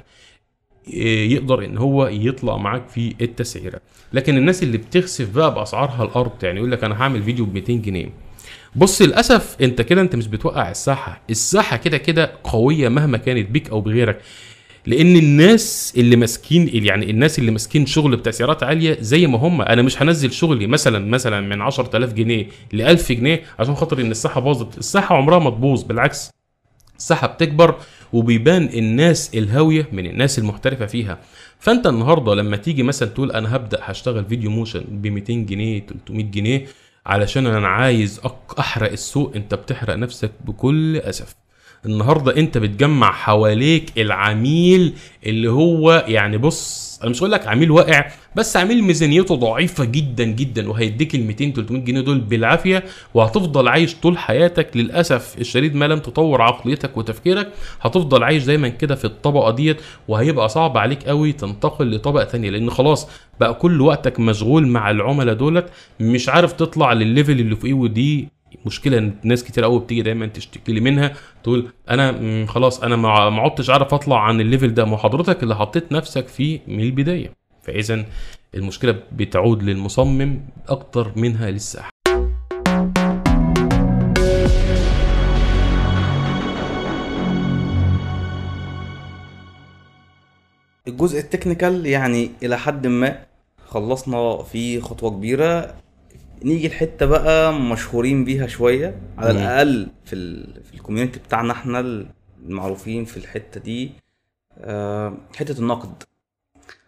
يقدر 1.32 1.64
إن 1.64 1.78
هو 1.78 2.06
يطلع 2.06 2.56
معاك 2.56 2.88
في 2.88 3.14
التسعيرة. 3.20 3.80
لكن 4.12 4.36
الناس 4.36 4.62
اللي 4.62 4.78
بتخسف 4.78 5.30
بقى 5.34 5.54
بأسعارها 5.54 6.04
الأرض 6.04 6.32
يعني 6.44 6.58
يقول 6.58 6.72
لك 6.72 6.84
أنا 6.84 7.02
هعمل 7.02 7.22
فيديو 7.22 7.44
ب 7.44 7.54
200 7.54 7.72
جنيه. 7.72 8.12
بص 8.76 9.02
للأسف 9.02 9.56
أنت 9.60 9.82
كده 9.82 10.00
أنت 10.00 10.16
مش 10.16 10.26
بتوقع 10.26 10.70
الساحة. 10.70 11.22
الساحة 11.30 11.76
كده 11.76 11.98
كده 11.98 12.32
قوية 12.44 12.88
مهما 12.88 13.18
كانت 13.18 13.50
بيك 13.50 13.70
أو 13.70 13.80
بغيرك. 13.80 14.20
لأن 14.86 15.16
الناس 15.16 15.94
اللي 15.96 16.16
ماسكين 16.16 16.84
يعني 16.86 17.10
الناس 17.10 17.38
اللي 17.38 17.50
ماسكين 17.50 17.86
شغل 17.86 18.16
بتسعيرات 18.16 18.62
عالية 18.62 18.96
زي 19.00 19.26
ما 19.26 19.38
هم. 19.38 19.62
أنا 19.62 19.82
مش 19.82 20.02
هنزل 20.02 20.32
شغلي 20.32 20.66
مثلا 20.66 21.06
مثلا 21.06 21.40
من 21.40 21.60
10000 21.62 22.12
جنيه 22.12 22.46
ل 22.72 22.82
1000 22.82 23.12
جنيه 23.12 23.42
عشان 23.58 23.74
خاطر 23.74 24.00
إن 24.00 24.10
الساحة 24.10 24.40
باظت. 24.40 24.78
الساحة 24.78 25.16
عمرها 25.16 25.38
ما 25.38 25.50
تبوظ 25.50 25.82
بالعكس. 25.82 26.30
الساحة 26.98 27.26
بتكبر. 27.26 27.74
وبيبان 28.12 28.64
الناس 28.74 29.34
الهاوية 29.34 29.88
من 29.92 30.06
الناس 30.06 30.38
المحترفة 30.38 30.86
فيها. 30.86 31.18
فأنت 31.58 31.86
النهارده 31.86 32.34
لما 32.34 32.56
تيجي 32.56 32.82
مثلا 32.82 33.08
تقول 33.08 33.32
أنا 33.32 33.56
هبدأ 33.56 33.78
هشتغل 33.82 34.24
فيديو 34.24 34.50
motion 34.50 34.84
ب 34.88 35.06
200 35.06 35.32
جنيه 35.32 35.86
300 35.86 36.24
جنيه 36.24 36.66
علشان 37.06 37.46
أنا 37.46 37.68
عايز 37.68 38.20
أحرق 38.58 38.92
السوق 38.92 39.32
أنت 39.36 39.54
بتحرق 39.54 39.94
نفسك 39.94 40.30
بكل 40.44 40.96
أسف. 40.96 41.34
النهارده 41.86 42.36
أنت 42.36 42.58
بتجمع 42.58 43.12
حواليك 43.12 43.92
العميل 43.98 44.92
اللي 45.26 45.50
هو 45.50 46.04
يعني 46.08 46.38
بص 46.38 46.89
أنا 47.02 47.10
مش 47.10 47.18
هقول 47.20 47.32
لك 47.32 47.46
عميل 47.46 47.70
واقع 47.70 48.04
بس 48.36 48.56
عميل 48.56 48.82
ميزانيته 48.84 49.34
ضعيفة 49.36 49.84
جدا 49.84 50.24
جدا 50.24 50.68
وهيديك 50.70 51.14
ال 51.14 51.26
200 51.26 51.50
300 51.52 51.82
جنيه 51.84 52.00
دول 52.00 52.20
بالعافية 52.20 52.84
وهتفضل 53.14 53.68
عايش 53.68 53.94
طول 53.94 54.18
حياتك 54.18 54.76
للأسف 54.76 55.34
الشديد 55.38 55.74
ما 55.74 55.84
لم 55.84 55.98
تطور 55.98 56.42
عقليتك 56.42 56.96
وتفكيرك 56.96 57.48
هتفضل 57.80 58.22
عايش 58.22 58.44
دايما 58.44 58.68
كده 58.68 58.94
في 58.94 59.04
الطبقة 59.04 59.50
ديت 59.50 59.76
وهيبقى 60.08 60.48
صعب 60.48 60.78
عليك 60.78 61.02
قوي 61.04 61.32
تنتقل 61.32 61.94
لطبقة 61.94 62.24
تانية 62.24 62.50
لأن 62.50 62.70
خلاص 62.70 63.08
بقى 63.40 63.54
كل 63.54 63.80
وقتك 63.80 64.20
مشغول 64.20 64.66
مع 64.66 64.90
العملاء 64.90 65.34
دولت 65.34 65.66
مش 66.00 66.28
عارف 66.28 66.52
تطلع 66.52 66.92
للليفل 66.92 67.32
اللي 67.40 67.56
فوقيه 67.56 67.74
ودي 67.74 68.28
مشكلة 68.66 68.98
إن 68.98 69.14
ناس 69.24 69.44
كتير 69.44 69.64
قوي 69.64 69.80
بتيجي 69.80 70.02
دايما 70.02 70.26
تشتكي 70.26 70.72
لي 70.72 70.80
منها 70.80 71.12
تقول 71.42 71.72
أنا 71.90 72.46
خلاص 72.46 72.82
أنا 72.82 72.96
ما 72.96 73.40
عدتش 73.40 73.70
عارف 73.70 73.94
أطلع 73.94 74.20
عن 74.20 74.40
ال 74.40 74.46
level 74.46 74.74
ده 74.74 74.84
ما 74.84 74.96
حضرتك 74.96 75.42
اللي 75.42 75.56
حطيت 75.56 75.92
نفسك 75.92 76.28
فيه 76.28 76.60
من 76.66 76.80
البداية. 76.80 77.32
فاذا 77.62 78.04
المشكلة 78.54 79.02
بتعود 79.12 79.62
للمصمم 79.62 80.40
أكتر 80.68 81.12
منها 81.16 81.50
للساحة. 81.50 81.90
الجزء 90.88 91.18
ال 91.18 91.25
technical 91.25 91.86
يعني 91.86 92.30
إلى 92.42 92.58
حد 92.58 92.86
ما 92.86 93.18
خلصنا 93.68 94.42
فيه 94.42 94.80
خطوة 94.80 95.10
كبيرة. 95.10 95.74
نيجي 96.44 96.66
الحته 96.66 97.06
بقى 97.06 97.52
مشهورين 97.60 98.24
بيها 98.24 98.46
شوية 98.46 99.00
على. 99.18 99.30
الأقل 99.30 99.88
في 100.04 100.12
ال... 100.12 100.54
في 100.64 100.74
الكوميونتي 100.74 101.18
بتاعنا 101.18 101.52
إحنا 101.52 102.04
المعروفين 102.46 103.04
في 103.04 103.16
الحتة 103.16 103.60
دي 103.60 103.90
آه، 104.58 105.14
حتة 105.36 105.58
النقد. 105.60 106.02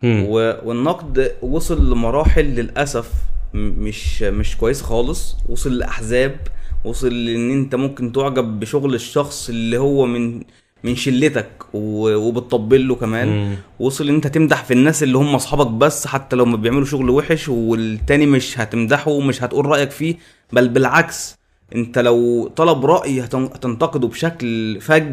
و... 0.04 0.52
والنقد 0.68 1.32
وصل 1.42 1.90
لمراحل 1.92 2.44
للأسف 2.44 3.10
مش 3.54 4.22
مش 4.22 4.56
كويسه 4.56 4.84
خالص 4.84 5.36
وصل 5.48 5.78
لأحزاب 5.78 6.36
وصل 6.84 7.24
لأن 7.26 7.50
أنت 7.50 7.74
ممكن 7.74 8.12
تعجب 8.12 8.60
بشغل 8.60 8.94
الشخص 8.94 9.48
اللي 9.48 9.78
هو 9.78 10.06
من 10.06 10.42
من 10.84 10.96
شلتك. 10.96 11.48
وبتطبل 11.74 12.88
له 12.88 12.94
كمان 12.94 13.28
مم. 13.28 13.54
وصل 13.80 14.08
إن 14.08 14.14
أنت 14.14 14.26
تمدح 14.26 14.64
في 14.64 14.74
الناس 14.74 15.02
اللي 15.02 15.18
هم 15.18 15.34
أصحابك 15.34 15.66
بس 15.66 16.06
حتى 16.06 16.36
لو 16.36 16.44
ما 16.44 16.56
بيعملوا 16.56 16.84
شغل 16.84 17.10
وحش 17.10 17.48
والتاني 17.48 18.26
مش 18.26 18.60
هتمدحه 18.60 19.10
ومش 19.10 19.42
هتقول 19.42 19.66
رأيك 19.66 19.90
فيه 19.90 20.14
بل 20.52 20.68
بالعكس 20.68 21.36
أنت 21.74 21.98
لو 21.98 22.48
طلب 22.56 22.86
رأي 22.86 23.20
هتن- 23.22 23.50
هتنتقده 23.54 24.08
بشكل 24.08 24.80
فج 24.80 25.12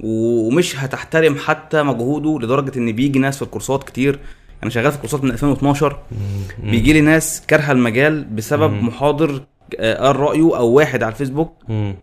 ومش 0.00 0.76
هتحترم 0.76 1.36
حتى 1.36 1.82
مجهوده 1.82 2.38
لدرجة 2.46 2.78
إن 2.78 2.92
بيجي 2.92 3.18
ناس 3.18 3.36
في 3.36 3.42
الكورسات 3.42 3.84
كتير 3.84 4.18
أنا 4.62 4.70
شغال 4.70 4.92
في 4.92 4.98
كورسات 4.98 5.24
من 5.24 5.30
2012 5.30 5.98
مم. 6.12 6.70
بيجي 6.70 6.92
لي 6.92 7.00
ناس 7.00 7.42
كارهة 7.48 7.72
المجال 7.72 8.24
بسبب 8.24 8.70
مم. 8.72 8.86
محاضر 8.86 9.42
آه، 9.78 10.06
قال 10.06 10.16
رأيه 10.16 10.56
أو 10.56 10.68
واحد 10.68 11.02
على 11.02 11.12
الفيسبوك 11.12 11.52
مم. 11.68 11.94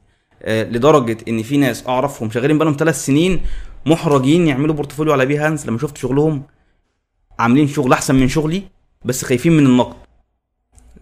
آه، 0.43 0.63
لدرجة 0.63 1.17
إن 1.27 1.43
في 1.43 1.57
ناس 1.57 1.87
أعرفهم 1.87 2.31
شغالين 2.31 2.57
بقالهم 2.57 2.75
ثلاث 2.79 3.05
سنين 3.05 3.41
محرجين 3.85 4.47
يعملوا 4.47 4.75
portfolio 4.75 5.13
على 5.13 5.25
بيهانس 5.25 5.65
لما 5.67 5.77
شفت 5.77 5.97
شغلهم 5.97 6.43
عاملين 7.39 7.67
شغل 7.67 7.93
أحسن 7.93 8.15
من 8.15 8.27
شغلي 8.27 8.63
بس 9.05 9.25
خايفين 9.25 9.51
من 9.53 9.65
النقد. 9.65 9.95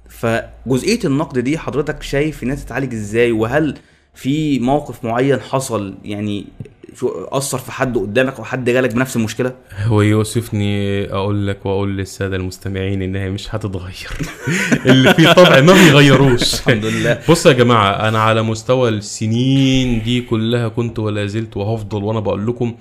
فجزئية 0.10 1.00
النقد 1.06 1.40
دي 1.40 1.58
حضرتك 1.58 2.04
شايف 2.04 2.44
انها 2.44 2.56
تتعالج 2.56 2.94
إزاي؟ 2.94 3.32
وهل 3.32 3.78
في 4.16 4.60
موقف 4.60 5.06
معين 5.06 5.40
حصل؟ 5.40 5.98
يعني 6.04 6.46
أثر 6.96 7.58
في 7.58 7.72
حد 7.72 7.98
قدامك 7.98 8.38
أو 8.38 8.44
حد 8.44 8.70
جالك 8.70 8.94
بنفس 8.94 9.16
المشكلة؟ 9.16 9.54
هو 9.86 10.02
يوسفني 10.02 11.04
أقول 11.14 11.48
لك 11.48 11.66
وأقول 11.66 11.98
للسادة 11.98 12.36
المستمعين 12.36 13.02
إنها 13.02 13.30
مش 13.30 13.56
هتتغير. 13.56 14.10
اللي 14.86 15.14
فيه 15.14 15.32
طبع 15.32 15.62
ما 15.62 15.74
بيغيروش. 15.74 16.54
الحمد 16.54 16.86
لله. 16.86 17.20
بصوا 17.30 17.52
يا 17.52 17.58
جماعة 17.58 17.92
أنا 18.08 18.20
على 18.20 18.42
مستوى 18.42 18.90
السنين 18.90 20.04
دي 20.04 20.22
كلها 20.22 20.68
كنت 20.68 21.00
ولا 21.00 21.26
زلت 21.26 21.58
وهفضل 21.58 22.04
وأنا 22.04 22.20
بقول 22.20 22.48
لكم 22.48 22.76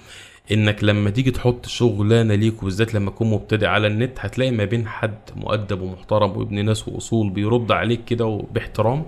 إنك 0.53 0.84
لما 0.84 1.11
تيجي 1.11 1.30
تحط 1.30 1.66
شغلانة 1.66 2.34
ليك 2.34 2.62
وبالذات 2.62 2.94
لما 2.94 3.11
تكون 3.11 3.30
مبتدئ 3.30 3.66
على 3.66 3.86
النت 3.86 4.18
هتلاقي 4.20 4.51
ما 4.51 4.64
بين 4.64 4.88
حد 4.88 5.18
مؤدب 5.36 5.80
ومحترم 5.80 6.30
وابن 6.36 6.64
ناس 6.64 6.88
وأصول 6.88 7.30
بيرد 7.30 7.72
عليك 7.72 8.05
كده 8.05 8.44
باحترام 8.55 9.05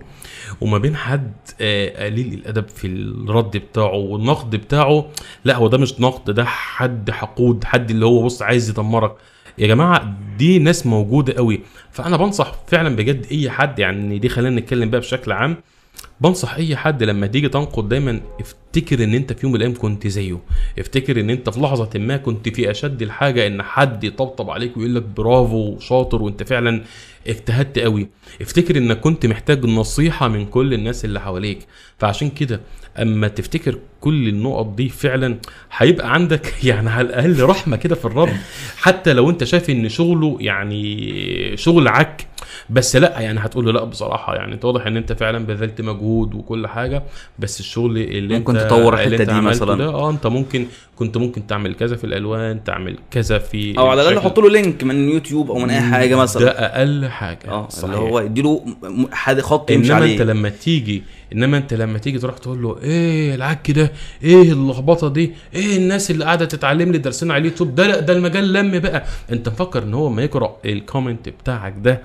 وما 0.60 0.78
بين 0.78 0.96
حد 0.96 1.32
آه، 1.60 2.04
قليل 2.06 2.34
الأدب 2.34 2.68
في 2.68 2.86
الرد 2.86 3.56
بتاعه 3.56 3.94
والنقد 3.96 4.56
بتاعه. 4.56 5.10
لا 5.44 5.56
هو 5.56 5.68
ده 5.68 5.78
مش 5.78 6.00
نقد 6.00 6.30
ده 6.30 6.44
حد 6.44 7.10
حقود 7.10 7.64
حد 7.64 7.90
اللي 7.90 8.06
هو 8.06 8.22
بص 8.22 8.42
عايز 8.42 8.70
يدمرك. 8.70 9.14
يا 9.58 9.66
جماعة 9.66 10.14
دي 10.38 10.58
ناس 10.58 10.86
موجودة 10.86 11.32
قوي. 11.32 11.60
فأنا 11.90 12.16
بنصح 12.16 12.52
فعلا 12.66 12.96
بجد 12.96 13.26
أي 13.32 13.50
حد 13.50 13.78
يعني 13.78 14.18
دي 14.18 14.28
خلينا 14.28 14.60
نتكلم 14.60 14.90
بقى 14.90 15.00
بشكل 15.00 15.32
عام 15.32 15.56
بنصح 16.20 16.54
أي 16.54 16.76
حد 16.76 17.02
لما 17.02 17.26
تيجي 17.26 17.48
تنقد 17.48 17.88
دايما 17.88 18.20
افتكر 18.78 19.04
ان 19.04 19.14
انت 19.14 19.32
في 19.32 19.46
يوم 19.46 19.52
من 19.52 19.56
الأيام 19.56 19.74
كنت 19.78 20.06
زيه. 20.06 20.38
افتكر 20.78 21.20
ان 21.20 21.30
انت 21.30 21.50
في 21.50 21.60
لحظة 21.60 21.90
ما 21.94 22.16
كنت 22.16 22.48
في 22.48 22.70
اشد 22.70 23.02
الحاجة 23.02 23.46
ان 23.46 23.62
حد 23.62 24.04
يطبطب 24.04 24.50
عليك 24.50 24.76
ويقول 24.76 24.94
لك 24.94 25.02
برافو 25.02 25.56
وشاطر 25.56 26.22
وانت 26.22 26.42
فعلا 26.42 26.82
اجتهدت 27.26 27.78
قوي. 27.78 28.08
افتكر 28.40 28.76
انك 28.76 29.00
كنت 29.00 29.26
محتاج 29.26 29.66
نصيحة 29.66 30.28
من 30.28 30.46
كل 30.46 30.74
الناس 30.74 31.04
اللي 31.04 31.20
حواليك. 31.20 31.58
فعشان 31.98 32.30
كده 32.30 32.60
اما 32.98 33.28
تفتكر 33.28 33.78
كل 34.00 34.28
النقط 34.28 34.66
دي 34.66 34.88
فعلا 34.88 35.38
هيبقى 35.76 36.14
عندك 36.14 36.54
يعني 36.64 36.90
على 36.90 37.06
الأقل 37.06 37.42
رحمة 37.42 37.76
كده 37.76 37.94
في 37.94 38.04
الرد 38.04 38.36
حتى 38.76 39.12
لو 39.12 39.30
انت 39.30 39.44
شايف 39.44 39.70
ان 39.70 39.88
شغله 39.88 40.36
يعني 40.40 41.56
شغل 41.56 41.88
عك 41.88 42.26
بس 42.70 42.96
لا 42.96 43.20
يعني 43.20 43.40
هتقول 43.40 43.66
له 43.66 43.72
لا 43.72 43.84
بصراحة. 43.84 44.34
يعني 44.34 44.54
انت 44.54 44.64
واضح 44.64 44.86
ان 44.86 44.96
انت 44.96 45.12
فعلا 45.12 45.46
بذلت 45.46 45.80
مجهود 45.80 46.34
وكل 46.34 46.66
حاجة 46.66 47.02
بس 47.38 47.60
الشغل 47.60 47.98
اللي 47.98 48.36
انت 48.36 48.46
تطور 48.68 49.04
انت 49.04 49.22
دي 49.22 49.40
مثلاً. 49.40 49.74
ده 49.74 49.84
آه 49.88 50.10
انت 50.10 50.26
ممكن 50.26 50.66
كنت 50.96 51.16
ممكن 51.16 51.46
تعمل 51.46 51.74
كذا 51.74 51.96
في 51.96 52.04
الألوان 52.04 52.64
تعمل 52.64 52.98
كذا 53.10 53.38
في 53.38 53.78
أو 53.78 53.86
على 53.86 54.02
الأقل. 54.02 54.20
حط 54.20 54.38
له 54.38 54.50
link 54.50 54.84
من 54.84 55.08
يوتيوب 55.08 55.50
أو 55.50 55.58
من 55.58 55.70
أي 55.70 55.80
حاجة 55.80 56.14
مثلا. 56.14 56.42
ده 56.44 56.50
أقل 56.50 57.08
حاجة. 57.08 57.48
آه. 57.48 57.68
اللي 57.84 57.96
هو 57.96 58.20
يديله 58.20 58.64
حد 59.12 59.40
خط 59.40 59.70
يمشي 59.70 59.92
إنما 59.92 59.96
عليه. 60.02 60.12
أنت 60.12 60.22
لما 60.22 60.48
تيجي 60.48 61.02
إنما 61.32 61.56
أنت 61.56 61.74
لما 61.74 61.98
تيجي 61.98 62.18
تروح 62.18 62.38
تقول 62.38 62.62
له 62.62 62.78
إيه 62.82 63.34
العك 63.34 63.70
ده؟ 63.70 63.92
إيه 64.24 64.52
اللخبطة 64.52 65.08
دي؟ 65.08 65.32
إيه 65.54 65.76
الناس 65.76 66.10
اللي 66.10 66.24
قاعدة 66.24 66.44
تتعلم 66.44 66.92
لي 66.92 66.98
درسين 66.98 67.30
على 67.30 67.40
اليوتيوب؟ 67.40 67.74
ده 67.74 67.86
لا 67.86 68.00
ده 68.00 68.12
المجال 68.12 68.52
لم 68.52 68.78
بقى. 68.78 69.04
أنت 69.32 69.48
مفكر 69.48 69.82
إن 69.82 69.94
هو 69.94 70.08
لما 70.10 70.22
يقرأ 70.22 70.56
ال 70.64 70.72
comment 70.72 71.28
بتاعك 71.28 71.74
ده 71.78 72.02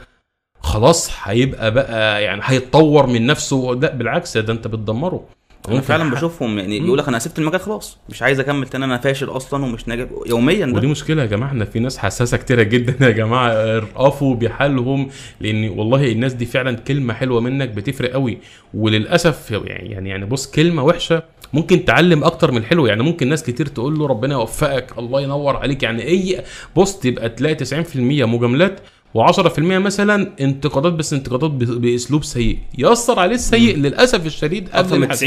خلاص 0.61 1.09
هيبقى 1.23 1.73
بقى 1.73 2.23
يعني 2.23 2.41
هيتطور 2.43 3.07
من 3.07 3.25
نفسه. 3.25 3.73
لا 3.81 3.95
بالعكس 3.95 4.37
ده 4.37 4.53
أنت 4.53 4.67
بتدمره. 4.67 5.23
أنا 5.69 5.81
فعلا 5.81 6.09
بشوفهم 6.11 6.59
يعني. 6.59 6.77
يقول 6.77 6.97
لك 6.97 7.07
أنا 7.07 7.19
سبت 7.19 7.39
المجال 7.39 7.59
خلاص 7.61 7.97
مش 8.09 8.21
عايز 8.21 8.39
أكمل 8.39 8.67
تاني 8.67 8.85
أنا 8.85 8.97
فاشل 8.97 9.29
أصلا 9.29 9.65
ومش 9.65 9.87
ناجح. 9.87 10.05
يوميا 10.27 10.65
ودي 10.65 10.79
ده 10.79 10.87
مشكلة 10.87 11.21
يا 11.21 11.27
جماعة 11.27 11.49
إحنا 11.49 11.65
في 11.65 11.79
ناس 11.79 11.97
حساسة 11.97 12.37
كتيرة 12.37 12.63
جدا 12.63 13.05
يا 13.05 13.11
جماعة 13.11 13.47
ارقفوا 13.51 14.35
بحالهم 14.35 15.09
لأن 15.41 15.69
والله 15.69 16.11
الناس 16.11 16.33
دي 16.33 16.45
فعلا 16.45 16.75
كلمة 16.77 17.13
حلوة 17.13 17.41
منك 17.41 17.69
بتفرق 17.69 18.11
قوي. 18.11 18.37
وللأسف 18.73 19.51
يعني 19.51 20.09
يعني 20.09 20.25
بص 20.25 20.51
كلمة 20.51 20.83
وحشة 20.83 21.23
ممكن 21.53 21.85
تعلم 21.85 22.23
أكتر 22.23 22.51
من 22.51 22.57
الحلو 22.57 22.85
يعني 22.85 23.03
ممكن 23.03 23.27
ناس 23.29 23.43
كتير 23.43 23.65
تقول 23.65 23.99
له 23.99 24.07
ربنا 24.07 24.33
يوفقك 24.33 24.97
الله 24.97 25.21
ينور 25.21 25.55
عليك. 25.57 25.83
يعني 25.83 26.07
أي 26.07 26.43
بوست 26.75 27.05
يبقى 27.05 27.29
تلاقي 27.29 27.55
90% 27.55 27.95
مجاملات 27.97 28.79
و10% 29.17 29.59
مثلا 29.59 30.31
انتقادات 30.41 30.93
بس 30.93 31.13
انتقادات 31.13 31.51
بأسلوب 31.51 32.23
سيء. 32.23 32.57
يأثر 32.77 33.19
عليه 33.19 33.35
السيء 33.35 33.77
للأسف 33.77 34.25
الشديد 34.25 34.69
أكثر 34.73 34.97
من 34.97 35.03
الحد. 35.03 35.17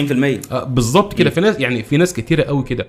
90% 0.48 0.52
آه، 0.52 0.64
بالظبط 0.64 1.14
كده. 1.14 1.30
في 1.30 1.40
ناس 1.40 1.60
يعني 1.60 1.82
في 1.82 1.96
ناس 1.96 2.12
كتيرة 2.14 2.42
قوي 2.42 2.64
كده. 2.64 2.86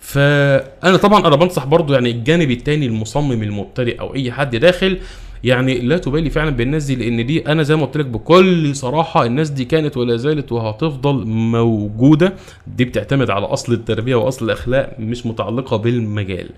فأنا 0.00 0.96
طبعا 0.96 1.26
أنا 1.26 1.36
بنصح 1.36 1.64
برضو 1.64 1.92
يعني 1.92 2.10
الجانب 2.10 2.50
التاني 2.50 2.86
المصمم 2.86 3.42
المبتدئ 3.42 4.00
أو 4.00 4.14
أي 4.14 4.32
حد 4.32 4.56
داخل 4.56 4.98
يعني 5.44 5.78
لا 5.80 5.98
تبالي 5.98 6.30
فعلا 6.30 6.50
بالناس 6.50 6.84
دي 6.84 6.94
لأن 6.94 7.26
دي 7.26 7.46
أنا 7.48 7.62
زي 7.62 7.76
ما 7.76 7.84
قلت 7.86 7.96
لك 7.96 8.06
بكل 8.06 8.76
صراحة 8.76 9.24
الناس 9.26 9.50
دي 9.50 9.64
كانت 9.64 9.96
ولا 9.96 10.16
زالت 10.16 10.52
وهتفضل 10.52 11.26
موجودة. 11.26 12.34
دي 12.66 12.84
بتعتمد 12.84 13.30
على 13.30 13.46
أصل 13.46 13.72
التربية 13.72 14.14
وأصل 14.14 14.44
الأخلاق 14.44 14.96
مش 14.98 15.26
متعلقة 15.26 15.76
بالمجال. 15.76 16.50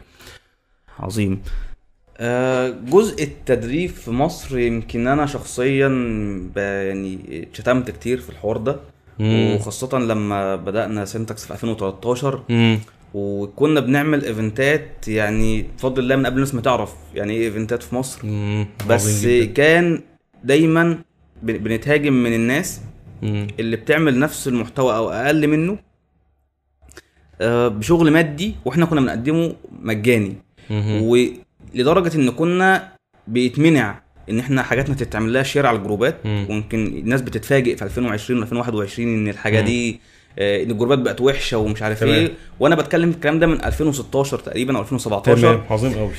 عظيم. 0.98 1.42
جزء 2.90 3.22
التدريب 3.24 3.90
في 3.90 4.10
مصر 4.10 4.58
يمكن 4.58 5.06
أنا 5.06 5.26
شخصيا 5.26 5.88
يعني 6.56 7.18
اتشتمت 7.42 7.90
كتير 7.90 8.18
في 8.20 8.30
الحوار 8.30 8.56
ده 8.56 8.80
مم. 9.18 9.54
وخاصة 9.56 9.98
لما 9.98 10.56
بدأنا 10.56 11.04
سنتكس 11.04 11.44
في 11.46 11.52
2013 11.52 12.42
مم. 12.48 12.78
وكنا 13.14 13.80
بنعمل 13.80 14.24
ايفنتات 14.24 15.08
يعني 15.08 15.62
بفضل 15.62 16.02
الله 16.02 16.16
من 16.16 16.26
قبل 16.26 16.34
الناس 16.36 16.54
ما 16.54 16.60
تعرف 16.60 16.94
يعني 17.14 17.32
إيه 17.32 17.44
ايفنتات 17.46 17.82
في 17.82 17.94
مصر 17.94 18.26
مم. 18.26 18.66
بس. 18.88 19.26
كان 19.54 20.00
دايما 20.44 20.98
بن- 21.42 21.58
بنتهاجم 21.58 22.12
من 22.12 22.34
الناس 22.34 22.80
مم. 23.22 23.46
اللي 23.60 23.76
بتعمل 23.76 24.18
نفس 24.18 24.48
المحتوى 24.48 24.96
أو 24.96 25.10
أقل 25.10 25.46
منه 25.48 25.78
آه، 27.40 27.68
بشغل 27.68 28.10
مادي 28.10 28.54
وإحنا 28.64 28.86
كنا 28.86 29.00
بنقدمه 29.00 29.54
مجاني 29.82 30.36
مم. 30.70 31.00
ولدرجه 31.74 32.16
إن 32.16 32.30
كنا 32.30 32.88
بيتمنع 33.28 34.00
إن 34.30 34.38
إحنا 34.38 34.62
حاجاتنا 34.62 34.94
تتعمل 34.94 35.32
لها 35.32 35.42
share 35.42 35.66
على 35.66 35.76
الجروبات. 35.78 36.16
ويمكن 36.24 36.86
الناس 36.86 37.20
بتتفاجئ 37.22 37.76
في 37.76 37.84
2020 37.84 38.40
و 38.40 38.42
2021 38.42 39.08
إن 39.08 39.28
الحاجة 39.28 39.60
مم. 39.60 39.66
دي 39.66 40.00
آه، 40.38 40.62
إن 40.62 40.70
الجروبات 40.70 40.98
بقت 40.98 41.20
وحشة 41.20 41.58
ومش 41.58 41.82
عارف 41.82 42.00
تمام. 42.00 42.14
إيه 42.14 42.32
وأنا 42.60 42.74
بتكلم 42.74 43.10
الكلام 43.10 43.38
ده 43.38 43.46
من 43.46 43.64
2016 43.64 44.38
تقريبا 44.38 44.76
أو 44.76 44.82
2017 44.82 45.40
تمام 45.42 45.60
عظيم 45.70 45.92
قوي 45.94 46.10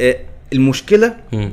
آه، 0.00 0.16
المشكلة 0.52 1.16
مم. 1.32 1.50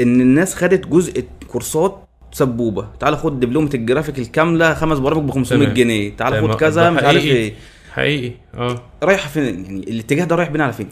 إن 0.00 0.20
الناس 0.20 0.54
خدت 0.54 0.86
جزء 0.86 1.24
كورسات 1.48 2.04
سبوبة 2.32 2.88
تعال 3.00 3.16
خد 3.16 3.40
دبلومة 3.40 3.70
الجرافيك 3.74 4.18
الكاملة 4.18 4.74
خمس 4.74 4.98
برامج 4.98 5.28
ب 5.28 5.30
500 5.30 5.62
تمام. 5.64 5.74
جنيه 5.76 6.16
تعال. 6.16 6.42
خد 6.50 6.54
كذا 6.60 6.90
مش 6.90 7.02
عارف. 7.02 7.24
إيه 7.24 7.54
حقيقي 7.92 8.32
آه 8.54 8.82
رايحه 9.02 9.28
فين 9.28 9.44
يعني 9.64 9.78
الاتجاه 9.90 10.24
ده 10.24 10.36
رايح 10.36 10.48
بينا 10.50 10.64
على 10.64 10.72
فين 10.72 10.88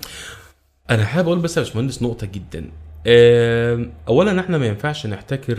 أنا 0.90 1.04
حابب 1.04 1.28
أقول 1.28 1.38
بس 1.38 1.56
يا 1.56 1.62
باشمهندس 1.62 2.02
نقطة 2.02 2.26
جدا. 2.26 2.70
اولا 4.08 4.40
إحنا 4.40 4.58
ما 4.58 4.66
ينفعش 4.66 5.06
نحتكر 5.06 5.58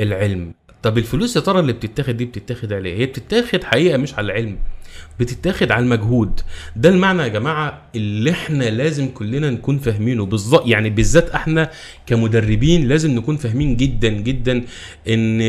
العلم. 0.00 0.54
طب 0.82 0.98
الفلوس 0.98 1.36
يا 1.36 1.40
ترى 1.40 1.60
اللي 1.60 1.72
بتتاخد 1.72 2.16
دي 2.16 2.24
بتتاخد 2.24 2.72
على 2.72 2.88
إيه 2.88 2.98
هي 2.98 3.06
بتتاخد 3.06 3.64
حقيقة 3.64 3.96
مش 3.98 4.14
على 4.14 4.24
العلم. 4.24 4.58
بتتاخد 5.20 5.70
على 5.70 5.84
المجهود. 5.84 6.40
ده 6.76 6.88
المعنى 6.88 7.22
يا 7.22 7.28
جماعة 7.28 7.82
اللي 7.96 8.30
إحنا 8.30 8.64
لازم 8.64 9.08
كلنا 9.08 9.50
نكون 9.50 9.78
فاهمينه. 9.78 10.26
بالظبط 10.26 10.66
يعني 10.66 10.90
بالذات 10.90 11.30
إحنا 11.30 11.70
كمدربين 12.06 12.88
لازم 12.88 13.10
نكون 13.10 13.36
فاهمين 13.36 13.76
جدا 13.76 14.08
جدا 14.08 14.64
إن 15.08 15.40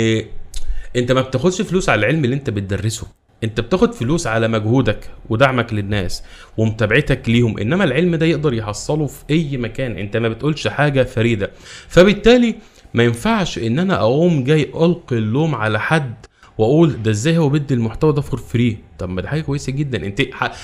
أنت 0.95 1.11
ما 1.11 1.21
بتاخدش 1.21 1.61
فلوس 1.61 1.89
على 1.89 1.99
العلم 1.99 2.26
اللي 2.26 2.36
أنت 2.36 2.49
بتدرسه. 2.49 3.07
انت 3.43 3.59
بتاخد 3.61 3.93
فلوس 3.93 4.27
على 4.27 4.47
مجهودك 4.47 5.09
ودعمك 5.29 5.73
للناس 5.73 6.23
ومتابعتك 6.57 7.29
ليهم 7.29 7.59
انما 7.59 7.83
العلم 7.83 8.15
ده 8.15 8.25
يقدر 8.25 8.53
يحصله 8.53 9.07
في 9.07 9.23
اي 9.31 9.57
مكان 9.57 9.97
انت 9.97 10.17
ما 10.17 10.29
بتقولش 10.29 10.67
حاجة 10.67 11.03
فريدة. 11.03 11.51
فبالتالي 11.87 12.55
ما 12.93 13.03
ينفعش 13.03 13.57
ان 13.57 13.79
أنا 13.79 13.95
اقوم 13.99 14.43
جاي 14.43 14.61
ألقي 14.75 15.15
اللوم 15.17 15.55
على 15.55 15.79
حد 15.79 16.13
واقول 16.57 17.03
ده 17.03 17.11
إزاي 17.11 17.37
هو 17.37 17.49
بيدي 17.49 17.73
المحتوى 17.73 18.13
ده 18.13 18.21
for 18.21 18.39
free 18.39 18.78
طب 18.99 19.09
ما 19.09 19.21
ده 19.21 19.27
حاجة 19.29 19.41
كويسة 19.41 19.71
جدا. 19.71 20.05
انت 20.05 20.21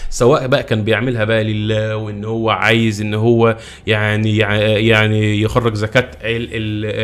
سواء 0.10 0.48
بقى 0.48 0.64
كان 0.64 0.84
بيعملها 0.84 1.24
بقى 1.24 1.44
لله 1.44 1.96
وان 1.96 2.26
هو 2.26 2.50
عايز 2.50 3.02
ان 3.02 3.14
هو 3.14 3.58
يعني 3.88 4.38
يعني 4.88 5.42
يخرج 5.42 5.74
زكاة 5.76 6.12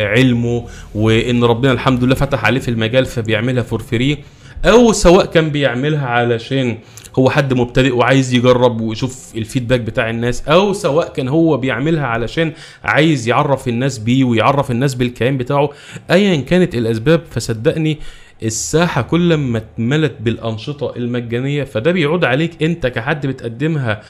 علمه 0.08 0.66
وان 0.96 1.44
ربنا 1.44 1.72
الحمد 1.72 2.04
لله 2.04 2.16
فتح 2.16 2.46
عليه 2.46 2.60
في 2.60 2.72
المجال 2.72 3.06
فبيعملها 3.06 3.64
for 3.64 3.82
free 3.82 4.18
أو 4.66 4.92
سواء 4.92 5.26
كان 5.26 5.50
بيعملها 5.50 6.08
علشان 6.08 6.78
هو 7.20 7.30
حد 7.30 7.54
مبتدئ 7.54 7.96
وعايز 7.96 8.34
يجرب 8.34 8.82
ويشوف 8.82 9.32
ال 9.36 9.41
feedback 9.41 9.80
بتاع 9.80 10.10
الناس 10.10 10.48
أو 10.48 10.74
سواء 10.74 11.14
كان 11.14 11.28
هو 11.28 11.58
بيعملها 11.58 12.06
علشان 12.06 12.52
عايز 12.84 13.28
يعرف 13.28 13.68
الناس 13.68 13.98
بيه 13.98 14.24
ويعرف 14.24 14.72
الناس 14.72 14.96
بالكيان 14.96 15.38
بتاعه. 15.38 15.70
ايا 16.12 16.42
كانت 16.42 16.76
الأسباب 16.76 17.22
فصدقني 17.32 18.00
الساحة 18.44 19.02
كل 19.02 19.34
ما 19.34 19.58
اتملت 19.58 20.16
بالأنشطة 20.20 20.96
المجانية 20.96 21.64
فده 21.64 21.92
بيعود 21.92 22.26
عليك 22.26 22.64
أنت 22.64 22.88
كحد 22.88 23.28
بتقدمها 23.28 24.02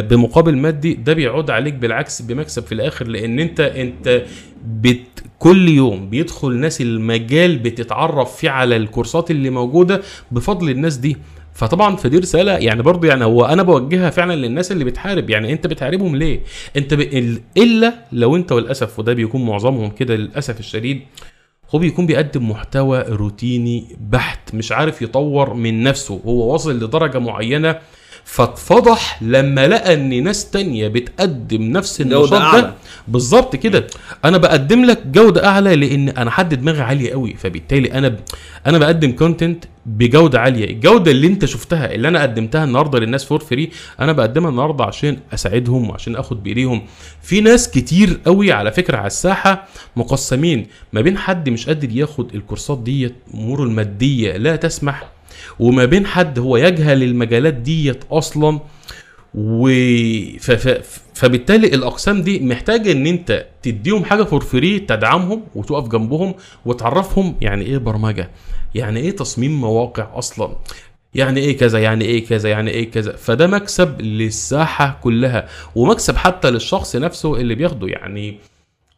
بمقابل 0.00 0.56
مادي 0.56 0.94
ده 0.94 1.12
بيعود 1.12 1.50
عليك 1.50 1.74
بالعكس 1.74 2.22
بمكسب 2.22 2.62
في 2.66 2.72
الآخر 2.72 3.06
لأن 3.08 3.38
أنت 3.40 3.60
أنت 3.60 4.22
بت 4.66 5.00
كل 5.38 5.68
يوم 5.68 6.10
بيدخل 6.10 6.56
ناس 6.56 6.80
المجال 6.80 7.58
بتتعرف 7.58 8.36
فيه 8.36 8.50
على 8.50 8.76
الكورسات 8.76 9.30
اللي 9.30 9.50
موجودة 9.50 10.02
بفضل 10.30 10.70
الناس 10.70 10.96
دي. 10.96 11.16
فطبعا 11.54 11.96
في 11.96 12.08
دي 12.08 12.18
رساله 12.18 12.52
يعني 12.52 12.82
برضو 12.82 13.06
يعني 13.06 13.24
هو 13.24 13.44
أنا 13.44 13.62
بوجهها 13.62 14.10
فعلا 14.10 14.32
للناس 14.36 14.72
اللي 14.72 14.84
بتحارب. 14.84 15.30
يعني 15.30 15.52
أنت 15.52 15.66
بتحاربهم 15.66 16.16
ليه؟ 16.16 16.40
أنت 16.76 16.94
ب... 16.94 17.00
ال- 17.00 17.40
إلا 17.56 17.94
لو 18.12 18.36
أنت 18.36 18.52
وللاسف 18.52 18.98
وده 18.98 19.12
بيكون 19.12 19.46
معظمهم 19.46 19.90
كده 19.90 20.16
للأسف 20.16 20.60
الشديد 20.60 21.00
هو 21.74 21.78
بيكون 21.78 22.06
بيقدم 22.06 22.50
محتوى 22.50 23.04
روتيني 23.08 23.96
بحت 24.00 24.54
مش 24.54 24.72
عارف 24.72 25.02
يطور 25.02 25.54
من 25.54 25.82
نفسه. 25.82 26.20
هو 26.26 26.52
واصل 26.52 26.76
لدرجة 26.76 27.18
معينة 27.18 27.78
فاتفضح 28.30 29.22
لما 29.22 29.68
لقى 29.68 29.94
إن 29.94 30.24
ناس 30.24 30.50
تانية 30.50 30.88
بتقدم 30.88 31.62
نفس 31.62 32.00
النشاط. 32.00 32.54
ده. 32.54 32.74
بالظبط 33.08 33.56
كده. 33.56 33.86
أنا 34.24 34.38
بقدم 34.38 34.84
لك 34.84 35.06
جودة 35.06 35.46
أعلى 35.46 35.76
لأن 35.76 36.08
أنا 36.08 36.30
حد 36.30 36.54
دماغي 36.54 36.80
عالية 36.82 37.10
قوي 37.12 37.34
فبالتالي 37.34 37.92
أنا 37.92 38.08
ب... 38.08 38.16
أنا 38.66 38.78
بقدم 38.78 39.12
content 39.12 39.64
بجودة 39.86 40.40
عالية. 40.40 40.64
الجودة 40.64 41.10
اللي 41.10 41.26
أنت 41.26 41.44
شفتها 41.44 41.94
اللي 41.94 42.08
أنا 42.08 42.22
قدمتها 42.22 42.64
النهارده 42.64 42.98
للناس 42.98 43.24
for 43.24 43.38
free 43.40 43.70
أنا 44.00 44.12
بقدمها 44.12 44.50
النهارده 44.50 44.84
عشان 44.84 45.16
أساعدهم 45.34 45.90
وعشان 45.90 46.16
آخد 46.16 46.42
بإيديهم. 46.42 46.82
في 47.22 47.40
ناس 47.40 47.70
كتير 47.70 48.20
قوي 48.26 48.52
على 48.52 48.72
فكرة 48.72 48.96
على 48.96 49.06
الساحة 49.06 49.68
مقسمين. 49.96 50.66
ما 50.92 51.00
بين 51.00 51.18
حد 51.18 51.48
مش 51.48 51.66
قادر 51.66 51.90
ياخد 51.96 52.34
الكورسات 52.34 52.78
ديت 52.78 53.14
اموره 53.34 53.62
المادية 53.62 54.36
لا 54.36 54.56
تسمح 54.56 55.08
وما 55.58 55.84
بين 55.84 56.06
حد 56.06 56.38
هو 56.38 56.56
يجهل 56.56 57.02
المجالات 57.02 57.54
ديت 57.54 58.04
أصلا 58.10 58.60
و 59.34 59.68
ف... 60.40 60.50
ف... 60.50 61.00
فبالتالي 61.14 61.66
الأقسام 61.66 62.22
دي 62.22 62.40
محتاجة 62.40 62.92
إن 62.92 63.06
أنت 63.06 63.46
تديهم 63.62 64.04
حاجة 64.04 64.22
for 64.22 64.40
free 64.40 64.78
تدعمهم 64.78 65.42
وتقف 65.54 65.88
جنبهم 65.88 66.34
وتعرفهم 66.66 67.36
يعني 67.40 67.64
إيه 67.64 67.78
برمجة 67.78 68.30
يعني 68.74 69.00
إيه 69.00 69.10
تصميم 69.10 69.60
مواقع 69.60 70.18
أصلا 70.18 70.56
يعني 71.14 71.40
إيه 71.40 71.56
كذا 71.58 71.78
يعني 71.78 72.04
إيه 72.04 72.26
كذا 72.26 72.50
يعني 72.50 72.70
إيه 72.70 72.90
كذا. 72.90 73.16
فده 73.16 73.46
مكسب 73.46 74.00
للساحة 74.00 74.98
كلها 75.02 75.48
ومكسب 75.74 76.16
حتى 76.16 76.50
للشخص 76.50 76.96
نفسه 76.96 77.36
اللي 77.36 77.54
بياخده. 77.54 77.86
يعني 77.86 78.38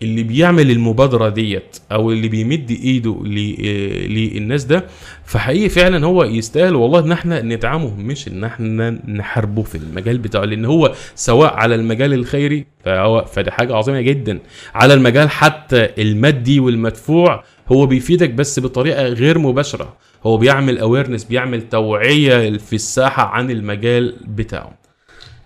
اللي 0.03 0.23
بيعمل 0.23 0.71
المبادرة 0.71 1.29
ديت 1.29 1.77
أو 1.93 2.13
اللي 2.13 2.29
بيمد 2.29 2.71
إيده 2.71 3.11
آه، 3.11 4.07
للناس 4.07 4.65
ده 4.65 4.85
فحقيقي 5.25 5.69
فعلا 5.69 6.07
هو 6.07 6.25
يستاهل 6.25 6.75
والله 6.75 6.99
إن 7.01 7.13
إحنا 7.13 7.43
ندعمه 7.43 7.95
مش 7.97 8.29
إن 8.29 8.45
إحنا 8.45 8.91
نحاربه 8.91 9.63
في 9.63 9.75
المجال 9.75 10.19
بتاعه 10.19 10.45
لأن 10.45 10.65
هو 10.65 10.93
سواء 11.15 11.55
على 11.55 11.75
المجال 11.75 12.13
الخيري 12.15 12.67
فهو 12.85 13.25
فدي 13.25 13.51
حاجة 13.51 13.75
عظيمة 13.77 14.01
جدا 14.01 14.39
على 14.75 14.95
المجال 14.95 15.31
حتى 15.31 15.89
المادي 15.99 16.61
والمدفوع 16.61 17.45
هو 17.73 17.87
بيفيدك 17.87 18.31
بس 18.31 18.61
بطريقة 18.61 19.03
غير 19.03 19.39
مباشرة 19.39 19.97
هو 20.27 20.37
بيعمل 20.37 20.79
اويرنس 20.79 21.25
بيعمل 21.25 21.69
توعية 21.69 22.59
في 22.59 22.73
الساحة 22.73 23.23
عن 23.27 23.51
المجال 23.51 24.17
بتاعه. 24.27 24.81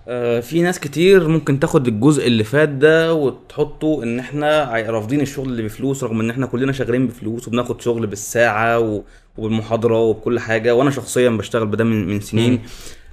آه، 0.08 0.40
في 0.40 0.62
ناس 0.62 0.80
كتير 0.80 1.28
ممكن 1.28 1.60
تاخد 1.60 1.86
الجزء 1.88 2.26
اللي 2.26 2.44
فات 2.44 2.68
ده 2.68 3.14
وتحطه 3.14 4.00
إن 4.02 4.18
إحنا 4.18 4.64
رافضين 4.88 5.20
الشغل 5.20 5.48
اللي 5.48 5.62
بفلوس 5.62 6.04
رغم 6.04 6.20
إن 6.20 6.30
إحنا 6.30 6.46
كلنا 6.46 6.72
شغالين 6.72 7.06
بفلوس 7.06 7.48
وبناخد 7.48 7.80
شغل 7.80 8.06
بالساعة 8.06 8.78
و- 8.78 9.02
وبالمحاضرة 9.38 9.98
وبكل 10.00 10.38
حاجة 10.40 10.74
وأنا 10.74 10.90
شخصيا 10.90 11.30
بشتغل 11.30 11.66
بده 11.66 11.84
من 11.84 12.06
من 12.08 12.20
سنين. 12.20 12.60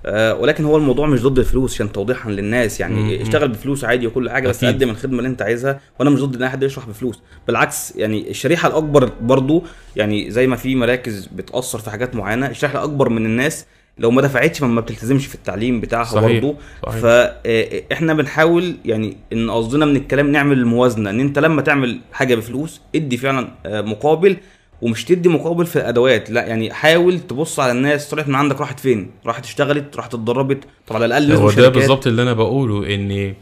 آه 0.06 0.36
ولكن 0.36 0.66
هو 0.66 0.78
الموضوع 0.78 1.08
مش 1.08 1.22
ضد 1.24 1.40
الفلوس 1.40 1.74
عشان 1.74 1.92
توضيحا 1.92 2.30
للناس 2.32 2.80
يعني 2.80 2.96
مم. 3.18 3.22
اشتغل 3.22 3.48
بفلوس 3.48 3.84
عادي 3.86 4.08
وكل 4.08 4.30
حاجة 4.30 4.48
بس. 4.50 4.66
قدم 4.66 4.90
الخدمة 4.90 5.18
اللي 5.18 5.30
أنت 5.30 5.42
عايزها 5.42 5.80
وأنا 6.00 6.10
مش 6.10 6.22
ضد 6.22 6.36
إن 6.36 6.44
أي 6.44 6.50
حد 6.50 6.64
يشرح 6.64 6.88
بفلوس 6.88 7.20
بالعكس 7.48 7.96
يعني 7.96 8.30
الشريحة 8.30 8.68
الأكبر 8.70 9.10
برضو 9.22 9.64
يعني 9.96 10.32
زي 10.32 10.48
ما 10.48 10.56
في 10.56 10.76
مراكز 10.76 11.26
بتأثر 11.36 11.80
في 11.80 11.90
حاجات 11.90 12.16
معينة 12.16 12.48
الشريحة 12.48 12.78
الأكبر 12.80 13.10
من 13.10 13.26
الناس 13.26 13.66
لو 13.98 14.12
ما 14.12 14.22
دفعتش 14.22 14.60
فما 14.60 14.82
بتلتزمش 14.82 15.26
في 15.28 15.36
التعليم 15.36 15.82
بتاعها 15.82 16.04
صحيح. 16.04 16.24
برضه 16.42 16.56
صحيح 16.88 17.00
فاحنا 17.02 18.14
بنحاول 18.14 18.76
يعني 18.86 19.18
ان 19.34 19.52
قصدنا 19.52 19.86
من 19.86 19.96
الكلام 19.96 20.32
نعمل 20.32 20.58
الموازنة 20.58 21.10
ان 21.10 21.20
انت 21.20 21.40
لما 21.40 21.62
تعمل 21.62 22.00
حاجة 22.14 22.36
بفلوس 22.36 22.82
ادي 22.96 23.18
فعلا 23.18 23.48
آه، 23.66 23.82
مقابل 23.82 24.38
ومش 24.82 25.06
تدي 25.06 25.30
مقابل 25.30 25.66
في 25.66 25.76
الأدوات 25.76 26.30
لا 26.32 26.46
يعني 26.46 26.74
حاول 26.74 27.20
تبص 27.20 27.60
على 27.60 27.72
الناس 27.72 28.10
طلعت 28.10 28.28
من 28.28 28.36
عندك 28.36 28.60
راحت 28.62 28.80
فين 28.80 29.12
راحت 29.26 29.46
اشتغلت 29.46 29.96
راحت 29.96 30.14
اتدربت 30.14 30.64
طب 30.88 30.96
على 30.96 31.06
الأقل 31.06 31.32
هو 31.32 31.52
ده. 31.52 31.70
بالظبط 31.70 32.08
اللي 32.08 32.22
أنا 32.22 32.34
بقوله 32.34 32.96
إن 32.96 33.34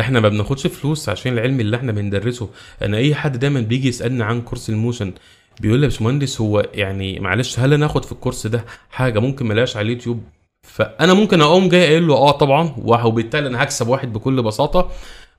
إحنا 0.00 0.20
ما 0.20 0.28
بناخدش 0.28 0.66
فلوس 0.66 1.08
عشان 1.08 1.32
العلم 1.32 1.60
اللي 1.60 1.76
إحنا 1.76 1.92
بندرسه 1.92 2.48
أنا 2.82 2.96
أي 2.96 3.14
حد 3.14 3.38
دايما 3.38 3.60
بيجي 3.60 3.88
يسألني 3.88 4.24
عن 4.24 4.40
كورس 4.40 4.70
ال 4.70 4.76
motion 4.76 5.12
بيقول 5.60 5.78
لي 5.78 5.84
يا 5.84 5.88
باشمهندس 5.90 6.40
هو 6.40 6.66
يعني 6.74 7.20
معلش 7.20 7.58
هل 7.58 7.72
أنا 7.72 7.86
آخد 7.86 8.04
في 8.04 8.12
الكورس 8.12 8.46
ده 8.46 8.64
حاجة 8.90 9.18
ممكن 9.18 9.46
ألاقيهاش 9.46 9.76
على 9.76 9.84
اليوتيوب؟ 9.84 10.22
فأنا 10.68 11.14
ممكن 11.14 11.40
أقوم 11.40 11.68
جاي 11.68 11.86
قايل 11.86 12.06
له 12.08 12.14
آه 12.14 12.30
طبعا 12.30 12.74
وبالتالي 13.04 13.46
أنا 13.48 13.62
هكسب 13.62 13.88
واحد 13.88 14.12
بكل 14.12 14.42
بساطة. 14.42 14.90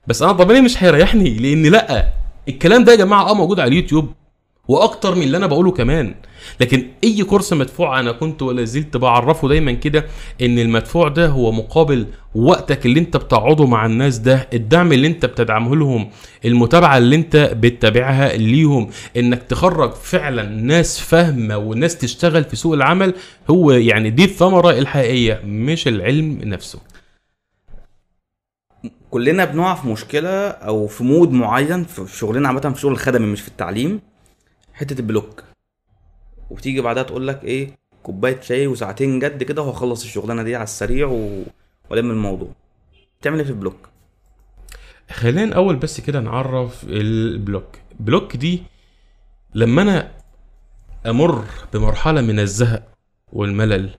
بس 0.06 0.22
أنا 0.22 0.32
طبيعي 0.32 0.60
مش 0.60 0.82
هيريحني؟ 0.82 1.30
لأن 1.34 1.66
لأ 1.66 2.12
الكلام 2.48 2.84
ده 2.84 2.92
يا 2.92 2.96
جماعة 2.96 3.30
آه 3.30 3.34
موجود 3.34 3.60
على 3.60 3.68
اليوتيوب. 3.68 4.12
وأكتر 4.68 5.14
من 5.14 5.22
اللي 5.22 5.36
أنا 5.36 5.46
بقوله 5.46 5.70
كمان. 5.70 6.14
لكن 6.60 6.86
أي 7.04 7.24
كورس 7.24 7.52
مدفوع 7.52 8.00
أنا 8.00 8.12
كنت 8.12 8.42
ولا 8.42 8.64
زلت 8.64 8.96
بعرفه 8.96 9.48
دايما 9.48 9.72
كده 9.72 10.06
إن 10.42 10.58
المدفوع 10.58 11.08
ده 11.08 11.26
هو 11.28 11.52
مقابل 11.52 12.06
وقتك 12.34 12.86
اللي 12.86 13.00
أنت 13.00 13.16
بتقعده 13.16 13.66
مع 13.66 13.86
الناس 13.86 14.18
ده 14.18 14.48
الدعم 14.52 14.92
اللي 14.92 15.06
أنت 15.06 15.26
بتدعمه 15.26 15.76
لهم 15.76 16.10
المتابعة 16.44 16.98
اللي 16.98 17.16
أنت 17.16 17.36
بتتابعها 17.36 18.36
ليهم 18.36 18.90
إنك 19.16 19.42
تخرج 19.42 19.92
فعلا 19.92 20.42
ناس 20.42 21.00
فاهمة 21.00 21.56
وناس 21.56 21.98
تشتغل 21.98 22.44
في 22.44 22.56
سوق 22.56 22.74
العمل 22.74 23.14
هو 23.50 23.70
يعني 23.72 24.10
دي 24.10 24.24
الثمرة 24.24 24.70
الحقيقية 24.70 25.40
مش 25.44 25.88
العلم 25.88 26.38
نفسه. 26.44 26.78
كلنا 29.10 29.44
بنقع 29.44 29.74
في 29.74 29.88
مشكلة 29.88 30.48
أو 30.48 30.86
في 30.86 31.04
mood 31.04 31.32
معين 31.32 31.84
في 31.84 32.16
شغلنا 32.18 32.48
عامة 32.48 32.60
في 32.74 32.80
شغل 32.80 32.92
الخدمي 32.92 33.26
مش 33.26 33.40
في 33.40 33.48
التعليم. 33.48 34.00
حتة 34.74 35.00
ال 35.00 35.06
block. 35.06 35.44
وبتيجي 36.50 36.80
بعدها 36.80 37.02
تقول 37.02 37.28
لك 37.28 37.44
إيه 37.44 37.70
كوباية 38.02 38.40
شاي 38.40 38.66
وساعتين 38.66 39.18
جد 39.18 39.42
كده 39.42 39.62
وهخلص 39.62 40.04
الشغلانة 40.04 40.42
دي 40.42 40.54
على 40.56 40.64
السريع 40.64 41.06
و... 41.06 41.42
والم 41.90 42.10
الموضوع. 42.10 42.48
تعمل 43.22 43.38
إيه 43.38 43.44
في 43.44 43.50
ال 43.50 43.55
block؟ 43.55 43.88
خلينا 45.10 45.44
الأول 45.44 45.76
بس 45.76 46.00
كده 46.00 46.20
نعرف 46.20 46.84
ال 46.84 46.96
block. 46.96 47.68
block 48.00 48.36
دي 48.36 48.62
لما 49.54 49.82
أنا 49.82 50.10
أمر 51.06 51.44
بمرحلة 51.72 52.20
من 52.20 52.38
الزهق 52.40 52.88
والملل 53.32 53.90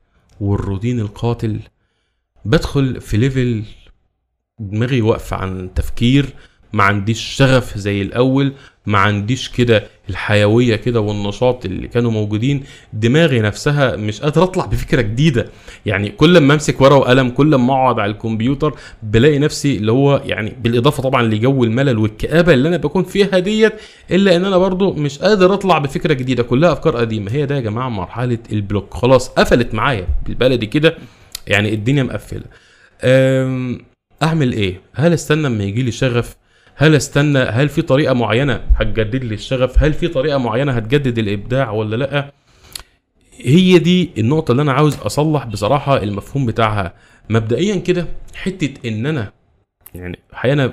والروتين 0.41 0.99
القاتل 0.99 1.59
بدخل 2.45 3.01
في 3.01 3.17
level 3.17 3.63
دماغي 4.59 5.01
واقفة 5.01 5.37
عن 5.37 5.73
تفكير 5.75 6.33
ما 6.75 6.83
عنديش 6.83 7.19
شغف 7.19 7.77
زي 7.77 8.01
الأول 8.01 8.53
ما 8.85 8.97
عنديش 8.97 9.49
كده 9.49 9.83
الحيوية 10.09 10.75
كده 10.75 10.99
والنشاط 10.99 11.65
اللي 11.65 11.87
كانوا 11.87 12.11
موجودين. 12.11 12.63
دماغي 12.93 13.39
نفسها 13.39 13.95
مش 13.95 14.21
قادر 14.21 14.43
أطلع 14.43 14.65
بفكرة 14.65 15.01
جديدة. 15.01 15.47
يعني 15.85 16.09
كل 16.09 16.37
ما 16.37 16.53
أمسك 16.53 16.81
ورقة 16.81 16.95
وقلم 16.97 17.29
كل 17.29 17.55
ما 17.55 17.73
أقعد 17.73 17.99
على 17.99 18.11
الكمبيوتر 18.11 18.73
بلاقي 19.03 19.39
نفسي 19.39 19.77
اللي 19.77 19.91
هو 19.91 20.21
يعني 20.25 20.53
بالإضافة 20.63 21.03
طبعا 21.03 21.23
لجو 21.23 21.63
الملل 21.63 21.97
والكآبة 21.97 22.53
اللي 22.53 22.69
أنا 22.69 22.77
بكون 22.77 23.03
فيها 23.03 23.39
ديت 23.39 23.73
إلا 24.11 24.35
إن 24.35 24.45
أنا 24.45 24.57
برضو 24.57 24.93
مش 24.93 25.19
قادر 25.19 25.53
أطلع 25.53 25.77
بفكرة 25.77 26.13
جديدة. 26.13 26.43
كلها 26.43 26.71
أفكار 26.71 26.97
قديمة. 26.97 27.31
هي 27.31 27.45
ده 27.45 27.55
يا 27.55 27.61
جماعة 27.61 27.89
مرحلة 27.89 28.39
البلوك. 28.51 28.93
خلاص 28.93 29.29
قفلت 29.29 29.73
معايا 29.73 30.07
بالبلدي 30.25 30.65
كده. 30.65 30.97
يعني 31.47 31.73
الدنيا 31.73 32.03
مقفلة. 32.03 32.45
أعمل 34.23 34.53
إيه؟ 34.53 34.81
هل 34.93 35.13
أستنى 35.13 35.47
اما 35.47 35.63
يجي 35.63 35.83
لي 35.83 35.91
شغف؟ 35.91 36.35
هل 36.77 36.95
استنى 36.95 37.39
هل 37.39 37.69
في 37.69 37.81
طريقة 37.81 38.13
معينة 38.13 38.61
هتجدد 38.75 39.23
لي 39.23 39.33
الشغف؟ 39.35 39.83
هل 39.83 39.93
في 39.93 40.07
طريقة 40.07 40.37
معينة 40.37 40.71
هتجدد 40.71 41.17
الإبداع 41.17 41.71
ولا 41.71 41.95
لأ؟ 41.95 42.31
هي 43.41 43.79
دي 43.79 44.09
النقطة 44.17 44.51
اللي 44.51 44.61
أنا 44.61 44.73
عاوز 44.73 44.97
أصلح 44.97 45.45
بصراحة 45.45 46.03
المفهوم 46.03 46.45
بتاعها. 46.45 46.93
مبدئيا 47.29 47.75
كده 47.75 48.05
حتة 48.35 48.87
إن 48.89 49.05
أنا 49.05 49.31
يعني 49.95 50.19
أحيانا 50.33 50.67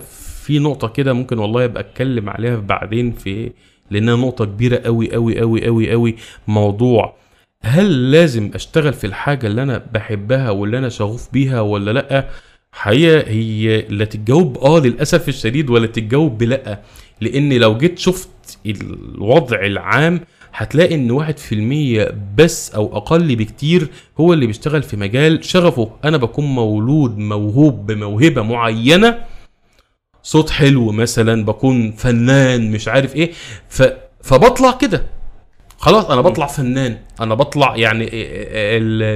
في 0.44 0.58
نقطة 0.58 0.88
كده 0.88 1.12
ممكن 1.12 1.38
والله 1.38 1.64
أبقى 1.64 1.82
أتكلم 1.82 2.30
عليها 2.30 2.56
بعدين 2.56 3.12
في 3.12 3.52
لانها 3.90 4.16
نقطة 4.16 4.44
كبيرة 4.44 4.76
قوي 4.76 5.12
قوي 5.12 5.40
قوي 5.40 5.64
قوي 5.66 5.90
قوي 5.90 6.16
موضوع. 6.48 7.16
هل 7.64 8.10
لازم 8.12 8.50
أشتغل 8.54 8.92
في 8.92 9.06
الحاجة 9.06 9.46
اللي 9.46 9.62
أنا 9.62 9.86
بحبها 9.92 10.50
واللي 10.50 10.78
أنا 10.78 10.88
شغوف 10.88 11.32
بيها 11.32 11.60
ولا 11.60 11.90
لأ؟ 11.90 12.28
حقيقة 12.72 13.30
هي 13.30 13.86
لا 13.88 14.04
تتجاوب 14.04 14.58
آه 14.58 14.80
للأسف 14.80 15.28
الشديد 15.28 15.70
ولا 15.70 15.86
تتجاوب 15.86 16.38
بلأ 16.38 16.80
لأن 17.20 17.52
لو 17.52 17.78
جيت 17.78 17.98
شفت 17.98 18.28
الوضع 18.66 19.60
العام 19.66 20.20
هتلاقي 20.54 20.94
إن 20.94 21.10
واحد 21.10 21.38
في 21.38 21.54
المية 21.54 22.14
بس 22.36 22.74
أو 22.74 22.96
أقل 22.96 23.36
بكتير 23.36 23.88
هو 24.20 24.32
اللي 24.32 24.46
بيشتغل 24.46 24.82
في 24.82 24.96
مجال 24.96 25.44
شغفه. 25.44 25.90
أنا 26.04 26.16
بكون 26.16 26.44
مولود 26.44 27.18
موهوب 27.18 27.86
بموهبة 27.86 28.42
معينة 28.42 29.24
صوت 30.22 30.50
حلو 30.50 30.92
مثلا 30.92 31.44
بكون 31.44 31.92
فنان 31.92 32.70
مش 32.70 32.88
عارف 32.88 33.16
إيه 33.16 33.32
ف... 33.68 33.82
فبطلع 34.22 34.70
كده. 34.72 35.06
خلاص 35.82 36.04
أنا 36.04 36.20
بطلع 36.20 36.46
فنان. 36.46 36.96
أنا 37.20 37.34
بطلع 37.34 37.76
يعني 37.76 38.10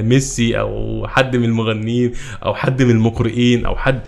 ميسي 0.01 0.59
أو 0.59 1.07
حد 1.07 1.35
من 1.35 1.43
المغنيين 1.43 2.11
أو 2.45 2.53
حد 2.55 2.81
من 2.83 2.91
المقرئين 2.91 3.65
أو 3.65 3.75
حد 3.75 3.99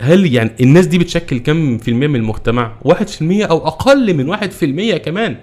هل 0.00 0.34
يعني 0.34 0.50
الناس 0.60 0.86
دي 0.86 0.98
بتشكل 0.98 1.38
كم 1.38 1.78
في 1.78 1.88
المية 1.90 2.06
من 2.06 2.16
المجتمع؟ 2.16 2.72
واحد 2.82 3.08
في 3.08 3.22
المية 3.22 3.44
أو 3.44 3.66
أقل 3.66 4.14
من 4.14 4.28
واحد 4.28 4.50
في 4.50 4.64
المية 4.64 4.96
كمان. 4.96 5.36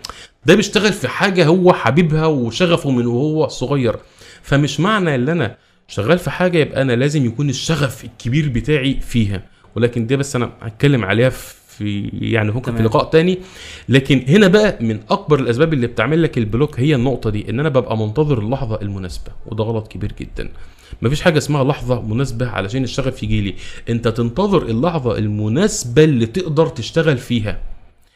ده 0.46 0.56
بيشتغل 0.56 0.94
في 0.94 1.08
حاجة 1.08 1.46
هو 1.46 1.74
حبيبها 1.74 2.26
وشغفه 2.26 2.90
من 2.92 3.06
وهو 3.08 3.48
صغير. 3.48 3.96
فمش 4.44 4.80
معنى 4.80 5.16
إن 5.16 5.30
أنا 5.30 5.56
شغال 5.88 6.20
في 6.20 6.30
حاجة 6.30 6.58
يبقى 6.58 6.82
أنا 6.82 6.94
لازم 6.94 7.26
يكون 7.26 7.50
الشغف 7.50 8.04
الكبير 8.04 8.50
بتاعي 8.50 9.00
فيها. 9.02 9.44
ولكن 9.76 10.08
دي 10.08 10.16
بس 10.16 10.36
أنا 10.36 10.52
هتكلم 10.62 11.06
عليها 11.06 11.30
في 11.30 11.54
في 11.78 12.09
يعني 12.22 12.51
ممكن 12.51 12.76
في 12.76 12.84
لقاء 12.84 13.03
تاني. 13.03 13.38
لكن 13.89 14.24
هنا 14.28 14.47
بقى 14.47 14.78
من 14.82 14.99
أكبر 15.09 15.39
الأسباب 15.39 15.74
اللي 15.74 15.88
بتعمل 15.88 16.24
لك 16.24 16.38
البلوك 16.38 16.80
هي 16.80 16.95
النقطة 16.95 17.30
دي 17.30 17.49
إن 17.49 17.59
أنا 17.59 17.69
ببقى 17.69 17.97
منتظر 17.97 18.39
اللحظة 18.39 18.82
المناسبة 18.82 19.32
وده 19.45 19.63
غلط 19.63 19.88
كبير 19.88 20.13
جدا. 20.19 20.49
مفيش 21.01 21.22
حاجة 21.22 21.38
اسمها 21.38 21.63
لحظة 21.63 22.01
مناسبة 22.01 22.47
علشان 22.47 22.84
الشغف 22.84 23.24
يجي 23.24 23.41
لي. 23.41 23.55
أنت 23.89 24.07
تنتظر 24.07 24.61
اللحظة 24.61 25.17
المناسبة 25.17 26.03
اللي 26.03 26.26
تقدر 26.26 26.67
تشتغل 26.67 27.17
فيها 27.17 27.59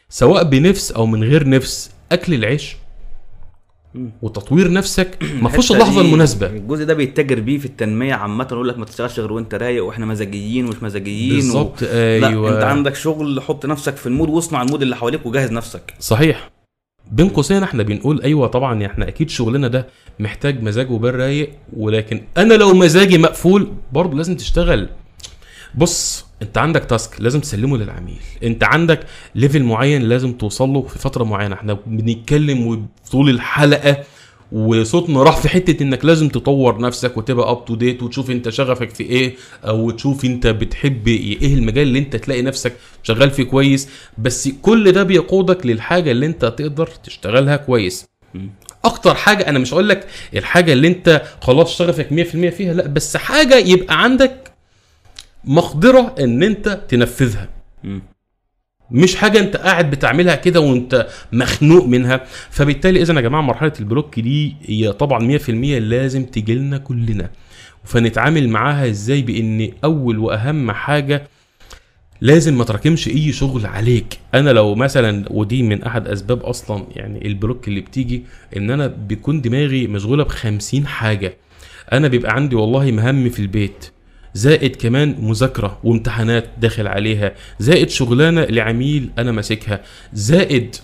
سواء 0.08 0.44
بنفس 0.44 0.92
أو 0.92 1.06
من 1.06 1.24
غير 1.24 1.48
نفس 1.48 1.90
أكل 2.12 2.34
العيش 2.34 2.76
وتطوير 4.22 4.72
نفسك 4.72 5.18
ما 5.42 5.48
فيهوش 5.48 5.72
اللحظة 5.72 6.00
المناسبة. 6.00 6.46
الجزء 6.46 6.84
ده 6.84 6.94
بيتاجر 6.94 7.40
بيه 7.40 7.58
في 7.58 7.66
التنمية 7.66 8.14
عامة 8.14 8.48
يقول 8.52 8.68
لك 8.68 8.78
ما 8.78 8.84
تشتغلش 8.84 9.20
غير 9.20 9.32
وانت 9.32 9.54
رايق 9.54 9.84
وإحنا 9.84 10.06
مزاجيين 10.06 10.66
ومش 10.66 10.82
مزاجيين 10.82 11.34
بالظبط 11.34 11.82
و... 11.82 11.86
أيوه. 11.86 12.50
لا 12.50 12.56
انت 12.56 12.64
عندك 12.64 12.94
شغل 12.94 13.42
حط 13.42 13.66
نفسك 13.66 13.96
في 13.96 14.06
ال 14.06 14.10
mood 14.10 14.28
واصنع 14.28 14.62
ال 14.62 14.66
mood 14.66 14.82
اللي 14.82 14.96
حواليك 14.96 15.26
وجهز 15.26 15.52
نفسك. 15.52 15.94
صحيح. 16.00 16.50
بين 17.12 17.28
قوسين 17.28 17.62
إحنا 17.62 17.82
بنقول 17.82 18.22
أيوه 18.22 18.46
طبعا 18.46 18.86
إحنا 18.86 19.08
أكيد 19.08 19.30
شغلنا 19.30 19.68
ده 19.68 19.86
محتاج 20.20 20.62
مزاج 20.62 20.90
وبال 20.90 21.14
رايق 21.14 21.50
ولكن 21.76 22.22
أنا 22.36 22.54
لو 22.54 22.74
مزاجي 22.74 23.18
مقفول 23.18 23.72
برضه 23.92 24.16
لازم 24.16 24.36
تشتغل. 24.36 24.88
بص 25.74 26.25
انت 26.42 26.58
عندك 26.58 26.84
task 26.84 27.20
لازم 27.20 27.40
تسلمه 27.40 27.76
للعميل. 27.78 28.20
انت 28.42 28.64
عندك 28.64 29.00
level 29.34 29.62
معين 29.62 30.02
لازم 30.02 30.32
توصل 30.32 30.68
له 30.68 30.82
في 30.82 30.98
فترة 30.98 31.24
معينة. 31.24 31.54
إحنا 31.54 31.78
بنتكلم 31.86 32.86
طول 33.12 33.30
الحلقة 33.30 33.96
وصوتنا 34.52 35.22
راح 35.22 35.36
في 35.36 35.48
حتة 35.48 35.82
انك 35.82 36.04
لازم 36.04 36.28
تطور 36.28 36.80
نفسك 36.80 37.16
وتبقى 37.16 37.50
up 37.50 37.64
to 37.64 37.74
date 37.74 38.02
وتشوف 38.02 38.30
انت 38.30 38.48
شغفك 38.48 38.90
في 38.90 39.02
إيه 39.04 39.34
أو 39.64 39.90
تشوف 39.90 40.24
انت 40.24 40.46
بتحب 40.46 41.08
إيه. 41.08 41.54
المجال 41.54 41.86
اللي 41.88 41.98
انت 41.98 42.16
تلاقي 42.16 42.42
نفسك 42.42 42.72
شغال 43.02 43.30
فيه 43.30 43.42
كويس. 43.42 43.88
بس 44.18 44.48
كل 44.62 44.92
ده 44.92 45.02
بيقودك 45.02 45.66
للحاجة 45.66 46.10
اللي 46.10 46.26
انت 46.26 46.44
تقدر 46.44 46.86
تشتغلها 46.86 47.56
كويس. 47.56 48.06
أكتر 48.84 49.14
حاجة 49.14 49.48
أنا 49.48 49.58
مش 49.58 49.72
هقول 49.74 49.88
لك 49.88 50.06
الحاجة 50.34 50.72
اللي 50.72 50.88
انت 50.88 51.22
خلاص 51.40 51.78
شغفك 51.78 52.08
100% 52.10 52.54
فيها 52.54 52.74
لا 52.74 52.86
بس 52.88 53.16
حاجة 53.16 53.56
يبقى 53.56 54.02
عندك 54.02 54.52
مقدرة 55.46 56.14
إن 56.20 56.42
أنت 56.42 56.68
تنفذها. 56.88 57.48
مش 58.90 59.16
حاجة 59.16 59.38
أنت 59.40 59.56
قاعد 59.56 59.90
بتعملها 59.90 60.34
كده 60.34 60.60
وأنت 60.60 61.06
مخنوق 61.32 61.84
منها. 61.86 62.24
فبالتالي 62.50 63.02
اذا 63.02 63.14
يا 63.14 63.20
جماعة 63.20 63.40
مرحلة 63.40 63.72
البلوك 63.80 64.20
دي 64.20 64.56
هي 64.62 64.92
طبعا 64.92 65.38
100% 65.38 65.48
لازم 65.78 66.24
تجي 66.24 66.54
لنا 66.54 66.78
كلنا. 66.78 67.30
فنتعامل 67.84 68.48
معاها 68.48 68.88
إزاي؟ 68.88 69.22
بإن 69.22 69.72
أول 69.84 70.18
وأهم 70.18 70.70
حاجة 70.70 71.28
لازم 72.20 72.58
ما 72.58 72.64
تراكمش 72.64 73.08
أي 73.08 73.32
شغل 73.32 73.66
عليك. 73.66 74.18
أنا 74.34 74.50
لو 74.50 74.74
مثلا 74.74 75.24
ودي 75.30 75.62
من 75.62 75.82
أحد 75.82 76.08
أسباب 76.08 76.42
أصلا 76.42 76.86
يعني 76.96 77.26
البلوك 77.26 77.68
اللي 77.68 77.80
بتيجي 77.80 78.24
إن 78.56 78.70
أنا 78.70 78.86
بيكون 78.86 79.40
دماغي 79.40 79.86
مشغولة 79.86 80.24
ب 80.24 80.28
50 80.28 80.86
حاجة. 80.86 81.36
أنا 81.92 82.08
بيبقى 82.08 82.32
عندي 82.32 82.56
والله 82.56 82.90
مهام 82.90 83.28
في 83.28 83.38
البيت. 83.38 83.90
زائد 84.36 84.76
كمان 84.76 85.16
مذاكرة 85.20 85.78
وامتحانات 85.84 86.44
داخل 86.58 86.86
عليها 86.86 87.34
زائد 87.58 87.90
شغلانة 87.90 88.44
لعميل 88.44 89.10
أنا 89.18 89.32
ماسكها 89.32 89.80
زائد 90.12 90.76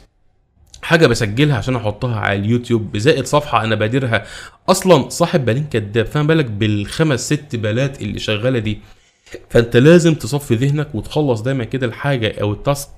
حاجة 0.82 1.06
بسجلها 1.06 1.56
عشان 1.56 1.76
أحطها 1.76 2.16
على 2.16 2.38
اليوتيوب 2.38 2.96
زائد 2.96 3.24
صفحة 3.26 3.64
أنا 3.64 3.74
باديرها 3.74 4.24
أصلا 4.68 5.08
صاحب 5.08 5.44
بالين 5.44 5.64
كداب 5.64 6.06
فاهم 6.06 6.26
بالك 6.26 6.44
بالخمس 6.44 7.20
ست 7.32 7.56
بالات 7.56 8.02
اللي 8.02 8.18
شغالة 8.18 8.58
دي؟ 8.58 8.78
فأنت 9.50 9.76
لازم 9.76 10.14
تصفي 10.14 10.54
ذهنك 10.54 10.94
وتخلص 10.94 11.40
دايما 11.40 11.64
كده 11.64 11.86
الحاجة 11.86 12.34
أو 12.40 12.52
التاسك 12.52 12.88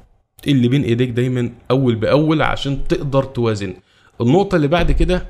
اللي 0.47 0.69
بين 0.69 0.83
إيديك 0.83 1.11
دايما 1.11 1.51
أول 1.71 1.95
بأول 1.95 2.43
عشان 2.43 2.89
تقدر 2.89 3.23
توازن. 3.25 3.75
النقطة 4.21 4.57
اللي 4.57 4.69
بعد 4.69 4.93
كده 4.93 5.27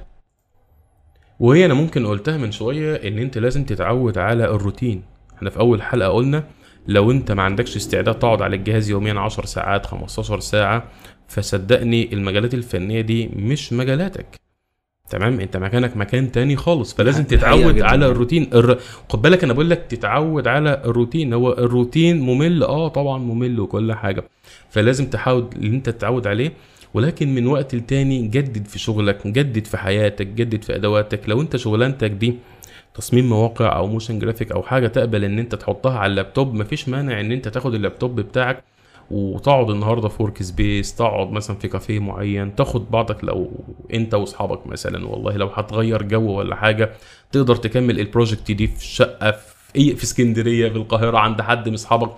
وهي 1.41 1.64
أنا 1.66 1.75
ممكن 1.75 2.07
قلتها 2.07 2.37
من 2.37 2.53
شوية 2.53 2.95
إن 3.09 3.18
أنت 3.18 3.39
لازم 3.39 3.64
تتعود 3.64 4.18
على 4.18 4.45
الروتين. 4.45 5.14
إحنا 5.45 5.51
في 5.51 5.61
اول 5.61 5.82
حلقة 5.82 6.09
قلنا 6.09 6.45
لو 6.88 7.11
انت 7.11 7.32
ما 7.32 7.42
عندكش 7.42 7.76
استعداد 7.76 8.18
تقعد 8.18 8.42
على 8.42 8.57
الجهاز 8.57 8.90
يوميا 8.90 9.20
10 9.20 9.47
ساعات 9.47 9.86
15 9.86 10.40
ساعة 10.40 10.84
فصدقني 11.28 12.12
المجالات 12.12 12.55
الفنية 12.55 13.01
دي 13.01 13.30
مش 13.36 13.72
مجالاتك. 13.72 14.26
تمام؟ 15.11 15.40
انت 15.40 15.57
مكانك 15.57 15.97
مكان 15.97 16.32
تاني 16.32 16.57
خالص. 16.57 16.95
فلازم 16.95 17.24
تتعود. 17.24 17.82
على 17.82 18.07
الروتين. 18.07 18.51
الر... 18.55 18.78
خد 19.09 19.22
بالك 19.22 19.45
أنا 19.45 19.53
بقول 19.53 19.70
لك 19.70 19.86
تتعود 19.88 20.49
على 20.49 20.82
الروتين. 20.84 21.32
هو 21.32 21.53
الروتين 21.53 22.20
ممل. 22.20 22.62
آه 22.62 22.88
طبعا 22.88 23.18
ممل 23.18 23.61
وكل 23.61 23.92
حاجة. 23.92 24.24
فلازم 24.70 25.07
تحاول 25.07 25.49
ان 25.57 25.74
انت 25.74 25.90
تتعود 25.90 26.26
عليه. 26.26 26.53
ولكن 26.95 27.34
من 27.34 27.47
وقت 27.47 27.74
لتاني 27.74 28.26
جدد 28.28 28.66
في 28.66 28.78
شغلك 28.78 29.26
جدد 29.26 29.64
في 29.66 29.76
حياتك 29.76 30.26
جدد 30.26 30.62
في 30.62 30.74
أدواتك. 30.76 31.28
لو 31.28 31.40
انت 31.40 31.57
شغلانتك 31.57 32.11
دي 32.11 32.34
تصميم 32.95 33.28
مواقع 33.28 33.76
أو 33.76 33.86
motion 33.87 34.18
graphic 34.18 34.53
أو 34.53 34.62
حاجة 34.62 34.86
تقبل 34.86 35.24
إن 35.24 35.38
أنت 35.38 35.55
تحطها 35.55 35.99
على 35.99 36.11
اللابتوب 36.11 36.55
مفيش 36.55 36.88
مانع 36.88 37.20
إن 37.20 37.32
أنت 37.32 37.49
تاخد 37.49 37.74
اللابتوب 37.74 38.20
بتاعك 38.20 38.64
وتقعد 39.11 39.70
النهارده 39.70 40.09
في 40.09 40.22
workspace 40.22 40.95
تقعد 40.95 41.30
مثلا 41.30 41.57
في 41.57 41.68
كافيه 41.68 41.99
معين 41.99 42.55
تاخد 42.57 42.90
بعضك 42.90 43.24
لو 43.24 43.51
أنت 43.95 44.14
وأصحابك 44.14 44.66
مثلا. 44.66 45.07
والله 45.07 45.36
لو 45.36 45.47
هتغير 45.47 46.03
جو 46.03 46.30
ولا 46.38 46.57
حاجة 46.57 46.90
تقدر 47.32 47.57
تكمل 47.57 48.01
ال 48.01 48.07
project 48.07 48.51
دي 48.53 48.66
في 48.66 48.86
شقة 48.86 49.30
في 49.72 49.97
في 49.97 50.05
اسكندرية 50.05 50.68
في 50.68 50.76
القاهرة 50.76 51.18
عند 51.18 51.40
حد 51.42 51.68
من 51.68 51.74
أصحابك. 51.74 52.11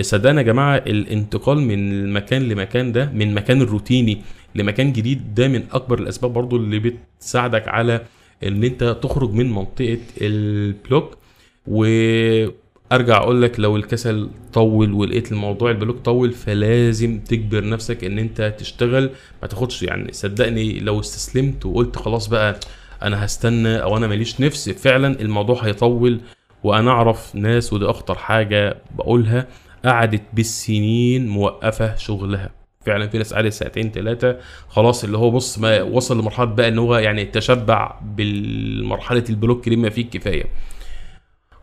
صدقني 0.00 0.38
يا 0.38 0.42
جماعة 0.42 0.76
الانتقال 0.76 1.58
من 1.58 2.12
مكان 2.12 2.42
لمكان 2.42 2.92
ده 2.92 3.10
من 3.14 3.34
مكان 3.34 3.62
الروتيني 3.62 4.22
لمكان 4.54 4.92
جديد 4.92 5.34
ده 5.34 5.48
من 5.48 5.62
أكبر 5.72 5.98
الأسباب 5.98 6.32
برضو 6.32 6.56
اللي 6.56 6.78
بتساعدك 6.78 7.68
على 7.68 8.00
ان 8.46 8.64
انت 8.64 8.84
تخرج 9.02 9.32
من 9.32 9.52
منطقة 9.52 9.98
البلوك 10.20 11.18
وارجع 11.66 13.16
أقول 13.16 13.42
لك 13.42 13.60
لو 13.60 13.76
الكسل 13.76 14.28
طول 14.52 14.92
ولقيت 14.92 15.32
الموضوع 15.32 15.70
البلوك 15.70 15.96
طول 15.98 16.32
فلازم 16.32 17.18
تجبر 17.20 17.68
نفسك 17.68 18.04
ان 18.04 18.18
انت 18.18 18.54
تشتغل. 18.58 19.10
ما 19.42 19.48
تاخدش 19.48 19.82
يعني 19.82 20.12
صدقني 20.12 20.80
لو 20.80 21.00
استسلمت 21.00 21.66
وقلت 21.66 21.96
خلاص 21.96 22.26
بقى 22.28 22.60
أنا 23.02 23.24
هستنى 23.24 23.82
أو 23.82 23.96
أنا 23.96 24.06
ماليش 24.06 24.40
نفس 24.40 24.70
فعلا 24.70 25.20
الموضوع 25.20 25.62
هيطول 25.64 26.20
وأنا 26.64 26.90
اعرف 26.90 27.34
ناس 27.34 27.72
ودي 27.72 27.84
اخطر 27.84 28.14
حاجة 28.14 28.76
بقولها 28.98 29.46
قعدت 29.84 30.22
بالسنين 30.32 31.28
موقفة 31.28 31.96
شغلها. 31.96 32.50
فعلا 32.86 33.08
في 33.08 33.18
ناس 33.18 33.34
قعدت 33.34 33.52
ساعتين 33.52 33.90
ثلاثة 33.90 34.36
خلاص 34.68 35.04
اللي 35.04 35.18
هو 35.18 35.30
بص 35.30 35.58
ما 35.58 35.82
وصل 35.82 36.18
لمرحلة 36.20 36.44
بقى 36.46 36.68
إن 36.68 36.78
هو 36.78 36.96
يعني 36.96 37.24
تشبع 37.24 38.00
بالمرحلة 38.02 39.24
البلوك 39.30 39.68
دي 39.68 39.76
ما 39.76 39.90
فيه 39.90 40.02
الكفايه 40.02 40.44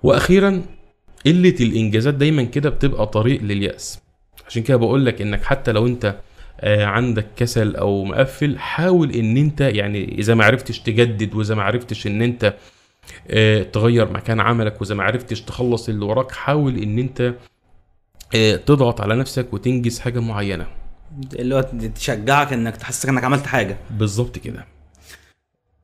وأخيرا 0.03 0.61
قلة 1.25 1.55
الإنجازات 1.61 2.13
دايما 2.13 2.43
كده 2.43 2.69
بتبقى 2.69 3.07
طريق 3.07 3.41
لليأس. 3.41 3.99
عشان 4.47 4.63
كده 4.63 4.77
بقول 4.77 5.05
لك 5.05 5.21
إنك 5.21 5.43
حتى 5.43 5.71
لو 5.71 5.87
أنت 5.87 6.15
آه، 6.61 6.85
عندك 6.85 7.27
كسل 7.35 7.75
أو 7.75 8.03
مقفل 8.05 8.57
حاول 8.59 9.11
إن 9.11 9.37
أنت 9.37 9.61
يعني 9.61 10.19
إذا 10.19 10.35
ما 10.35 10.45
عرفتش 10.45 10.79
تجدد 10.79 11.35
وإذا 11.35 11.55
ما 11.55 11.63
عرفتش 11.63 12.07
إن 12.07 12.21
أنت 12.21 12.53
آه، 13.29 13.63
تغير 13.63 14.11
مكان 14.11 14.39
عملك 14.39 14.81
وإذا 14.81 14.95
ما 14.95 15.03
عرفتش 15.03 15.41
تخلص 15.41 15.89
اللي 15.89 16.05
وراك 16.05 16.31
حاول 16.31 16.77
إن 16.77 16.99
أنت 16.99 17.33
آه، 18.35 18.55
تضغط 18.55 19.01
على 19.01 19.15
نفسك 19.15 19.53
وتنجز 19.53 19.99
حاجة 19.99 20.19
معينة. 20.19 20.67
اللي 21.33 21.55
هو 21.55 21.61
تشجعك 21.95 22.53
إنك 22.53 22.77
تحسسك 22.77 23.09
إنك 23.09 23.23
عملت 23.23 23.45
حاجة. 23.45 23.77
بالظبط 23.91 24.37
كده. 24.37 24.65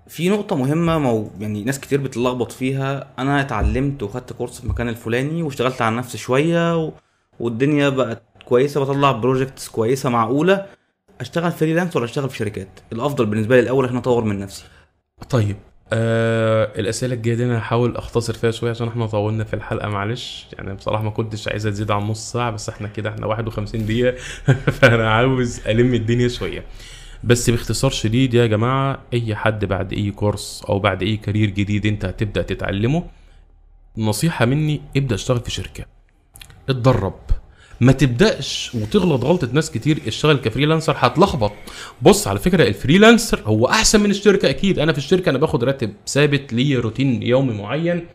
في 0.07 0.29
نقطة 0.29 0.55
مهمة 0.55 0.99
مو 0.99 1.31
يعني 1.39 1.63
ناس 1.63 1.79
كتير 1.79 2.01
بتلخبط 2.01 2.51
فيها. 2.51 3.07
أنا 3.19 3.41
اتعلمت 3.41 4.03
وخدت 4.03 4.33
كورس 4.33 4.57
في 4.57 4.63
المكان 4.63 4.89
الفلاني 4.89 5.43
واشتغلت 5.43 5.81
على 5.81 5.95
نفسي 5.95 6.17
شوية 6.17 6.77
و... 6.77 6.91
والدنيا 7.39 7.89
بقت 7.89 8.23
كويسة 8.45 8.81
بطلع 8.81 9.11
projects 9.11 9.67
كويسة 9.67 10.09
معقولة. 10.09 10.65
أشتغل 11.21 11.51
freelance 11.51 11.95
ولا 11.95 12.05
أشتغل 12.05 12.29
في 12.29 12.37
شركات؟ 12.37 12.69
الأفضل 12.91 13.25
بالنسبة 13.25 13.55
لي 13.55 13.61
الأول 13.61 13.85
عشان 13.85 13.97
أطور 13.97 14.23
من 14.23 14.39
نفسي. 14.39 14.63
طيب 15.29 15.55
آه 15.93 16.79
الأسئلة 16.79 17.13
الجاية 17.13 17.35
دي 17.35 17.45
أنا 17.45 17.57
هحاول 17.59 17.95
أختصر 17.97 18.33
فيها 18.33 18.51
شوية 18.51 18.69
عشان 18.71 18.87
إحنا 18.87 19.05
طولنا 19.05 19.43
في 19.43 19.53
الحلقة 19.53 19.89
معلش. 19.89 20.47
يعني 20.53 20.73
بصراحة 20.73 21.03
ما 21.03 21.09
كنتش 21.09 21.47
عايزها 21.47 21.71
تزيد 21.71 21.91
عن 21.91 22.01
نص 22.03 22.31
ساعة 22.31 22.51
بس 22.51 22.69
إحنا 22.69 22.87
كده 22.87 23.09
إحنا 23.09 23.25
51 23.27 23.85
دقيقة. 23.85 24.17
فأنا 24.81 25.11
عاوز 25.11 25.61
ألم 25.67 25.93
الدنيا 25.93 26.27
شوية. 26.27 26.63
بس 27.23 27.49
باختصار 27.49 27.91
شديد 27.91 28.33
يا 28.33 28.45
جماعة 28.45 28.99
أي 29.13 29.35
حد 29.35 29.65
بعد 29.65 29.93
أي 29.93 30.11
كورس 30.11 30.63
أو 30.69 30.79
بعد 30.79 31.03
أي 31.03 31.17
career 31.17 31.49
جديد 31.49 31.85
أنت 31.85 32.05
هتبدأ 32.05 32.41
تتعلمه 32.41 33.03
نصيحة 33.97 34.45
مني 34.45 34.81
ابدأ 34.97 35.15
اشتغل 35.15 35.39
في 35.39 35.51
شركة. 35.51 35.85
اتدرب. 36.69 37.19
ما 37.81 37.91
تبدأش 37.91 38.71
وتغلط 38.73 39.23
غلطة 39.23 39.49
ناس 39.53 39.71
كتير 39.71 39.99
اشتغل 40.07 40.37
ك 40.37 40.43
freelancer 40.43 40.95
هتلخبط. 40.97 41.51
بص 42.01 42.27
على 42.27 42.39
فكرة 42.39 42.67
ال 42.67 42.74
freelancer 42.74 43.39
هو 43.45 43.65
أحسن 43.65 44.03
من 44.03 44.09
الشركة 44.09 44.49
أكيد. 44.49 44.79
أنا 44.79 44.91
في 44.91 44.97
الشركة 44.97 45.29
أنا 45.29 45.37
باخد 45.37 45.63
راتب 45.63 45.93
ثابت 46.07 46.53
ليا 46.53 46.79
روتين 46.79 47.23
يومي 47.23 47.53
معين. 47.53 48.05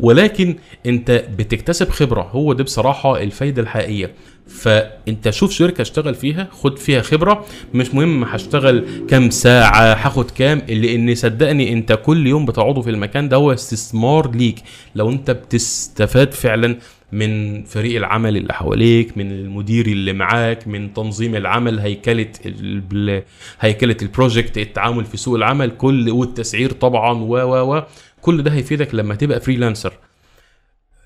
ولكن 0.00 0.56
أنت 0.86 1.24
بتكتسب 1.38 1.88
خبرة. 1.88 2.22
هو 2.22 2.52
ده 2.52 2.64
بصراحة 2.64 3.22
الفايدة 3.22 3.62
الحقيقية. 3.62 4.14
فأنت 4.46 5.30
شوف 5.30 5.52
شركة 5.52 5.82
اشتغل 5.82 6.14
فيها 6.14 6.48
خد 6.52 6.78
فيها 6.78 7.02
خبرة. 7.02 7.44
مش 7.74 7.94
مهم 7.94 8.24
هشتغل 8.24 8.84
كام 9.08 9.30
ساعة 9.30 9.94
هاخد 9.94 10.30
كام. 10.30 10.62
لأن 10.68 11.14
صدقني 11.14 11.72
أنت 11.72 11.92
كل 11.92 12.26
يوم 12.26 12.46
بتقعده 12.46 12.80
في 12.80 12.90
المكان 12.90 13.28
ده 13.28 13.36
هو 13.36 13.52
استثمار 13.52 14.30
ليك. 14.30 14.56
لو 14.94 15.10
أنت 15.10 15.30
بتستفاد 15.30 16.32
فعلا 16.32 16.76
من 17.14 17.64
فريق 17.64 17.96
العمل 17.96 18.36
اللي 18.36 18.52
حواليك 18.54 19.18
من 19.18 19.32
المدير 19.32 19.86
اللي 19.86 20.12
معاك 20.12 20.68
من 20.68 20.92
تنظيم 20.94 21.34
العمل 21.36 21.78
هيكلة 21.78 22.28
ال- 22.46 23.22
هيكلة 23.60 23.96
ال 24.02 24.09
project 24.09 24.58
التعامل 24.58 25.04
في 25.04 25.16
سوق 25.16 25.34
العمل 25.36 25.70
كل 25.70 26.10
والتسعير 26.10 26.70
طبعا 26.72 27.12
و 27.12 27.36
و 27.36 27.74
و. 27.76 27.82
كل 28.22 28.42
ده 28.42 28.50
هيفيدك 28.52 28.94
لما 28.94 29.14
تبقى 29.14 29.40
freelancer 29.40 29.92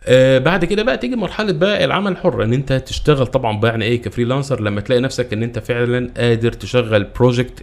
آه 0.06 0.38
بعد 0.38 0.64
كده 0.64 0.82
بقى 0.82 0.98
تيجي 0.98 1.16
مرحلة 1.16 1.52
بقى 1.52 1.84
العمل 1.84 2.12
الحر 2.12 2.42
إن 2.44 2.52
أنت 2.52 2.72
تشتغل 2.72 3.26
طبعا 3.26 3.60
بقى 3.60 3.70
يعني 3.70 3.84
إيه 3.84 4.02
ك 4.02 4.07
freelancer 4.07 4.60
لما 4.62 4.80
تلاقي 4.80 5.00
نفسك 5.00 5.32
إن 5.32 5.42
أنت 5.42 5.58
فعلا 5.58 6.10
قادر 6.16 6.52
تشغل 6.52 7.04
project 7.04 7.60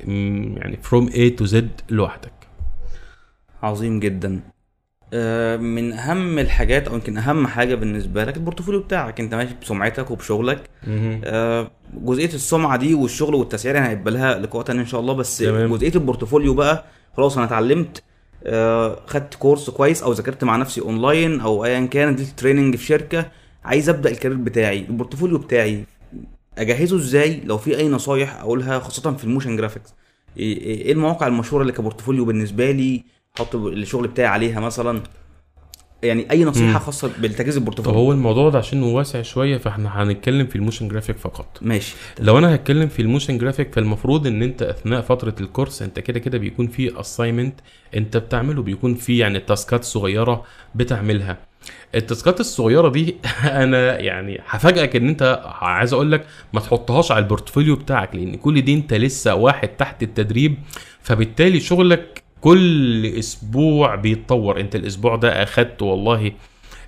يعني 0.58 0.78
from 0.84 1.10
A 1.10 1.36
to 1.38 1.46
Z 1.48 1.56
لوحدك. 1.90 2.32
عظيم 3.64 4.00
جدا. 4.00 4.40
من 5.58 5.94
أهم 5.94 6.40
الحاجات 6.40 6.88
أو 6.88 6.94
يمكن 6.96 7.18
أهم 7.18 7.48
حاجة 7.48 7.76
بالنسبة 7.76 8.24
لك 8.24 8.38
ال 8.38 8.42
portfolio 8.42 8.80
بتاعك. 8.80 9.20
أنت 9.20 9.36
ماشي 9.36 9.56
بسمعتك 9.62 10.12
وبشغلك. 10.12 10.70
آه، 10.88 11.72
جزئية 11.94 12.34
السمعة 12.34 12.78
دي 12.78 12.94
والشغل 12.94 13.36
والتسعير 13.36 13.76
يعني 13.76 13.90
هيبقى 13.90 14.14
لها 14.14 14.40
لقاء 14.40 14.62
تاني 14.64 14.80
إن 14.82 14.86
شاء 14.86 15.00
الله. 15.02 15.14
بس 15.14 15.38
تمام. 15.38 15.76
جزئية 15.76 15.96
ال 15.96 16.01
portfolio 16.01 16.54
بقى 16.54 16.86
خلاص 17.18 17.38
أنا 17.38 17.46
اتعلمت 17.46 18.04
آه، 18.48 19.00
خدت 19.08 19.34
كورس 19.36 19.70
كويس 19.70 20.04
أو 20.04 20.12
ذاكرت 20.12 20.44
مع 20.44 20.56
نفسي 20.56 20.82
أونلاين 20.82 21.40
أو 21.42 21.66
ايا 21.66 21.86
كان 21.86 22.10
نزلت 22.14 22.40
training 22.40 22.76
في 22.76 22.86
شركة 22.86 23.26
عايز 23.64 23.90
أبدأ 23.90 24.10
ال 24.10 24.14
career 24.14 24.38
بتاعي. 24.38 24.80
ال 24.80 24.85
portfolio 24.85 25.38
بتاعي 25.38 25.84
أجهزه 26.58 26.96
إزاي؟ 26.98 27.42
لو 27.46 27.58
في 27.58 27.78
أي 27.78 27.90
نصايح 27.90 28.40
أقولها 28.42 28.80
خاصة 28.80 29.14
في 29.14 29.24
ال 29.24 29.28
motion 29.28 29.56
graphics 29.58 29.94
إيه 30.38 30.58
إيه 30.62 30.92
المواقع 30.92 31.28
المشهورة 31.28 31.62
اللي 31.62 31.74
ك 31.74 31.79
portfolio 31.79 32.26
بالنسبة 32.26 32.72
لي؟ 32.72 33.04
أحط 33.38 33.56
الشغل 33.56 34.08
بتاعي 34.08 34.28
عليها 34.28 34.60
مثلا. 34.60 35.02
يعني 36.04 36.32
أي 36.32 36.44
نصيحة. 36.46 36.80
خاصة 36.80 37.12
بالتجهيز 37.20 37.56
طب 37.56 37.60
ال 37.62 37.65
portfolio 37.65 38.00
هو 38.00 38.12
الموضوع 38.12 38.50
ده 38.50 38.58
عشان 38.58 38.84
واسع 38.84 39.22
شوية 39.22 39.58
فإحنا 39.58 40.04
هنتكلم 40.04 40.48
في 40.48 40.56
ال 40.56 40.60
motion 40.60 40.88
graphic 40.88 41.18
فقط. 41.18 41.58
ماشي. 41.62 41.96
لو 42.20 42.38
أنا 42.38 42.56
هتكلم 42.56 42.88
في 42.88 43.02
ال 43.02 43.07
motion 43.07 43.38
graphic 43.38 43.74
فالمفروض 43.76 44.28
إن 44.28 44.44
أنت 44.44 44.62
أثناء 44.62 45.02
فترة 45.02 45.36
الكورس 45.42 45.82
أنت 45.82 46.00
كده 46.00 46.20
كده 46.20 46.38
بيكون 46.38 46.68
في 46.68 47.00
assignment 47.00 47.60
أنت 47.96 48.18
بتعمله 48.18 48.62
بيكون 48.64 48.96
في 48.96 49.18
يعني 49.18 49.40
task 49.40 49.75
ات 49.75 49.84
صغيره 49.84 50.44
بتعملها. 50.76 51.38
ال 51.96 52.03
task 52.03 52.32
ات 52.32 52.40
الصغيرة 52.40 52.90
دي 52.90 53.16
أنا 53.64 54.00
يعني 54.00 54.42
هفاجئك 54.48 54.96
إن 54.96 55.08
أنت 55.08 55.42
عايز 55.46 55.94
أقول 55.94 56.12
لك 56.12 56.26
ما 56.54 56.60
تحطهاش 56.60 57.12
على 57.12 57.24
ال 57.24 57.29
portfolio 57.29 57.76
بتاعك 57.76 58.16
لأن 58.16 58.36
كل 58.36 58.62
دي 58.62 58.74
أنت 58.74 58.94
لسه 58.94 59.36
واحد 59.36 59.68
تحت 59.68 60.04
التدريب 60.04 60.58
فبالتالي 61.02 61.60
شغلك 61.60 62.25
كل 62.46 63.06
أسبوع 63.06 63.96
بيتطور. 63.96 64.60
أنت 64.60 64.76
الأسبوع 64.76 65.16
ده 65.16 65.44
أخدت 65.44 65.82
والله 65.82 66.32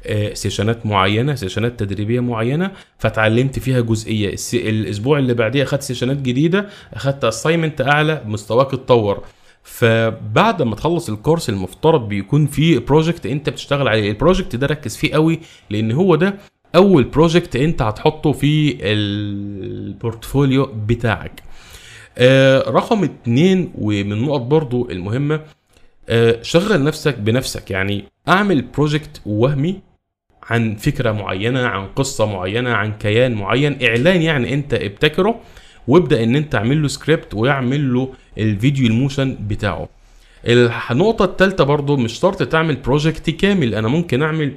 آه، 0.05 0.33
session 0.33 0.79
ات 0.79 0.85
معينة 0.85 1.35
session 1.35 1.74
ات 1.74 1.79
تدريبية 1.79 2.19
معينة 2.19 2.71
فتعلمت 2.99 3.59
فيها 3.59 3.79
جزئية. 3.81 4.35
الأسبوع 4.53 5.19
اللي 5.19 5.33
بعديه 5.33 5.63
أخدت 5.63 5.81
session 5.81 6.13
ات 6.13 6.17
جديدة 6.17 6.69
أخدت 6.93 7.23
assignment 7.23 7.81
أعلى 7.81 8.21
مستواك 8.25 8.73
اتطور. 8.73 9.23
فبعد 9.63 10.61
ما 10.61 10.75
تخلص 10.75 11.09
الكورس 11.09 11.49
المفترض 11.49 12.07
بيكون 12.07 12.45
فيه 12.45 12.79
project 12.79 13.25
أنت 13.25 13.49
بتشتغل 13.49 13.87
عليه. 13.87 14.09
ال 14.11 14.17
project 14.17 14.55
ده 14.55 14.67
ركز 14.67 14.97
فيه 14.97 15.13
قوي 15.13 15.39
لأن 15.69 15.91
هو 15.91 16.15
ده 16.15 16.35
أول 16.75 17.03
project 17.03 17.55
أنت 17.55 17.81
هتحطه 17.81 18.31
في 18.31 18.77
ال 18.81 18.99
portfolio 18.99 20.65
بتاعك. 20.87 21.46
آه 22.17 22.59
رقم 22.69 23.03
اتنين 23.03 23.71
ومن 23.75 24.11
النقط 24.11 24.41
برضو 24.41 24.89
المهمة 24.91 25.41
آه 26.09 26.41
شغل 26.41 26.83
نفسك 26.83 27.17
بنفسك. 27.19 27.71
يعني 27.71 28.03
أعمل 28.27 28.61
project 28.61 29.21
وهمي 29.25 29.79
عن 30.43 30.75
فكرة 30.75 31.11
معينة 31.11 31.67
عن 31.67 31.87
قصة 31.87 32.25
معينة 32.25 32.73
عن 32.73 32.93
كيان 32.93 33.33
معين. 33.33 33.83
إعلان 33.83 34.21
يعني 34.21 34.53
أنت 34.53 34.73
ابتكره 34.73 35.39
وابدأ 35.87 36.23
إن 36.23 36.35
أنت 36.35 36.55
اعمل 36.55 36.81
له 36.81 36.87
سكريبت 36.87 37.33
ويعمل 37.33 37.93
له 37.93 38.13
الفيديو 38.37 38.87
ال 38.87 38.94
motion 38.94 39.37
بتاعه. 39.41 39.89
النقطة 40.91 41.25
الثالثة 41.25 41.63
برضو 41.63 41.97
مش 41.97 42.13
شرط 42.19 42.43
تعمل 42.43 42.75
project 42.75 43.29
كامل. 43.29 43.75
أنا 43.75 43.87
ممكن 43.87 44.21
أعمل 44.21 44.53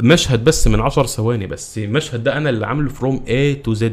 مشهد 0.00 0.44
بس 0.44 0.68
من 0.68 0.80
10 0.80 1.06
ثواني 1.06 1.46
بس. 1.46 1.78
المشهد 1.78 2.24
ده 2.24 2.36
أنا 2.36 2.50
اللي 2.50 2.66
عامله 2.66 2.88
from 2.88 3.24
A 3.26 3.62
to 3.64 3.74
Z. 3.74 3.84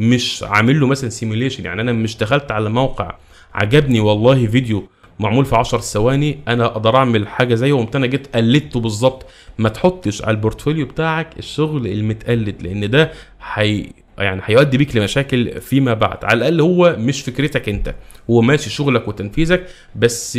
مش 0.00 0.44
عامل 0.48 0.80
له 0.80 0.86
مثلا 0.86 1.10
simulation 1.10 1.64
يعني 1.64 1.80
أنا 1.82 1.92
مش 1.92 2.16
دخلت 2.16 2.50
على 2.50 2.70
موقع 2.70 3.14
عجبني 3.54 4.00
والله 4.00 4.46
فيديو 4.46 4.88
معمول 5.20 5.44
في 5.44 5.56
10 5.56 5.78
ثواني 5.78 6.38
أنا 6.48 6.64
أقدر 6.66 6.96
أعمل 6.96 7.28
حاجة 7.28 7.54
زيه 7.54 7.72
وقمت 7.72 7.96
أنا 7.96 8.06
جيت 8.06 8.36
قلدته 8.36 8.80
بالظبط. 8.80 9.26
ما 9.58 9.68
تحطش 9.68 10.22
على 10.22 10.30
ال 10.30 10.36
portfolio 10.36 10.86
بتاعك 10.86 11.38
الشغل 11.38 11.86
المتقلد 11.86 12.62
لأن 12.62 12.90
ده 12.90 13.12
حي 13.40 13.92
يعني 14.18 14.40
هيؤدي 14.44 14.78
بيك 14.78 14.96
لمشاكل 14.96 15.60
فيما 15.60 15.94
بعد. 15.94 16.24
على 16.24 16.38
الأقل 16.38 16.60
هو 16.60 16.96
مش 16.98 17.22
فكرتك 17.22 17.68
أنت 17.68 17.94
هو 18.30 18.40
ماشي 18.40 18.70
شغلك 18.70 19.08
وتنفيذك 19.08 19.66
بس 19.96 20.38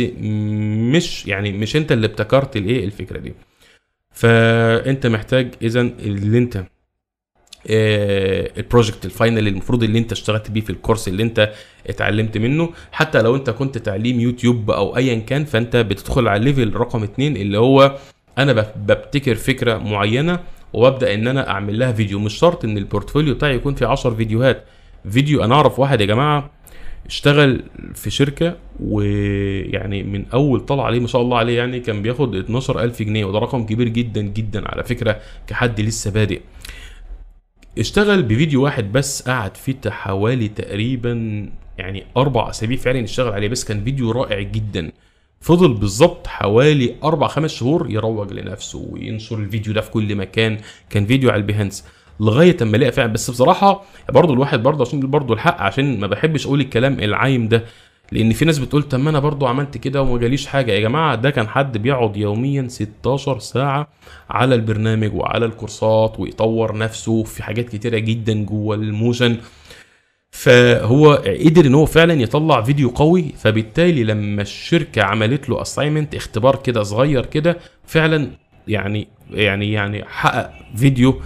مش 0.92 1.26
يعني 1.26 1.52
مش 1.52 1.76
أنت 1.76 1.92
اللي 1.92 2.06
ابتكرت 2.06 2.56
الإيه 2.56 2.84
الفكرة 2.84 3.18
دي. 3.18 3.34
فأنت 4.14 5.06
محتاج 5.06 5.54
اذا 5.62 5.80
اللي 5.80 6.38
أنت 6.38 6.64
ال 7.66 7.83
project 7.83 9.04
ال 9.04 9.10
final 9.10 9.38
اللي 9.38 9.50
المفروض 9.50 9.82
اللي 9.82 9.98
انت 9.98 10.12
اشتغلت 10.12 10.50
بيه 10.50 10.60
في 10.60 10.70
ال 10.70 10.75
course 10.75 11.08
اللي 11.08 11.22
انت 11.22 11.52
اتعلمت 11.86 12.38
منه. 12.38 12.70
حتى 12.92 13.22
لو 13.22 13.36
انت 13.36 13.50
كنت 13.50 13.78
تعليم 13.78 14.20
يوتيوب 14.20 14.70
أو 14.70 14.96
ايا 14.96 15.18
كان 15.18 15.44
فانت 15.44 15.76
بتدخل 15.76 16.28
على 16.28 16.40
ال 16.40 16.46
level 16.46 16.74
رقم 16.74 17.02
اتنين 17.02 17.36
اللي 17.36 17.58
هو 17.58 17.96
أنا 18.38 18.52
ببتكر 18.76 19.34
فكرة 19.34 19.78
معينة 19.78 20.40
وابدأ 20.72 21.14
ان 21.14 21.28
أنا 21.28 21.50
اعمل 21.50 21.78
لها 21.78 21.92
فيديو. 21.92 22.18
مش 22.18 22.34
شرط 22.34 22.64
ان 22.64 22.78
ال 22.78 22.84
portfolio 22.84 23.34
بتاعي 23.34 23.54
يكون 23.54 23.74
فيه 23.74 23.86
10 23.86 24.14
فيديوهات. 24.14 24.64
فيديو 25.10 25.44
أنا 25.44 25.54
اعرف 25.54 25.78
واحد 25.78 26.00
يا 26.00 26.06
جماعة 26.06 26.50
اشتغل 27.06 27.62
في 27.94 28.10
شركة 28.10 28.56
ويعني 28.80 30.02
من 30.02 30.24
اول 30.34 30.60
طلع 30.60 30.84
عليه 30.84 31.00
ما 31.00 31.06
شاء 31.06 31.22
الله 31.22 31.38
عليه 31.38 31.56
يعني 31.58 31.80
كان 31.80 32.02
بياخد 32.02 32.34
12000 32.34 33.02
جنيه 33.02 33.24
وده 33.24 33.38
رقم 33.38 33.66
كبير 33.66 33.88
جدا 33.88 34.22
جدا 34.22 34.68
على 34.68 34.84
فكرة 34.84 35.20
كحد 35.46 35.80
لسه 35.80 36.10
بادئ. 36.10 36.40
اشتغل 37.78 38.22
بفيديو 38.22 38.64
واحد 38.64 38.92
بس 38.92 39.28
قعد 39.28 39.56
فيه 39.56 39.76
حوالي 39.90 40.48
تقريبا 40.48 41.12
يعني 41.78 42.04
أربع 42.16 42.50
أسابيع 42.50 42.76
فعلا 42.76 42.98
يشتغل 42.98 43.32
عليه 43.32 43.48
بس 43.48 43.64
كان 43.64 43.84
فيديو 43.84 44.10
رائع 44.10 44.40
جدا. 44.40 44.92
فضل 45.40 45.74
بالظبط 45.74 46.26
حوالي 46.26 46.94
أربع 47.04 47.26
خمس 47.26 47.54
شهور 47.54 47.90
يروج 47.90 48.32
لنفسه 48.32 48.88
وينشر 48.90 49.38
الفيديو 49.38 49.72
ده 49.72 49.80
في 49.80 49.90
كل 49.90 50.14
مكان. 50.14 50.58
كان 50.90 51.06
فيديو 51.06 51.30
على 51.30 51.40
ال 51.40 51.46
Behance 51.46 51.84
لغاية 52.20 52.56
أما 52.62 52.76
لقى 52.76 52.92
فعلا 52.92 53.12
بس 53.12 53.30
بصراحة 53.30 53.84
برضه 54.08 54.34
الواحد 54.34 54.62
برضه 54.62 54.84
عشان 54.84 55.00
برضه 55.00 55.34
الحق 55.34 55.60
عشان 55.60 56.00
ما 56.00 56.06
بحبش 56.06 56.46
أقول 56.46 56.60
الكلام 56.60 57.00
العايم 57.00 57.48
ده 57.48 57.64
لأن 58.12 58.32
في 58.32 58.44
ناس 58.44 58.58
بتقول 58.58 58.82
طب 58.82 59.00
ما 59.00 59.10
أنا 59.10 59.18
برضه 59.18 59.48
عملت 59.48 59.78
كده 59.78 60.02
وما 60.02 60.18
جاليش 60.18 60.46
حاجة. 60.46 60.72
يا 60.72 60.80
جماعة 60.80 61.14
ده 61.14 61.30
كان 61.30 61.48
حد 61.48 61.78
بيقعد 61.78 62.16
يوميا 62.16 62.68
16 62.68 63.38
ساعة 63.38 63.88
على 64.30 64.54
البرنامج 64.54 65.14
وعلى 65.14 65.44
الكورسات 65.46 66.20
ويطور 66.20 66.78
نفسه 66.78 67.22
في 67.22 67.42
حاجات 67.42 67.68
كتيرة 67.68 67.98
جدا 67.98 68.44
جوه 68.44 68.76
ال 68.76 68.84
motion. 68.84 69.36
فهو 70.30 71.12
قدر 71.46 71.66
إن 71.66 71.74
هو 71.74 71.86
فعلا 71.86 72.12
يطلع 72.22 72.62
فيديو 72.62 72.88
قوي. 72.90 73.32
فبالتالي 73.38 74.04
لما 74.04 74.42
الشركة 74.42 75.02
عملت 75.02 75.48
له 75.48 75.62
assignment 75.62 76.14
اختبار 76.14 76.56
كده 76.56 76.82
صغير 76.82 77.26
كده 77.26 77.56
فعلا 77.86 78.30
يعني 78.68 79.08
يعني 79.30 79.72
يعني 79.72 80.04
حقق 80.04 80.52
فيديو 80.76 81.20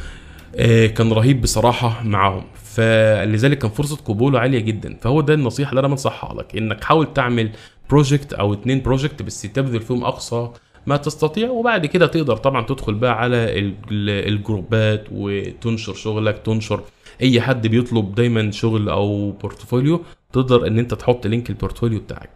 آه، 0.56 0.86
كان 0.86 1.12
رهيب 1.12 1.40
بصراحة 1.40 2.02
معاهم. 2.04 2.44
فلذلك 2.76 3.58
كان 3.58 3.70
فرصة 3.70 3.96
قبوله 3.96 4.38
عالية 4.40 4.58
جدا. 4.58 4.96
فهو 5.00 5.20
ده 5.20 5.34
النصيحة 5.34 5.70
اللي 5.70 5.80
أنا 5.80 5.88
بنصحها 5.88 6.34
لك 6.34 6.56
إنك 6.56 6.84
حاول 6.84 7.12
تعمل 7.14 7.50
project 7.90 8.32
أو 8.32 8.52
اتنين 8.52 8.82
project 8.82 9.22
بس 9.22 9.42
تبذل 9.42 9.80
فيهم 9.80 10.04
أقصى 10.04 10.50
ما 10.86 10.96
تستطيع 10.96 11.50
وبعد 11.50 11.86
كده 11.86 12.06
تقدر 12.06 12.36
طبعا 12.36 12.66
تدخل 12.66 12.94
بقى 12.94 13.20
على 13.20 13.36
ال- 13.58 13.74
ال- 13.90 14.28
الجروبات 14.34 15.04
وتنشر 15.12 15.94
شغلك 15.94 16.38
تنشر 16.38 16.80
أي 17.22 17.40
حد 17.40 17.66
بيطلب 17.66 18.14
دايما 18.14 18.50
شغل 18.50 18.88
أو 18.88 19.30
portfolio 19.32 20.02
تقدر 20.32 20.66
إن 20.66 20.78
أنت 20.78 20.94
تحط 20.94 21.26
link 21.26 21.50
ال 21.50 21.55
portfolio 21.55 22.00
بتاعك. 22.00 22.35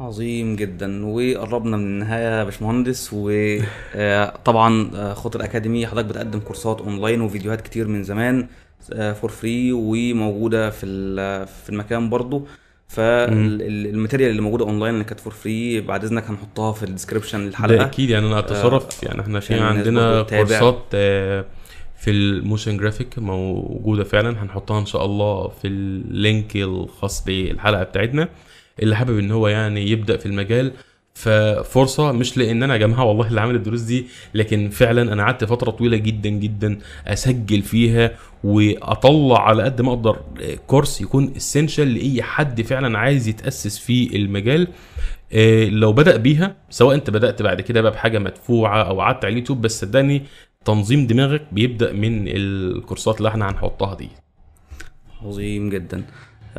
عظيم 0.00 0.56
جدا. 0.56 1.06
وقربنا 1.06 1.76
من 1.76 1.84
النهاية 1.84 2.38
يا 2.38 2.44
باشمهندس 2.44 3.10
وطبعا 3.12 4.90
خاطر 5.14 5.44
أكاديمية 5.44 5.86
حضرتك 5.86 6.08
بتقدم 6.08 6.40
كورسات 6.40 6.80
أونلاين 6.80 7.20
وفيديوهات 7.20 7.60
كتير 7.60 7.88
من 7.88 8.02
زمان 8.04 8.46
for 8.90 9.30
free 9.30 9.72
وموجودة 9.72 10.70
في 10.70 10.86
في 11.46 11.70
المكان 11.70 12.10
برضو. 12.10 12.46
فال 12.88 13.16
material 13.16 14.30
اللي 14.30 14.42
موجودة 14.42 14.64
أونلاين 14.64 14.94
اللي 14.94 15.04
كانت 15.04 15.20
for 15.20 15.32
free 15.32 15.80
بعد 15.80 16.04
إذنك 16.04 16.24
هنحطها 16.30 16.72
في 16.72 16.82
ال 16.82 16.87
description 16.87 17.38
ده 17.38 17.44
للحلقه 17.46 17.84
أكيد 17.84 18.10
يعني 18.10 18.26
أنا 18.26 18.38
أتصرف 18.38 19.02
يعني 19.02 19.20
إحنا 19.20 19.40
في 19.40 19.50
الناس 19.54 19.76
عندنا. 19.76 20.22
كورسات 20.22 20.82
آه، 20.94 21.44
في 21.96 22.10
ال 22.10 22.19
motion 22.19 22.76
graphic 22.76 23.18
موجودة 23.18 24.04
فعلا 24.04 24.42
هنحطها 24.42 24.80
إن 24.80 24.86
شاء 24.86 25.04
الله 25.04 25.48
في 25.48 25.68
ال 25.68 25.86
link 25.86 26.56
الخاص 26.56 27.24
بالحلقة 27.24 27.82
بتاعتنا. 27.82 28.28
اللي 28.82 28.96
حابب 28.96 29.18
إن 29.18 29.30
هو 29.30 29.48
يعني 29.48 29.90
يبدأ 29.90 30.16
في 30.16 30.26
المجال 30.26 30.72
ففرصة 31.14 32.12
مش 32.12 32.36
لأن 32.36 32.62
أنا 32.62 32.72
يا 32.74 32.78
جماعة 32.78 33.04
والله 33.04 33.28
اللي 33.28 33.40
عامل 33.40 33.54
الدروس 33.54 33.80
دي 33.80 34.06
لكن 34.34 34.68
فعلا 34.70 35.12
أنا 35.12 35.22
قعدت 35.22 35.44
فترة 35.44 35.70
طويلة 35.70 35.96
جدا 35.96 36.28
جدا 36.28 36.78
أسجل 37.06 37.62
فيها 37.62 38.10
وأطلع 38.44 39.48
على 39.48 39.62
قد 39.62 39.80
ما 39.80 39.92
أقدر 39.92 40.18
كورس 40.66 41.00
يكون 41.00 41.32
اسينشال 41.36 41.94
لأي 41.94 42.22
حد 42.22 42.62
فعلا 42.62 42.98
عايز 42.98 43.28
يتأسس 43.28 43.78
في 43.78 44.16
المجال. 44.16 44.68
آه، 45.32 45.64
لو 45.64 45.92
بدأ 45.92 46.16
بيها 46.16 46.56
سواء 46.70 46.94
أنت 46.94 47.10
بدأت 47.10 47.42
بعد 47.42 47.60
كده 47.60 47.80
بقى 47.80 47.92
بحاجة 47.92 48.18
مدفوعة 48.18 48.82
أو 48.82 49.00
قعدت 49.00 49.24
على 49.24 49.32
اليوتيوب 49.32 49.60
بس 49.62 49.80
صدقني 49.80 50.22
تنظيم 50.64 51.06
دماغك 51.06 51.42
بيبدأ 51.52 51.92
من 51.92 52.28
الكورسات 52.28 53.18
اللي 53.18 53.28
إحنا 53.28 53.50
هنحطها 53.50 53.94
دي. 53.94 54.08
عظيم 55.22 55.70
جدا. 55.70 56.02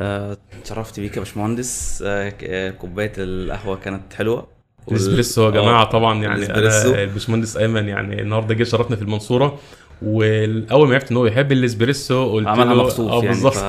اتشرفت 0.00 1.00
بيك 1.00 1.16
يا 1.16 1.18
باشمهندس. 1.20 2.02
آه، 2.06 2.32
آه، 2.42 2.70
كوباية 2.70 3.12
القهوة 3.18 3.76
كانت 3.76 4.14
حلوة. 4.14 4.46
الاسبريسو 4.88 5.44
يا 5.46 5.50
جماعة 5.50 5.82
آه، 5.82 5.90
طبعا 5.90 6.22
يعني. 6.22 6.46
الباشمهندس 7.04 7.56
أيمن 7.56 7.88
يعني 7.88 8.22
النهارده 8.22 8.54
جه 8.54 8.64
شرفنا 8.64 8.96
في 8.96 9.02
المنصورة. 9.02 9.58
واول 10.02 10.88
ما 10.88 10.94
عرفت 10.94 11.10
إن 11.10 11.16
هو 11.16 11.22
بيحب 11.22 11.52
الإسبريسو 11.52 12.32
قلت 12.32 12.46
عملها 12.46 12.74
له 12.74 12.82
مخصوص 12.82 13.10
آه 13.10 13.16
يعني 13.16 13.28
بالظبط. 13.28 13.54
ف... 13.54 13.64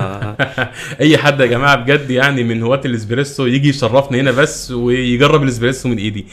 أي 1.01 1.17
حد 1.17 1.39
يا 1.39 1.45
جماعة 1.45 1.75
بجد 1.75 2.09
يعني 2.09 2.43
من 2.43 2.63
هواة 2.63 2.81
الإسبريسو 2.85 3.45
يجي 3.45 3.69
يشرفنا 3.69 4.19
هنا 4.19 4.31
بس 4.31 4.71
ويجرب 4.71 5.43
الإسبريسو 5.43 5.89
من 5.89 5.97
إيدي. 5.97 6.25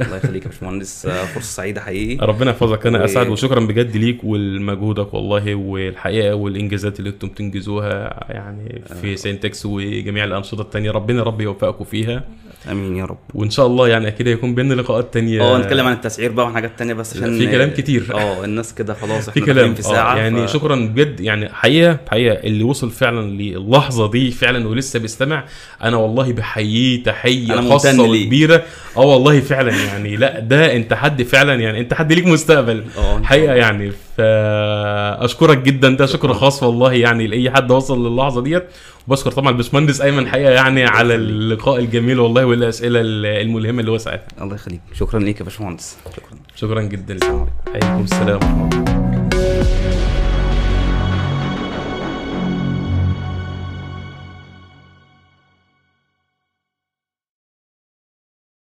الله 0.00 0.16
يخليك 0.16 0.42
يا 0.44 0.48
باشمهندس. 0.50 1.06
آه، 1.06 1.24
فرصة 1.24 1.46
سعيدة 1.56 1.80
حقيقي. 1.80 2.26
ربنا 2.26 2.50
يحفظك. 2.50 2.86
أنا 2.86 3.00
و- 3.00 3.04
أسعد 3.04 3.28
وشكرا 3.28 3.60
بجد 3.60 3.96
ليك 3.96 4.24
ولمجهودك 4.24 5.14
والله 5.14 5.54
والحقيقة 5.54 6.34
والإنجازات 6.34 6.98
اللي 6.98 7.10
أنتم 7.10 7.28
بتنجزوها 7.28 8.24
يعني 8.32 8.82
في 9.00 9.16
سينتكس 9.16 9.66
وجميع 9.66 10.24
الأنشطة 10.24 10.60
التانية. 10.62 10.90
ربنا 10.90 11.22
رب 11.22 11.40
يوفقكم 11.40 11.84
فيها. 11.84 12.24
آمين 12.70 12.96
يا 12.96 13.04
رب. 13.04 13.18
وإن 13.34 13.50
شاء 13.50 13.66
الله 13.66 13.88
يعني 13.88 14.10
كده 14.10 14.30
يكون 14.30 14.54
بينا 14.54 14.74
لقاءات 14.74 15.14
تانية. 15.14 15.40
آه 15.42 15.58
نتكلم 15.58 15.86
عن 15.86 15.92
التسعير 15.92 16.32
بقى 16.32 16.44
وعن 16.46 16.54
حاجات 16.54 16.78
تانية 16.78 16.94
بس 16.94 17.16
عشان 17.16 17.38
في 17.38 17.46
كلام 17.46 17.70
كتير. 17.70 18.14
آه 18.14 18.44
الناس 18.44 18.74
كده 18.74 18.94
خلاص 18.94 19.24
في 19.30 19.40
إحنا 19.40 19.44
كلام. 19.46 19.56
داخلين 19.56 19.74
في 19.74 19.82
ساعة 19.82 20.14
آه 20.14 20.18
يعني 20.18 20.46
ف... 20.46 20.50
شكرا 20.52 20.76
بجد. 20.76 21.20
يعني 21.20 21.48
حقيقة 21.48 21.98
حقيقة 22.10 22.34
اللي 22.46 22.64
وصل 22.64 22.90
فعلا 22.90 23.30
للحظة 23.30 24.10
دي 24.10 24.30
فعلا 24.30 24.68
ولسه 24.68 24.98
بيستمع 24.98 25.44
أنا 25.82 25.96
والله 25.96 26.32
بحييه 26.32 27.02
تحية 27.02 27.68
خاصة. 27.68 28.02
وكبيرة. 28.02 28.62
آه 28.96 29.00
والله 29.00 29.40
فعلا 29.40 29.72
يعني. 29.84 30.16
لا 30.16 30.40
ده 30.40 30.76
انت 30.76 30.94
حد 30.94 31.22
فعلا 31.22 31.54
يعني 31.54 31.80
انت 31.80 31.94
حد 31.94 32.12
ليك 32.12 32.26
مستقبل. 32.26 32.84
آه 32.98 33.22
حقيقة. 33.22 33.54
يعني 33.54 33.92
فأشكرك 34.16 35.58
جدا. 35.58 35.96
ده 35.96 36.06
شكر 36.06 36.34
خاص 36.34 36.62
والله 36.62 36.92
يعني 36.92 37.26
لأي 37.26 37.50
حد 37.50 37.70
وصل 37.70 38.12
للحظة 38.12 38.42
ديت. 38.42 38.66
وبشكر 39.08 39.30
طبعا 39.30 39.50
الباشمهندس 39.50 40.00
أيمن 40.00 40.28
حقيقة 40.28 40.50
يعني 40.50 40.84
على 40.84 41.14
اللقاء 41.14 41.78
الجميل 41.78 42.20
والله 42.20 42.44
والأسئلة 42.44 43.00
الملهمة 43.02 43.80
اللي 43.80 43.90
هو 43.90 43.98
سالها 43.98 44.26
الله 44.40 44.54
يخليك. 44.54 44.80
شكرا 44.92 45.20
ليك 45.20 45.40
يا 45.40 45.44
باشمهندس. 45.44 45.96
شكرا. 46.16 46.38
شكرا 46.56 46.82
جدا. 46.82 47.14
السلام 47.14 47.40
عليكم. 47.40 47.86
عليكم 47.86 48.04
السلام. 48.04 48.36
ورحمه 48.36 48.68
الله 48.68 50.05